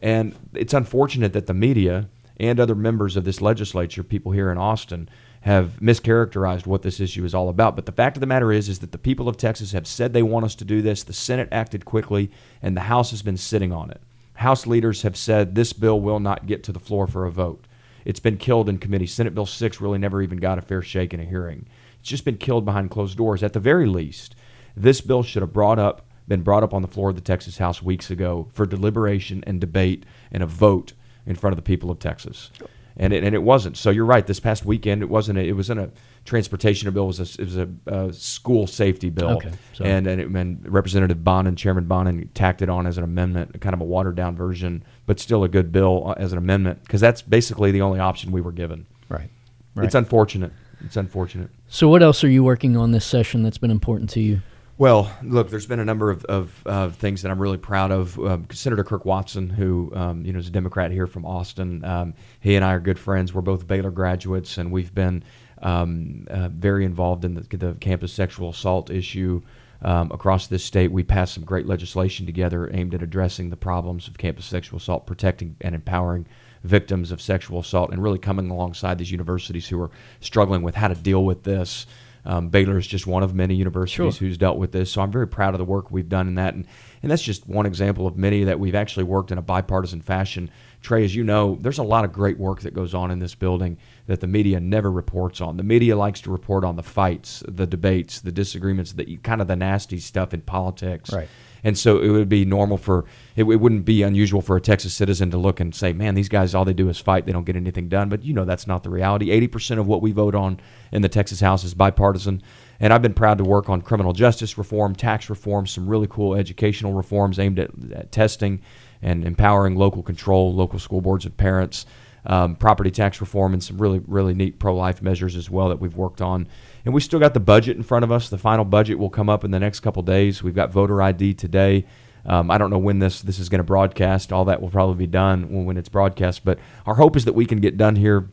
And 0.00 0.34
it's 0.54 0.74
unfortunate 0.74 1.32
that 1.32 1.46
the 1.46 1.54
media 1.54 2.08
and 2.38 2.60
other 2.60 2.74
members 2.74 3.16
of 3.16 3.24
this 3.24 3.40
legislature, 3.40 4.02
people 4.02 4.32
here 4.32 4.50
in 4.50 4.58
Austin, 4.58 5.08
have 5.40 5.78
mischaracterized 5.80 6.66
what 6.66 6.82
this 6.82 7.00
issue 7.00 7.24
is 7.24 7.34
all 7.34 7.48
about. 7.48 7.76
But 7.76 7.86
the 7.86 7.92
fact 7.92 8.16
of 8.16 8.20
the 8.20 8.26
matter 8.26 8.52
is, 8.52 8.68
is 8.68 8.80
that 8.80 8.92
the 8.92 8.98
people 8.98 9.28
of 9.28 9.36
Texas 9.36 9.72
have 9.72 9.86
said 9.86 10.12
they 10.12 10.22
want 10.22 10.44
us 10.44 10.54
to 10.56 10.64
do 10.64 10.82
this. 10.82 11.02
The 11.02 11.12
Senate 11.12 11.48
acted 11.52 11.84
quickly, 11.84 12.30
and 12.60 12.76
the 12.76 12.82
House 12.82 13.10
has 13.10 13.22
been 13.22 13.36
sitting 13.36 13.72
on 13.72 13.90
it. 13.90 14.00
House 14.34 14.66
leaders 14.66 15.02
have 15.02 15.16
said 15.16 15.54
this 15.54 15.72
bill 15.72 16.00
will 16.00 16.20
not 16.20 16.46
get 16.46 16.62
to 16.64 16.72
the 16.72 16.80
floor 16.80 17.06
for 17.06 17.24
a 17.26 17.30
vote. 17.30 17.64
It's 18.04 18.20
been 18.20 18.36
killed 18.36 18.68
in 18.68 18.78
committee. 18.78 19.06
Senate 19.06 19.34
Bill 19.34 19.46
6 19.46 19.80
really 19.80 19.98
never 19.98 20.20
even 20.20 20.38
got 20.38 20.58
a 20.58 20.62
fair 20.62 20.82
shake 20.82 21.14
in 21.14 21.20
a 21.20 21.24
hearing. 21.24 21.66
It's 22.00 22.08
just 22.08 22.24
been 22.24 22.36
killed 22.36 22.64
behind 22.64 22.90
closed 22.90 23.16
doors. 23.16 23.42
At 23.42 23.52
the 23.52 23.60
very 23.60 23.86
least, 23.86 24.36
this 24.76 25.00
bill 25.00 25.22
should 25.22 25.42
have 25.42 25.52
brought 25.52 25.78
up 25.78 26.05
been 26.28 26.42
brought 26.42 26.62
up 26.62 26.74
on 26.74 26.82
the 26.82 26.88
floor 26.88 27.10
of 27.10 27.14
the 27.14 27.20
Texas 27.22 27.58
House 27.58 27.82
weeks 27.82 28.10
ago 28.10 28.48
for 28.52 28.66
deliberation 28.66 29.42
and 29.46 29.60
debate 29.60 30.04
and 30.32 30.42
a 30.42 30.46
vote 30.46 30.92
in 31.24 31.34
front 31.36 31.52
of 31.52 31.56
the 31.56 31.62
people 31.62 31.90
of 31.90 31.98
Texas. 31.98 32.50
And 32.98 33.12
it, 33.12 33.22
and 33.24 33.34
it 33.34 33.42
wasn't. 33.42 33.76
So 33.76 33.90
you're 33.90 34.06
right. 34.06 34.26
This 34.26 34.40
past 34.40 34.64
weekend, 34.64 35.02
it 35.02 35.10
wasn't. 35.10 35.38
A, 35.38 35.42
it 35.42 35.52
wasn't 35.52 35.80
a 35.80 35.90
transportation 36.24 36.90
bill. 36.92 37.04
It 37.04 37.06
was 37.18 37.38
a, 37.38 37.42
it 37.42 37.44
was 37.44 37.56
a, 37.58 37.68
a 37.86 38.12
school 38.12 38.66
safety 38.66 39.10
bill. 39.10 39.32
Okay, 39.36 39.50
so- 39.74 39.84
And 39.84 40.06
and, 40.06 40.18
it, 40.20 40.28
and 40.28 40.66
Representative 40.72 41.18
Bonnen, 41.18 41.56
Chairman 41.58 41.84
Bonnen, 41.84 42.28
tacked 42.32 42.62
it 42.62 42.70
on 42.70 42.86
as 42.86 42.96
an 42.96 43.04
amendment, 43.04 43.60
kind 43.60 43.74
of 43.74 43.80
a 43.82 43.84
watered 43.84 44.16
down 44.16 44.34
version, 44.34 44.82
but 45.04 45.20
still 45.20 45.44
a 45.44 45.48
good 45.48 45.72
bill 45.72 46.04
uh, 46.08 46.14
as 46.16 46.32
an 46.32 46.38
amendment 46.38 46.82
because 46.84 47.00
that's 47.02 47.20
basically 47.20 47.70
the 47.70 47.82
only 47.82 48.00
option 48.00 48.32
we 48.32 48.40
were 48.40 48.52
given. 48.52 48.86
Right. 49.10 49.28
Right. 49.74 49.84
It's 49.84 49.94
unfortunate. 49.94 50.52
It's 50.80 50.96
unfortunate. 50.96 51.50
so, 51.68 51.88
what 51.88 52.02
else 52.02 52.24
are 52.24 52.30
you 52.30 52.42
working 52.44 52.76
on 52.78 52.92
this 52.92 53.04
session 53.04 53.42
that's 53.42 53.58
been 53.58 53.70
important 53.70 54.08
to 54.10 54.20
you? 54.20 54.40
Well, 54.78 55.10
look, 55.22 55.48
there's 55.48 55.66
been 55.66 55.80
a 55.80 55.86
number 55.86 56.10
of, 56.10 56.24
of 56.26 56.96
things 56.96 57.22
that 57.22 57.30
I'm 57.30 57.40
really 57.40 57.56
proud 57.56 57.90
of. 57.90 58.18
Um, 58.18 58.46
Senator 58.52 58.84
Kirk 58.84 59.06
Watson, 59.06 59.48
who 59.48 59.90
um, 59.94 60.22
you 60.22 60.34
know 60.34 60.38
is 60.38 60.48
a 60.48 60.50
Democrat 60.50 60.90
here 60.90 61.06
from 61.06 61.24
Austin, 61.24 61.82
um, 61.82 62.12
he 62.40 62.56
and 62.56 62.64
I 62.64 62.74
are 62.74 62.80
good 62.80 62.98
friends. 62.98 63.32
We're 63.32 63.40
both 63.40 63.66
Baylor 63.66 63.90
graduates, 63.90 64.58
and 64.58 64.70
we've 64.70 64.94
been 64.94 65.24
um, 65.62 66.26
uh, 66.28 66.50
very 66.50 66.84
involved 66.84 67.24
in 67.24 67.34
the, 67.34 67.56
the 67.56 67.72
campus 67.80 68.12
sexual 68.12 68.50
assault 68.50 68.90
issue 68.90 69.40
um, 69.80 70.10
across 70.12 70.46
this 70.46 70.62
state. 70.62 70.92
We 70.92 71.02
passed 71.02 71.32
some 71.32 71.44
great 71.44 71.64
legislation 71.64 72.26
together 72.26 72.70
aimed 72.74 72.94
at 72.94 73.02
addressing 73.02 73.48
the 73.48 73.56
problems 73.56 74.08
of 74.08 74.18
campus 74.18 74.44
sexual 74.44 74.76
assault, 74.76 75.06
protecting 75.06 75.56
and 75.62 75.74
empowering 75.74 76.26
victims 76.64 77.12
of 77.12 77.22
sexual 77.22 77.60
assault, 77.60 77.92
and 77.92 78.02
really 78.02 78.18
coming 78.18 78.50
alongside 78.50 78.98
these 78.98 79.10
universities 79.10 79.68
who 79.68 79.80
are 79.80 79.90
struggling 80.20 80.60
with 80.60 80.74
how 80.74 80.88
to 80.88 80.94
deal 80.94 81.24
with 81.24 81.44
this. 81.44 81.86
Um, 82.26 82.48
Baylor 82.48 82.76
is 82.76 82.86
just 82.86 83.06
one 83.06 83.22
of 83.22 83.34
many 83.34 83.54
universities 83.54 83.94
Sure. 84.16 84.26
who's 84.26 84.36
dealt 84.36 84.58
with 84.58 84.72
this. 84.72 84.90
So 84.90 85.00
I'm 85.00 85.12
very 85.12 85.28
proud 85.28 85.54
of 85.54 85.58
the 85.58 85.64
work 85.64 85.90
we've 85.90 86.08
done 86.08 86.26
in 86.26 86.34
that. 86.34 86.54
And, 86.54 86.66
and 87.02 87.10
that's 87.10 87.22
just 87.22 87.48
one 87.48 87.66
example 87.66 88.06
of 88.06 88.16
many 88.16 88.44
that 88.44 88.58
we've 88.58 88.74
actually 88.74 89.04
worked 89.04 89.30
in 89.30 89.38
a 89.38 89.42
bipartisan 89.42 90.00
fashion. 90.02 90.50
Trey, 90.86 91.04
as 91.04 91.16
you 91.16 91.24
know, 91.24 91.58
there's 91.60 91.78
a 91.78 91.82
lot 91.82 92.04
of 92.04 92.12
great 92.12 92.38
work 92.38 92.60
that 92.60 92.72
goes 92.72 92.94
on 92.94 93.10
in 93.10 93.18
this 93.18 93.34
building 93.34 93.76
that 94.06 94.20
the 94.20 94.28
media 94.28 94.60
never 94.60 94.88
reports 94.88 95.40
on. 95.40 95.56
The 95.56 95.64
media 95.64 95.96
likes 95.96 96.20
to 96.20 96.30
report 96.30 96.62
on 96.62 96.76
the 96.76 96.82
fights, 96.84 97.42
the 97.48 97.66
debates, 97.66 98.20
the 98.20 98.30
disagreements, 98.30 98.92
the 98.92 99.16
kind 99.16 99.40
of 99.40 99.48
the 99.48 99.56
nasty 99.56 99.98
stuff 99.98 100.32
in 100.32 100.42
politics. 100.42 101.12
Right. 101.12 101.28
And 101.64 101.76
so 101.76 101.98
it 101.98 102.10
would 102.10 102.28
be 102.28 102.44
normal 102.44 102.78
for 102.78 103.04
it, 103.34 103.42
it 103.42 103.56
wouldn't 103.56 103.84
be 103.84 104.04
unusual 104.04 104.40
for 104.40 104.54
a 104.54 104.60
Texas 104.60 104.94
citizen 104.94 105.32
to 105.32 105.38
look 105.38 105.58
and 105.58 105.74
say, 105.74 105.92
"Man, 105.92 106.14
these 106.14 106.28
guys 106.28 106.54
all 106.54 106.64
they 106.64 106.72
do 106.72 106.88
is 106.88 107.00
fight. 107.00 107.26
They 107.26 107.32
don't 107.32 107.42
get 107.42 107.56
anything 107.56 107.88
done." 107.88 108.08
But 108.08 108.22
you 108.22 108.32
know 108.32 108.44
that's 108.44 108.68
not 108.68 108.84
the 108.84 108.90
reality. 108.90 109.32
Eighty 109.32 109.48
percent 109.48 109.80
of 109.80 109.88
what 109.88 110.02
we 110.02 110.12
vote 110.12 110.36
on 110.36 110.60
in 110.92 111.02
the 111.02 111.08
Texas 111.08 111.40
House 111.40 111.64
is 111.64 111.74
bipartisan. 111.74 112.44
And 112.78 112.92
I've 112.92 113.02
been 113.02 113.14
proud 113.14 113.38
to 113.38 113.44
work 113.44 113.68
on 113.68 113.82
criminal 113.82 114.12
justice 114.12 114.56
reform, 114.56 114.94
tax 114.94 115.28
reform, 115.28 115.66
some 115.66 115.88
really 115.88 116.06
cool 116.08 116.36
educational 116.36 116.92
reforms 116.92 117.40
aimed 117.40 117.58
at, 117.58 117.70
at 117.92 118.12
testing 118.12 118.62
and 119.02 119.24
empowering 119.24 119.76
local 119.76 120.02
control, 120.02 120.54
local 120.54 120.78
school 120.78 121.00
boards 121.00 121.24
and 121.24 121.36
parents 121.36 121.86
um, 122.26 122.56
property 122.56 122.90
tax 122.90 123.20
reform 123.20 123.52
and 123.52 123.62
some 123.62 123.78
really 123.78 124.00
really 124.06 124.34
neat 124.34 124.58
pro 124.58 124.74
life 124.74 125.00
measures 125.00 125.36
as 125.36 125.48
well 125.48 125.68
that 125.68 125.80
we've 125.80 125.96
worked 125.96 126.20
on. 126.20 126.48
And 126.84 126.92
we 126.92 127.00
still 127.00 127.20
got 127.20 127.34
the 127.34 127.40
budget 127.40 127.76
in 127.76 127.82
front 127.82 128.04
of 128.04 128.12
us. 128.12 128.28
The 128.28 128.38
final 128.38 128.64
budget 128.64 128.98
will 128.98 129.10
come 129.10 129.28
up 129.28 129.44
in 129.44 129.50
the 129.50 129.58
next 129.58 129.80
couple 129.80 130.02
days. 130.02 130.42
We've 130.42 130.54
got 130.54 130.70
voter 130.70 131.00
ID 131.00 131.34
today. 131.34 131.86
Um, 132.24 132.50
I 132.50 132.58
don't 132.58 132.70
know 132.70 132.78
when 132.78 132.98
this 132.98 133.22
this 133.22 133.38
is 133.38 133.48
going 133.48 133.60
to 133.60 133.64
broadcast. 133.64 134.32
All 134.32 134.44
that 134.46 134.60
will 134.60 134.70
probably 134.70 134.96
be 134.96 135.06
done 135.06 135.50
when, 135.50 135.64
when 135.64 135.76
it's 135.76 135.88
broadcast. 135.88 136.44
But 136.44 136.58
our 136.84 136.94
hope 136.94 137.16
is 137.16 137.24
that 137.24 137.34
we 137.34 137.46
can 137.46 137.60
get 137.60 137.76
done 137.76 137.94
here 137.94 138.28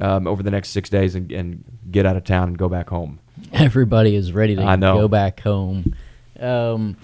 um, 0.00 0.26
over 0.26 0.42
the 0.42 0.50
next 0.50 0.70
six 0.70 0.88
days 0.88 1.14
and, 1.14 1.30
and 1.30 1.64
get 1.90 2.06
out 2.06 2.16
of 2.16 2.24
town 2.24 2.48
and 2.48 2.58
go 2.58 2.68
back 2.68 2.88
home. 2.88 3.20
Everybody 3.52 4.16
is 4.16 4.32
ready 4.32 4.56
to 4.56 4.62
I 4.62 4.76
know. 4.76 5.00
go 5.00 5.08
back 5.08 5.40
home. 5.40 5.94
Um, 6.40 6.96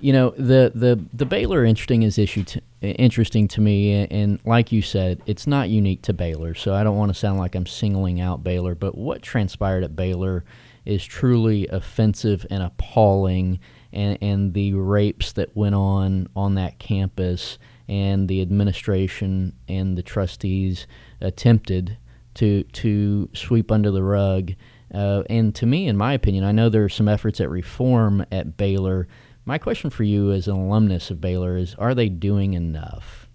you 0.00 0.12
know 0.12 0.30
the 0.30 0.72
the 0.74 1.02
the 1.12 1.26
Baylor 1.26 1.64
interesting 1.64 2.02
is 2.02 2.18
issue 2.18 2.44
to, 2.44 2.62
interesting 2.82 3.48
to 3.48 3.60
me, 3.60 3.92
and, 3.92 4.12
and 4.12 4.40
like 4.44 4.72
you 4.72 4.82
said, 4.82 5.22
it's 5.26 5.46
not 5.46 5.68
unique 5.68 6.02
to 6.02 6.12
Baylor. 6.12 6.54
So 6.54 6.74
I 6.74 6.84
don't 6.84 6.96
want 6.96 7.10
to 7.10 7.18
sound 7.18 7.38
like 7.38 7.54
I'm 7.54 7.66
singling 7.66 8.20
out 8.20 8.44
Baylor, 8.44 8.74
but 8.74 8.96
what 8.96 9.22
transpired 9.22 9.84
at 9.84 9.96
Baylor 9.96 10.44
is 10.84 11.04
truly 11.04 11.66
offensive 11.68 12.46
and 12.50 12.62
appalling, 12.62 13.58
and 13.92 14.18
and 14.20 14.54
the 14.54 14.74
rapes 14.74 15.32
that 15.32 15.56
went 15.56 15.74
on 15.74 16.28
on 16.36 16.54
that 16.56 16.78
campus, 16.78 17.58
and 17.88 18.28
the 18.28 18.42
administration 18.42 19.52
and 19.68 19.96
the 19.96 20.02
trustees 20.02 20.86
attempted 21.20 21.96
to 22.34 22.62
to 22.64 23.28
sweep 23.32 23.72
under 23.72 23.90
the 23.90 24.02
rug. 24.02 24.52
Uh, 24.94 25.24
and 25.28 25.54
to 25.54 25.66
me, 25.66 25.88
in 25.88 25.96
my 25.96 26.12
opinion, 26.12 26.44
I 26.44 26.52
know 26.52 26.68
there 26.68 26.84
are 26.84 26.88
some 26.88 27.08
efforts 27.08 27.40
at 27.40 27.50
reform 27.50 28.24
at 28.30 28.56
Baylor. 28.56 29.08
My 29.48 29.58
question 29.58 29.90
for 29.90 30.02
you, 30.02 30.32
as 30.32 30.48
an 30.48 30.56
alumnus 30.56 31.10
of 31.12 31.20
Baylor, 31.20 31.56
is: 31.56 31.76
Are 31.76 31.94
they 31.94 32.08
doing 32.08 32.54
enough? 32.54 33.28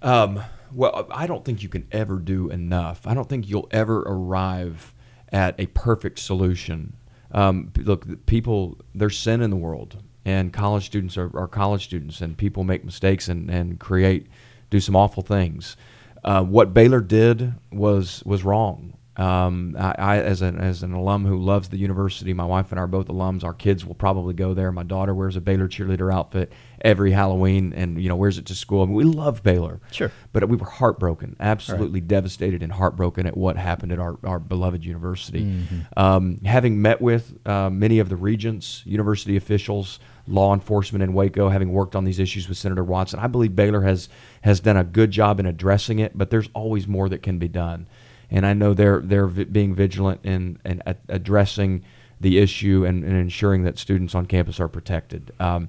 Um, 0.00 0.40
well, 0.72 1.08
I 1.10 1.26
don't 1.26 1.44
think 1.44 1.62
you 1.64 1.68
can 1.68 1.88
ever 1.90 2.18
do 2.18 2.48
enough. 2.50 3.04
I 3.04 3.12
don't 3.12 3.28
think 3.28 3.48
you'll 3.48 3.68
ever 3.72 4.02
arrive 4.02 4.94
at 5.32 5.58
a 5.58 5.66
perfect 5.66 6.20
solution. 6.20 6.96
Um, 7.32 7.72
look, 7.78 8.26
people, 8.26 8.78
there's 8.94 9.18
sin 9.18 9.42
in 9.42 9.50
the 9.50 9.56
world, 9.56 10.02
and 10.24 10.52
college 10.52 10.86
students 10.86 11.16
are, 11.16 11.36
are 11.36 11.48
college 11.48 11.84
students, 11.84 12.20
and 12.20 12.38
people 12.38 12.62
make 12.62 12.84
mistakes 12.84 13.28
and, 13.28 13.50
and 13.50 13.80
create, 13.80 14.28
do 14.70 14.78
some 14.78 14.94
awful 14.94 15.24
things. 15.24 15.76
Uh, 16.22 16.44
what 16.44 16.72
Baylor 16.72 17.00
did 17.00 17.54
was 17.72 18.22
was 18.24 18.44
wrong. 18.44 18.95
Um, 19.18 19.76
I, 19.78 19.94
I, 19.98 20.16
as 20.18 20.42
an 20.42 20.58
as 20.58 20.82
an 20.82 20.92
alum 20.92 21.24
who 21.24 21.38
loves 21.38 21.68
the 21.68 21.78
university, 21.78 22.32
my 22.34 22.44
wife 22.44 22.70
and 22.70 22.78
I 22.78 22.82
are 22.82 22.86
both 22.86 23.08
alums. 23.08 23.44
Our 23.44 23.54
kids 23.54 23.84
will 23.86 23.94
probably 23.94 24.34
go 24.34 24.52
there. 24.54 24.70
My 24.72 24.82
daughter 24.82 25.14
wears 25.14 25.36
a 25.36 25.40
Baylor 25.40 25.68
cheerleader 25.68 26.12
outfit 26.12 26.52
every 26.82 27.12
Halloween, 27.12 27.72
and 27.72 28.00
you 28.02 28.08
know 28.08 28.16
wears 28.16 28.36
it 28.38 28.46
to 28.46 28.54
school. 28.54 28.82
I 28.82 28.86
mean, 28.86 28.94
we 28.94 29.04
love 29.04 29.42
Baylor, 29.42 29.80
Sure. 29.90 30.12
but 30.32 30.46
we 30.48 30.56
were 30.56 30.66
heartbroken, 30.66 31.34
absolutely 31.40 32.00
devastated 32.00 32.62
and 32.62 32.72
heartbroken 32.72 33.26
at 33.26 33.36
what 33.36 33.56
happened 33.56 33.92
at 33.92 33.98
our, 33.98 34.18
our 34.24 34.38
beloved 34.38 34.84
university. 34.84 35.62
Um, 35.96 36.38
having 36.44 36.82
met 36.82 37.00
with 37.00 37.38
uh, 37.46 37.70
many 37.70 37.98
of 37.98 38.08
the 38.08 38.16
regents, 38.16 38.82
university 38.84 39.36
officials, 39.36 39.98
law 40.28 40.52
enforcement 40.52 41.02
in 41.02 41.12
Waco, 41.14 41.48
having 41.48 41.72
worked 41.72 41.94
on 41.96 42.04
these 42.04 42.18
issues 42.18 42.48
with 42.48 42.58
Senator 42.58 42.84
Watson, 42.84 43.18
I 43.18 43.28
believe 43.28 43.56
Baylor 43.56 43.82
has 43.82 44.08
has 44.42 44.60
done 44.60 44.76
a 44.76 44.84
good 44.84 45.10
job 45.10 45.40
in 45.40 45.46
addressing 45.46 45.98
it. 46.00 46.16
But 46.18 46.30
there's 46.30 46.50
always 46.54 46.86
more 46.86 47.08
that 47.08 47.22
can 47.22 47.38
be 47.38 47.48
done, 47.48 47.86
and 48.30 48.46
I 48.46 48.52
know 48.52 48.74
they're 48.74 49.00
they're 49.00 49.26
vi- 49.26 49.44
being 49.44 49.74
vigilant 49.74 50.20
in 50.24 50.58
in 50.64 50.82
addressing 51.08 51.84
the 52.20 52.38
issue 52.38 52.84
and, 52.86 53.04
and 53.04 53.14
ensuring 53.14 53.64
that 53.64 53.78
students 53.78 54.14
on 54.14 54.26
campus 54.26 54.58
are 54.58 54.68
protected. 54.68 55.32
Um, 55.38 55.68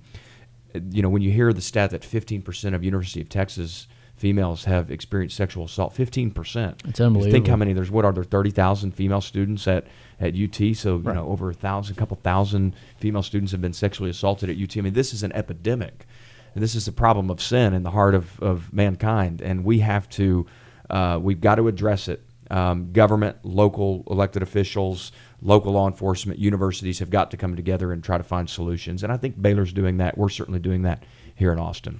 you 0.91 1.01
know, 1.01 1.09
when 1.09 1.21
you 1.21 1.31
hear 1.31 1.51
the 1.53 1.61
stat 1.61 1.91
that 1.91 2.01
15% 2.01 2.73
of 2.73 2.83
University 2.83 3.21
of 3.21 3.29
Texas 3.29 3.87
females 4.15 4.65
have 4.65 4.89
experienced 4.89 5.37
sexual 5.37 5.65
assault, 5.65 5.93
15%. 5.93 6.87
It's 6.87 6.99
Think 7.31 7.47
how 7.47 7.55
many, 7.55 7.73
there's 7.73 7.91
what 7.91 8.03
are 8.03 8.11
there, 8.11 8.23
30,000 8.23 8.91
female 8.91 9.21
students 9.21 9.67
at, 9.67 9.85
at 10.19 10.33
UT. 10.35 10.75
So, 10.75 10.97
you 10.97 11.13
know, 11.13 11.27
over 11.27 11.51
a 11.51 11.53
thousand, 11.53 11.95
couple 11.95 12.17
thousand 12.17 12.75
female 12.97 13.23
students 13.23 13.51
have 13.51 13.61
been 13.61 13.73
sexually 13.73 14.09
assaulted 14.09 14.49
at 14.49 14.57
UT. 14.57 14.75
I 14.77 14.81
mean, 14.81 14.93
this 14.93 15.13
is 15.13 15.21
an 15.23 15.31
epidemic. 15.33 16.07
And 16.55 16.63
this 16.63 16.73
is 16.73 16.87
a 16.87 16.91
problem 16.91 17.29
of 17.29 17.39
sin 17.39 17.75
in 17.75 17.83
the 17.83 17.91
heart 17.91 18.15
of, 18.15 18.41
of 18.41 18.73
mankind. 18.73 19.41
And 19.41 19.63
we 19.63 19.79
have 19.79 20.09
to, 20.11 20.47
uh, 20.89 21.19
we've 21.21 21.41
got 21.41 21.55
to 21.55 21.67
address 21.67 22.07
it. 22.07 22.23
Um, 22.49 22.91
government, 22.91 23.37
local 23.43 24.03
elected 24.09 24.41
officials, 24.41 25.11
local 25.41 25.73
law 25.73 25.87
enforcement, 25.87 26.39
universities 26.39 26.99
have 26.99 27.09
got 27.09 27.31
to 27.31 27.37
come 27.37 27.55
together 27.55 27.91
and 27.91 28.03
try 28.03 28.17
to 28.17 28.23
find 28.23 28.49
solutions. 28.49 29.03
And 29.03 29.11
I 29.11 29.17
think 29.17 29.41
Baylor's 29.41 29.73
doing 29.73 29.97
that. 29.97 30.17
We're 30.17 30.29
certainly 30.29 30.59
doing 30.59 30.83
that 30.83 31.03
here 31.35 31.51
in 31.51 31.59
Austin. 31.59 31.99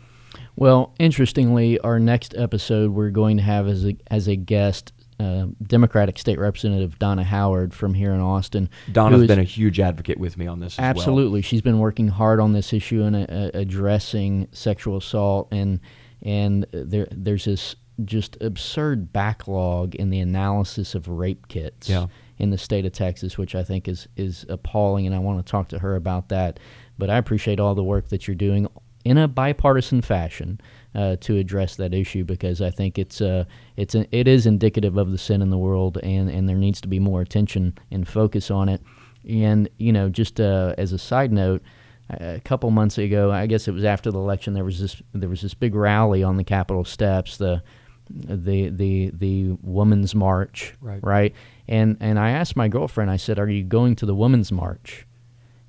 Well, 0.56 0.94
interestingly, 1.00 1.80
our 1.80 2.00
next 2.00 2.36
episode 2.36 2.92
we're 2.92 3.10
going 3.10 3.38
to 3.38 3.44
have 3.44 3.68
as 3.68 3.86
a 3.86 3.98
as 4.08 4.28
a 4.28 4.36
guest 4.36 4.92
uh, 5.20 5.48
Democratic 5.66 6.20
State 6.20 6.38
Representative 6.38 7.00
Donna 7.00 7.24
Howard 7.24 7.74
from 7.74 7.94
here 7.94 8.14
in 8.14 8.20
Austin. 8.20 8.70
Donna's 8.92 9.28
been 9.28 9.40
a 9.40 9.44
huge 9.44 9.80
advocate 9.80 10.20
with 10.20 10.38
me 10.38 10.48
on 10.48 10.60
this. 10.60 10.78
absolutely, 10.78 11.40
well. 11.40 11.42
she's 11.44 11.62
been 11.62 11.80
working 11.80 12.08
hard 12.08 12.40
on 12.40 12.54
this 12.54 12.74
issue 12.74 13.04
and 13.04 13.16
uh, 13.16 13.52
addressing 13.54 14.48
sexual 14.52 14.98
assault, 14.98 15.48
and 15.52 15.80
and 16.22 16.66
there 16.72 17.08
there's 17.12 17.46
this 17.46 17.76
just 18.06 18.38
absurd 18.42 19.12
backlog 19.12 19.96
in 19.96 20.10
the 20.10 20.20
analysis 20.20 20.96
of 20.96 21.08
rape 21.08 21.48
kits 21.48 21.90
yeah. 21.90 22.08
in 22.38 22.50
the 22.50 22.58
state 22.58 22.86
of 22.86 22.92
Texas, 22.92 23.38
which 23.38 23.56
I 23.56 23.64
think 23.64 23.88
is 23.88 24.08
is 24.16 24.46
appalling, 24.50 25.06
and 25.06 25.16
I 25.16 25.20
want 25.20 25.44
to 25.46 25.50
talk 25.50 25.70
to 25.70 25.80
her 25.80 25.96
about 25.96 26.30
that. 26.30 26.60
But 26.98 27.10
I 27.10 27.18
appreciate 27.18 27.60
all 27.60 27.76
the 27.76 27.84
work 27.84 28.10
that 28.10 28.28
you're 28.28 28.36
doing 28.36 28.68
in 29.04 29.18
a 29.18 29.28
bipartisan 29.28 30.02
fashion 30.02 30.60
uh, 30.94 31.16
to 31.22 31.38
address 31.38 31.76
that 31.78 31.94
issue 31.94 32.24
because 32.24 32.62
I 32.62 32.70
think 32.70 33.00
it's 33.00 33.22
uh, 33.22 33.46
it's 33.78 33.96
a, 33.96 34.06
it 34.16 34.28
is 34.28 34.46
indicative 34.46 34.98
of 34.98 35.12
the 35.12 35.18
sin 35.18 35.42
in 35.42 35.50
the 35.50 35.58
world, 35.58 35.98
and 36.04 36.30
and 36.30 36.48
there 36.48 36.58
needs 36.58 36.82
to 36.82 36.88
be 36.88 37.00
more 37.00 37.22
attention 37.22 37.78
and 37.92 38.08
focus 38.08 38.52
on 38.52 38.70
it. 38.70 38.82
And 39.28 39.70
you 39.78 39.92
know, 39.92 40.10
just 40.10 40.40
uh, 40.40 40.76
as 40.78 40.94
a 40.94 40.98
side 40.98 41.32
note, 41.32 41.62
a 42.10 42.42
couple 42.44 42.70
months 42.72 42.98
ago, 42.98 43.32
I 43.32 43.48
guess 43.48 43.68
it 43.68 43.74
was 43.74 43.84
after 43.84 44.12
the 44.12 44.20
election, 44.20 44.54
there 44.54 44.64
was 44.64 44.80
this 44.80 45.02
there 45.14 45.30
was 45.30 45.42
this 45.42 45.54
big 45.54 45.76
rally 45.76 46.24
on 46.24 46.38
the 46.38 46.44
Capitol 46.44 46.86
steps. 46.86 47.38
The 47.38 47.62
the 48.10 48.70
the 48.70 49.12
the 49.14 49.58
women's 49.62 50.16
march, 50.16 50.74
right? 50.82 51.04
right? 51.04 51.36
And 51.68 51.98
and 52.00 52.20
I 52.20 52.32
asked 52.32 52.56
my 52.56 52.68
girlfriend. 52.68 53.12
I 53.12 53.18
said, 53.18 53.40
"Are 53.40 53.50
you 53.50 53.64
going 53.64 53.96
to 53.98 54.06
the 54.06 54.16
women's 54.16 54.52
march?" 54.52 55.06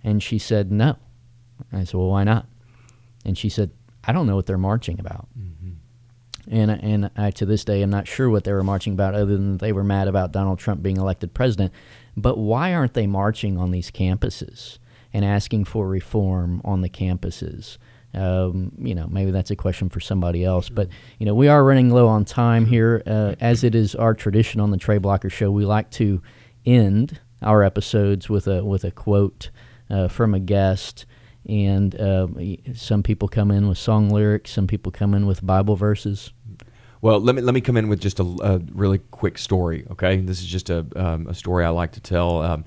And 0.05 0.23
she 0.23 0.39
said, 0.39 0.71
"No." 0.71 0.97
I 1.73 1.85
said, 1.85 1.95
"Well, 1.95 2.09
why 2.09 2.25
not?" 2.25 2.47
And 3.25 3.37
she 3.37 3.49
said, 3.49 3.71
"I 4.05 4.13
don't 4.13 4.27
know 4.27 4.37
what 4.37 4.47
they're 4.47 4.59
marching 4.59 5.01
about." 5.01 5.29
Mm-hmm. 5.39 5.71
And 6.51 6.71
and 6.71 7.11
I 7.17 7.31
to 7.33 7.47
this 7.47 7.65
day 7.65 7.83
I'm 7.83 7.91
not 7.91 8.09
sure 8.09 8.31
what 8.31 8.45
they 8.45 8.53
were 8.53 8.65
marching 8.65 8.93
about, 8.93 9.15
other 9.15 9.37
than 9.37 9.59
they 9.59 9.73
were 9.73 9.85
mad 9.85 10.09
about 10.09 10.33
Donald 10.33 10.59
Trump 10.59 10.83
being 10.83 10.97
elected 10.97 11.35
president. 11.35 11.73
But 12.17 12.39
why 12.39 12.75
aren't 12.75 12.95
they 12.95 13.07
marching 13.07 13.59
on 13.59 13.71
these 13.71 13.91
campuses 13.91 14.79
and 15.13 15.25
asking 15.25 15.65
for 15.65 15.89
reform 15.89 16.61
on 16.65 16.81
the 16.81 16.89
campuses? 16.89 17.79
Um, 18.15 18.73
you 18.79 18.95
know, 18.95 19.07
maybe 19.07 19.31
that's 19.31 19.51
a 19.51 19.57
question 19.57 19.89
for 19.89 20.01
somebody 20.01 20.45
else. 20.45 20.69
But 20.69 20.89
you 21.19 21.27
know, 21.27 21.35
we 21.35 21.49
are 21.49 21.63
running 21.63 21.91
low 21.91 22.09
on 22.09 22.25
time 22.25 22.67
here, 22.67 23.03
uh, 23.07 23.35
as 23.41 23.65
it 23.65 23.75
is 23.75 23.95
our 23.95 24.15
tradition 24.15 24.61
on 24.61 24.71
the 24.71 24.79
Trey 24.79 24.99
Blocker 24.99 25.31
Show. 25.31 25.51
We 25.51 25.65
like 25.65 25.91
to 25.93 26.23
end 26.65 27.21
our 27.43 27.63
episodes 27.63 28.29
with 28.29 28.47
a 28.47 28.65
with 28.65 28.85
a 28.85 28.91
quote 28.91 29.51
uh, 29.91 30.09
from 30.09 30.35
a 30.35 30.41
guest. 30.41 31.07
And 31.49 31.99
uh, 31.99 32.29
some 32.75 33.03
people 33.03 33.27
come 33.27 33.51
in 33.51 33.69
with 33.69 33.79
song 33.79 34.11
lyrics. 34.11 34.51
Some 34.51 34.67
people 34.67 34.93
come 34.93 35.15
in 35.15 35.27
with 35.27 35.45
Bible 35.47 35.77
verses. 35.77 36.33
Well, 37.01 37.21
let 37.21 37.37
me 37.37 37.43
let 37.43 37.55
me 37.55 37.61
come 37.61 37.77
in 37.77 37.89
with 37.89 38.01
just 38.01 38.19
a, 38.19 38.25
a 38.43 38.59
really 38.73 38.99
quick 38.99 39.39
story. 39.39 39.87
Okay, 39.93 40.17
this 40.17 40.41
is 40.41 40.47
just 40.47 40.69
a 40.69 40.85
um, 40.97 41.29
a 41.29 41.35
story 41.35 41.65
I 41.65 41.69
like 41.69 41.93
to 41.93 42.01
tell. 42.01 42.43
Um, 42.43 42.65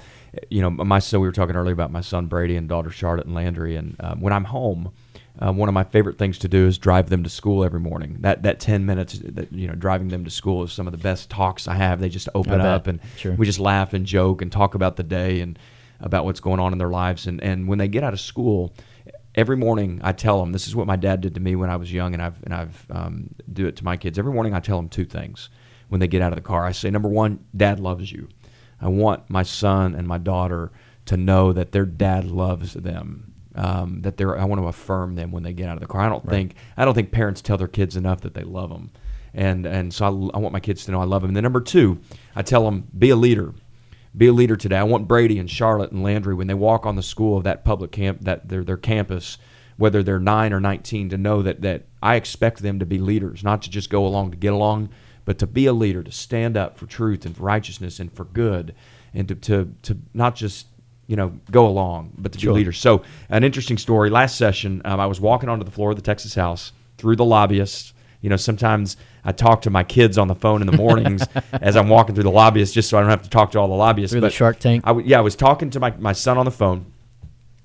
you 0.50 0.62
know, 0.62 0.70
my 0.70 1.00
son. 1.00 1.20
We 1.20 1.28
were 1.28 1.34
talking 1.34 1.56
earlier 1.56 1.74
about 1.74 1.92
my 1.92 2.02
son 2.02 2.28
Brady 2.28 2.56
and 2.56 2.70
daughter 2.70 2.90
Charlotte 2.90 3.26
and 3.26 3.36
Landry. 3.36 3.76
And 3.76 3.96
um, 4.00 4.22
when 4.22 4.32
I'm 4.32 4.46
home, 4.46 4.94
uh, 5.42 5.52
one 5.52 5.68
of 5.68 5.74
my 5.74 5.84
favorite 5.84 6.18
things 6.18 6.38
to 6.40 6.48
do 6.48 6.68
is 6.68 6.78
drive 6.78 7.10
them 7.10 7.24
to 7.24 7.30
school 7.30 7.64
every 7.64 7.80
morning. 7.80 8.18
That 8.20 8.44
that 8.44 8.60
ten 8.60 8.86
minutes 8.86 9.20
that 9.24 9.52
you 9.52 9.68
know 9.68 9.74
driving 9.74 10.10
them 10.10 10.24
to 10.24 10.30
school 10.32 10.64
is 10.64 10.72
some 10.72 10.88
of 10.88 10.92
the 10.92 11.00
best 11.00 11.30
talks 11.30 11.68
I 11.68 11.76
have. 11.76 12.00
They 12.00 12.10
just 12.10 12.30
open 12.36 12.62
up 12.62 12.88
and 12.88 13.00
sure. 13.18 13.34
we 13.34 13.46
just 13.46 13.60
laugh 13.60 13.94
and 13.94 14.06
joke 14.06 14.42
and 14.42 14.52
talk 14.52 14.76
about 14.76 14.98
the 14.98 15.04
day 15.04 15.42
and 15.42 15.58
about 16.00 16.26
what's 16.26 16.40
going 16.40 16.60
on 16.60 16.74
in 16.74 16.78
their 16.78 16.90
lives. 16.90 17.28
And 17.28 17.42
and 17.42 17.68
when 17.68 17.80
they 17.80 17.88
get 17.88 18.04
out 18.04 18.14
of 18.14 18.20
school, 18.20 18.76
every 19.34 19.58
morning 19.58 20.00
I 20.04 20.12
tell 20.12 20.40
them 20.40 20.52
this 20.52 20.68
is 20.68 20.76
what 20.76 20.88
my 20.88 20.96
dad 20.96 21.22
did 21.22 21.34
to 21.36 21.42
me 21.42 21.56
when 21.56 21.70
I 21.70 21.76
was 21.76 21.92
young, 21.92 22.14
and 22.14 22.22
I've 22.22 22.42
and 22.44 22.54
I've 22.54 22.86
um, 22.92 23.30
do 23.52 23.66
it 23.68 23.78
to 23.78 23.84
my 23.84 23.98
kids. 23.98 24.20
Every 24.20 24.34
morning 24.34 24.54
I 24.54 24.60
tell 24.60 24.78
them 24.78 24.90
two 24.90 25.06
things 25.06 25.50
when 25.90 26.00
they 26.00 26.08
get 26.08 26.22
out 26.22 26.32
of 26.32 26.38
the 26.38 26.42
car. 26.42 26.66
I 26.66 26.72
say, 26.72 26.90
number 26.90 27.10
one, 27.10 27.44
Dad 27.56 27.80
loves 27.80 28.12
you. 28.12 28.30
I 28.80 28.88
want 28.88 29.30
my 29.30 29.44
son 29.44 29.94
and 29.94 30.08
my 30.08 30.18
daughter 30.18 30.72
to 31.06 31.18
know 31.18 31.52
that 31.52 31.74
their 31.74 31.86
dad 31.86 32.26
loves 32.26 32.74
them. 32.74 33.31
Um, 33.54 34.02
that 34.04 34.16
they're 34.18 34.38
I 34.38 34.46
want 34.46 34.62
to 34.62 34.68
affirm 34.68 35.16
them 35.16 35.32
when 35.32 35.44
they 35.44 35.52
get 35.54 35.68
out 35.68 35.76
of 35.76 35.82
the 35.82 35.88
car. 35.88 36.02
I 36.02 36.10
don't 36.10 36.24
Right. 36.24 36.32
think 36.32 36.56
I 36.78 36.86
don't 36.86 36.94
think 36.94 37.12
parents 37.12 37.42
tell 37.42 37.58
their 37.58 37.68
kids 37.68 37.98
enough 37.98 38.22
that 38.22 38.34
they 38.34 38.44
love 38.44 38.70
them, 38.70 38.92
and 39.34 39.66
and 39.66 39.94
so 39.94 40.06
I, 40.06 40.38
I 40.38 40.40
want 40.40 40.54
my 40.54 40.60
kids 40.62 40.86
to 40.86 40.92
know 40.92 41.02
I 41.02 41.06
love 41.06 41.22
them. 41.22 41.30
And 41.30 41.36
then 41.36 41.44
number 41.44 41.62
two, 41.62 42.00
I 42.36 42.44
tell 42.44 42.64
them 42.66 42.88
be 42.98 43.10
a 43.10 43.16
leader 43.16 43.54
be 44.16 44.28
a 44.28 44.34
leader 44.34 44.58
today. 44.58 44.78
I 44.78 44.84
want 44.84 45.08
Brady 45.08 45.40
and 45.40 45.50
Charlotte 45.50 45.92
and 45.92 46.04
Landry 46.04 46.34
when 46.34 46.48
they 46.48 46.54
walk 46.54 46.86
on 46.86 46.98
the 46.98 47.04
school 47.04 47.38
of 47.38 47.46
that 47.46 47.64
public 47.64 47.92
camp, 47.92 48.22
that 48.22 48.50
their 48.50 48.64
their 48.64 48.78
campus, 48.78 49.38
whether 49.78 50.04
they're 50.04 50.20
nine 50.20 50.52
or 50.54 50.60
nineteen, 50.60 51.08
to 51.10 51.18
know 51.18 51.42
that 51.42 51.62
that 51.62 51.84
I 52.04 52.16
expect 52.16 52.62
them 52.62 52.80
to 52.80 52.86
be 52.86 52.98
leaders, 53.00 53.44
not 53.44 53.62
to 53.64 53.70
just 53.70 53.90
go 53.90 54.06
along 54.06 54.32
to 54.32 54.38
get 54.38 54.52
along, 54.54 54.90
but 55.24 55.40
to 55.40 55.48
be 55.48 55.66
a 55.66 55.74
leader, 55.74 56.04
to 56.04 56.12
stand 56.12 56.58
up 56.58 56.78
for 56.78 56.88
truth 56.88 57.26
and 57.26 57.36
for 57.36 57.44
righteousness 57.44 58.00
and 58.02 58.12
for 58.12 58.26
good, 58.26 58.76
and 59.14 59.28
to 59.30 59.36
to, 59.36 59.74
to 59.84 59.98
not 60.14 60.36
just 60.36 60.68
you 61.12 61.18
know 61.18 61.34
go 61.52 61.68
along, 61.68 62.14
but 62.18 62.32
to 62.32 62.40
Sure. 62.40 62.54
leaders. 62.54 62.80
So 62.80 63.04
an 63.30 63.44
interesting 63.44 63.78
story. 63.78 64.10
Last 64.10 64.38
session, 64.38 64.82
um, 64.86 64.98
I 65.02 65.06
was 65.08 65.20
walking 65.20 65.50
onto 65.50 65.66
the 65.66 65.72
floor 65.72 65.90
of 65.90 65.98
the 65.98 66.02
Texas 66.02 66.34
House 66.34 66.72
through 66.98 67.18
the 67.18 67.26
lobbyists. 67.26 67.94
You 68.22 68.30
know, 68.30 68.38
sometimes 68.38 68.96
I 69.26 69.34
talk 69.34 69.64
to 69.64 69.70
my 69.70 69.84
kids 69.84 70.18
on 70.18 70.30
the 70.30 70.36
phone 70.36 70.62
in 70.62 70.68
the 70.68 70.78
mornings 70.78 71.28
as 71.62 71.76
I'm 71.76 71.90
walking 71.90 72.16
through 72.16 72.24
the 72.24 72.32
lobbyists, 72.32 72.74
just 72.74 72.90
so 72.90 72.98
I 72.98 73.02
don't 73.02 73.10
have 73.10 73.24
to 73.24 73.30
talk 73.30 73.52
to 73.52 73.60
all 73.60 73.68
the 73.68 73.74
lobbyists. 73.74 74.14
Through 74.14 74.22
the 74.22 74.30
Shark 74.30 74.60
Tank? 74.60 74.84
I 74.86 74.92
w- 74.92 75.06
yeah, 75.06 75.18
I 75.18 75.22
was 75.22 75.36
talking 75.36 75.70
to 75.72 75.82
my, 75.82 75.92
my 75.98 76.14
son 76.14 76.38
on 76.38 76.46
the 76.46 76.52
phone, 76.52 76.86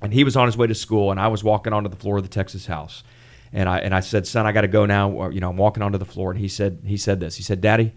and 0.02 0.12
he 0.12 0.24
was 0.24 0.34
on 0.36 0.46
his 0.46 0.56
way 0.56 0.66
to 0.66 0.74
school, 0.74 1.12
and 1.12 1.20
I 1.20 1.28
was 1.28 1.44
walking 1.44 1.72
onto 1.72 1.88
the 1.88 1.96
floor 1.96 2.16
of 2.16 2.24
the 2.24 2.28
Texas 2.28 2.66
House, 2.66 3.04
and 3.52 3.68
I 3.68 3.78
and 3.78 3.94
I 3.94 4.00
said, 4.00 4.26
"Son, 4.26 4.44
I 4.44 4.50
got 4.50 4.62
to 4.62 4.68
go 4.68 4.86
now." 4.86 5.08
Or, 5.10 5.30
you 5.30 5.38
know, 5.38 5.50
I'm 5.50 5.56
walking 5.56 5.84
onto 5.84 5.98
the 5.98 6.04
floor, 6.04 6.32
and 6.32 6.40
he 6.40 6.48
said 6.48 6.80
he 6.84 6.96
said 6.96 7.20
this. 7.20 7.36
He 7.36 7.44
said, 7.44 7.60
"Daddy," 7.60 7.92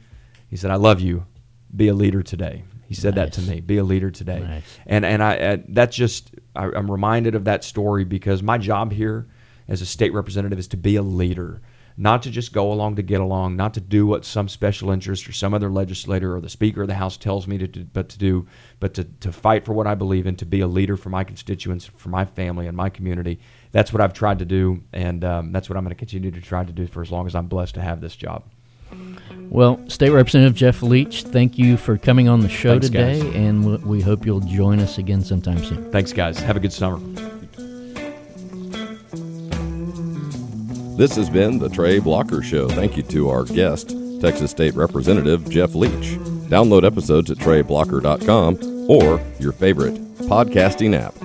he 0.47 0.55
said, 0.57 0.69
"I 0.69 0.75
love 0.75 0.99
you. 1.01 1.25
Be 1.75 1.87
a 1.87 1.93
leader 1.95 2.21
today." 2.21 2.65
He 2.89 2.95
said 2.95 3.13
that 3.15 3.31
to 3.33 3.41
me. 3.43 3.61
Be 3.61 3.77
a 3.77 3.83
leader 3.83 4.09
today. 4.09 4.39
Nice. 4.39 4.79
And 4.87 5.05
and 5.05 5.21
I 5.21 5.37
uh, 5.37 5.57
that's 5.67 5.95
just 5.95 6.31
I, 6.55 6.65
I'm 6.65 6.89
reminded 6.89 7.35
of 7.35 7.45
that 7.45 7.63
story 7.63 8.03
because 8.03 8.41
my 8.41 8.57
job 8.57 8.91
here 8.91 9.27
as 9.67 9.79
a 9.83 9.85
state 9.85 10.11
representative 10.11 10.57
is 10.57 10.67
to 10.69 10.77
be 10.77 10.95
a 10.95 11.03
leader, 11.03 11.61
not 11.97 12.23
to 12.23 12.31
just 12.31 12.51
go 12.51 12.73
along 12.73 12.95
to 12.95 13.03
get 13.03 13.21
along, 13.21 13.55
not 13.55 13.75
to 13.75 13.79
do 13.79 14.07
what 14.07 14.25
some 14.25 14.49
special 14.49 14.89
interest 14.89 15.29
or 15.29 15.33
some 15.33 15.53
other 15.53 15.69
legislator 15.69 16.35
or 16.35 16.41
the 16.41 16.49
speaker 16.49 16.81
of 16.81 16.87
the 16.87 16.95
house 16.95 17.15
tells 17.15 17.45
me 17.45 17.59
to 17.59 17.67
do, 17.67 17.83
but 17.93 18.09
to 18.09 18.17
do, 18.17 18.47
but 18.79 18.95
to, 18.95 19.03
to 19.03 19.31
fight 19.31 19.65
for 19.65 19.73
what 19.73 19.85
I 19.85 19.93
believe 19.93 20.25
in, 20.25 20.35
to 20.37 20.45
be 20.47 20.61
a 20.61 20.67
leader 20.67 20.97
for 20.97 21.09
my 21.09 21.23
constituents, 21.23 21.85
for 21.95 22.09
my 22.09 22.25
family 22.25 22.65
and 22.65 22.75
my 22.75 22.89
community. 22.89 23.39
That's 23.71 23.93
what 23.93 24.01
I've 24.01 24.13
tried 24.13 24.39
to 24.39 24.45
do, 24.45 24.81
and 24.91 25.23
um, 25.23 25.51
that's 25.51 25.69
what 25.69 25.77
I'm 25.77 25.83
going 25.83 25.95
to 25.95 25.99
continue 25.99 26.31
to 26.31 26.41
try 26.41 26.63
to 26.63 26.73
do 26.73 26.87
for 26.87 27.03
as 27.03 27.11
long 27.11 27.27
as 27.27 27.35
I'm 27.35 27.45
blessed 27.45 27.75
to 27.75 27.81
have 27.81 28.01
this 28.01 28.15
job. 28.15 28.45
Well, 29.51 29.79
State 29.89 30.11
Representative 30.11 30.55
Jeff 30.55 30.83
Leach, 30.83 31.23
thank 31.23 31.57
you 31.57 31.75
for 31.75 31.97
coming 31.97 32.29
on 32.29 32.41
the 32.41 32.49
show 32.49 32.73
Thanks, 32.73 32.87
today, 32.87 33.19
guys. 33.19 33.35
and 33.35 33.65
we, 33.65 33.97
we 33.97 34.01
hope 34.01 34.25
you'll 34.25 34.41
join 34.41 34.79
us 34.79 34.99
again 34.99 35.23
sometime 35.23 35.57
soon. 35.63 35.91
Thanks, 35.91 36.13
guys. 36.13 36.37
Have 36.39 36.55
a 36.55 36.59
good 36.59 36.71
summer. 36.73 36.99
This 40.97 41.15
has 41.15 41.29
been 41.29 41.59
the 41.59 41.69
Trey 41.69 41.99
Blocker 41.99 42.43
Show. 42.43 42.67
Thank 42.67 42.97
you 42.97 43.03
to 43.03 43.29
our 43.29 43.45
guest, 43.45 43.95
Texas 44.21 44.51
State 44.51 44.75
Representative 44.75 45.49
Jeff 45.49 45.73
Leach. 45.73 46.17
Download 46.49 46.83
episodes 46.85 47.31
at 47.31 47.37
treyblocker.com 47.37 48.89
or 48.89 49.21
your 49.39 49.53
favorite 49.53 49.95
podcasting 50.27 50.93
app. 50.95 51.15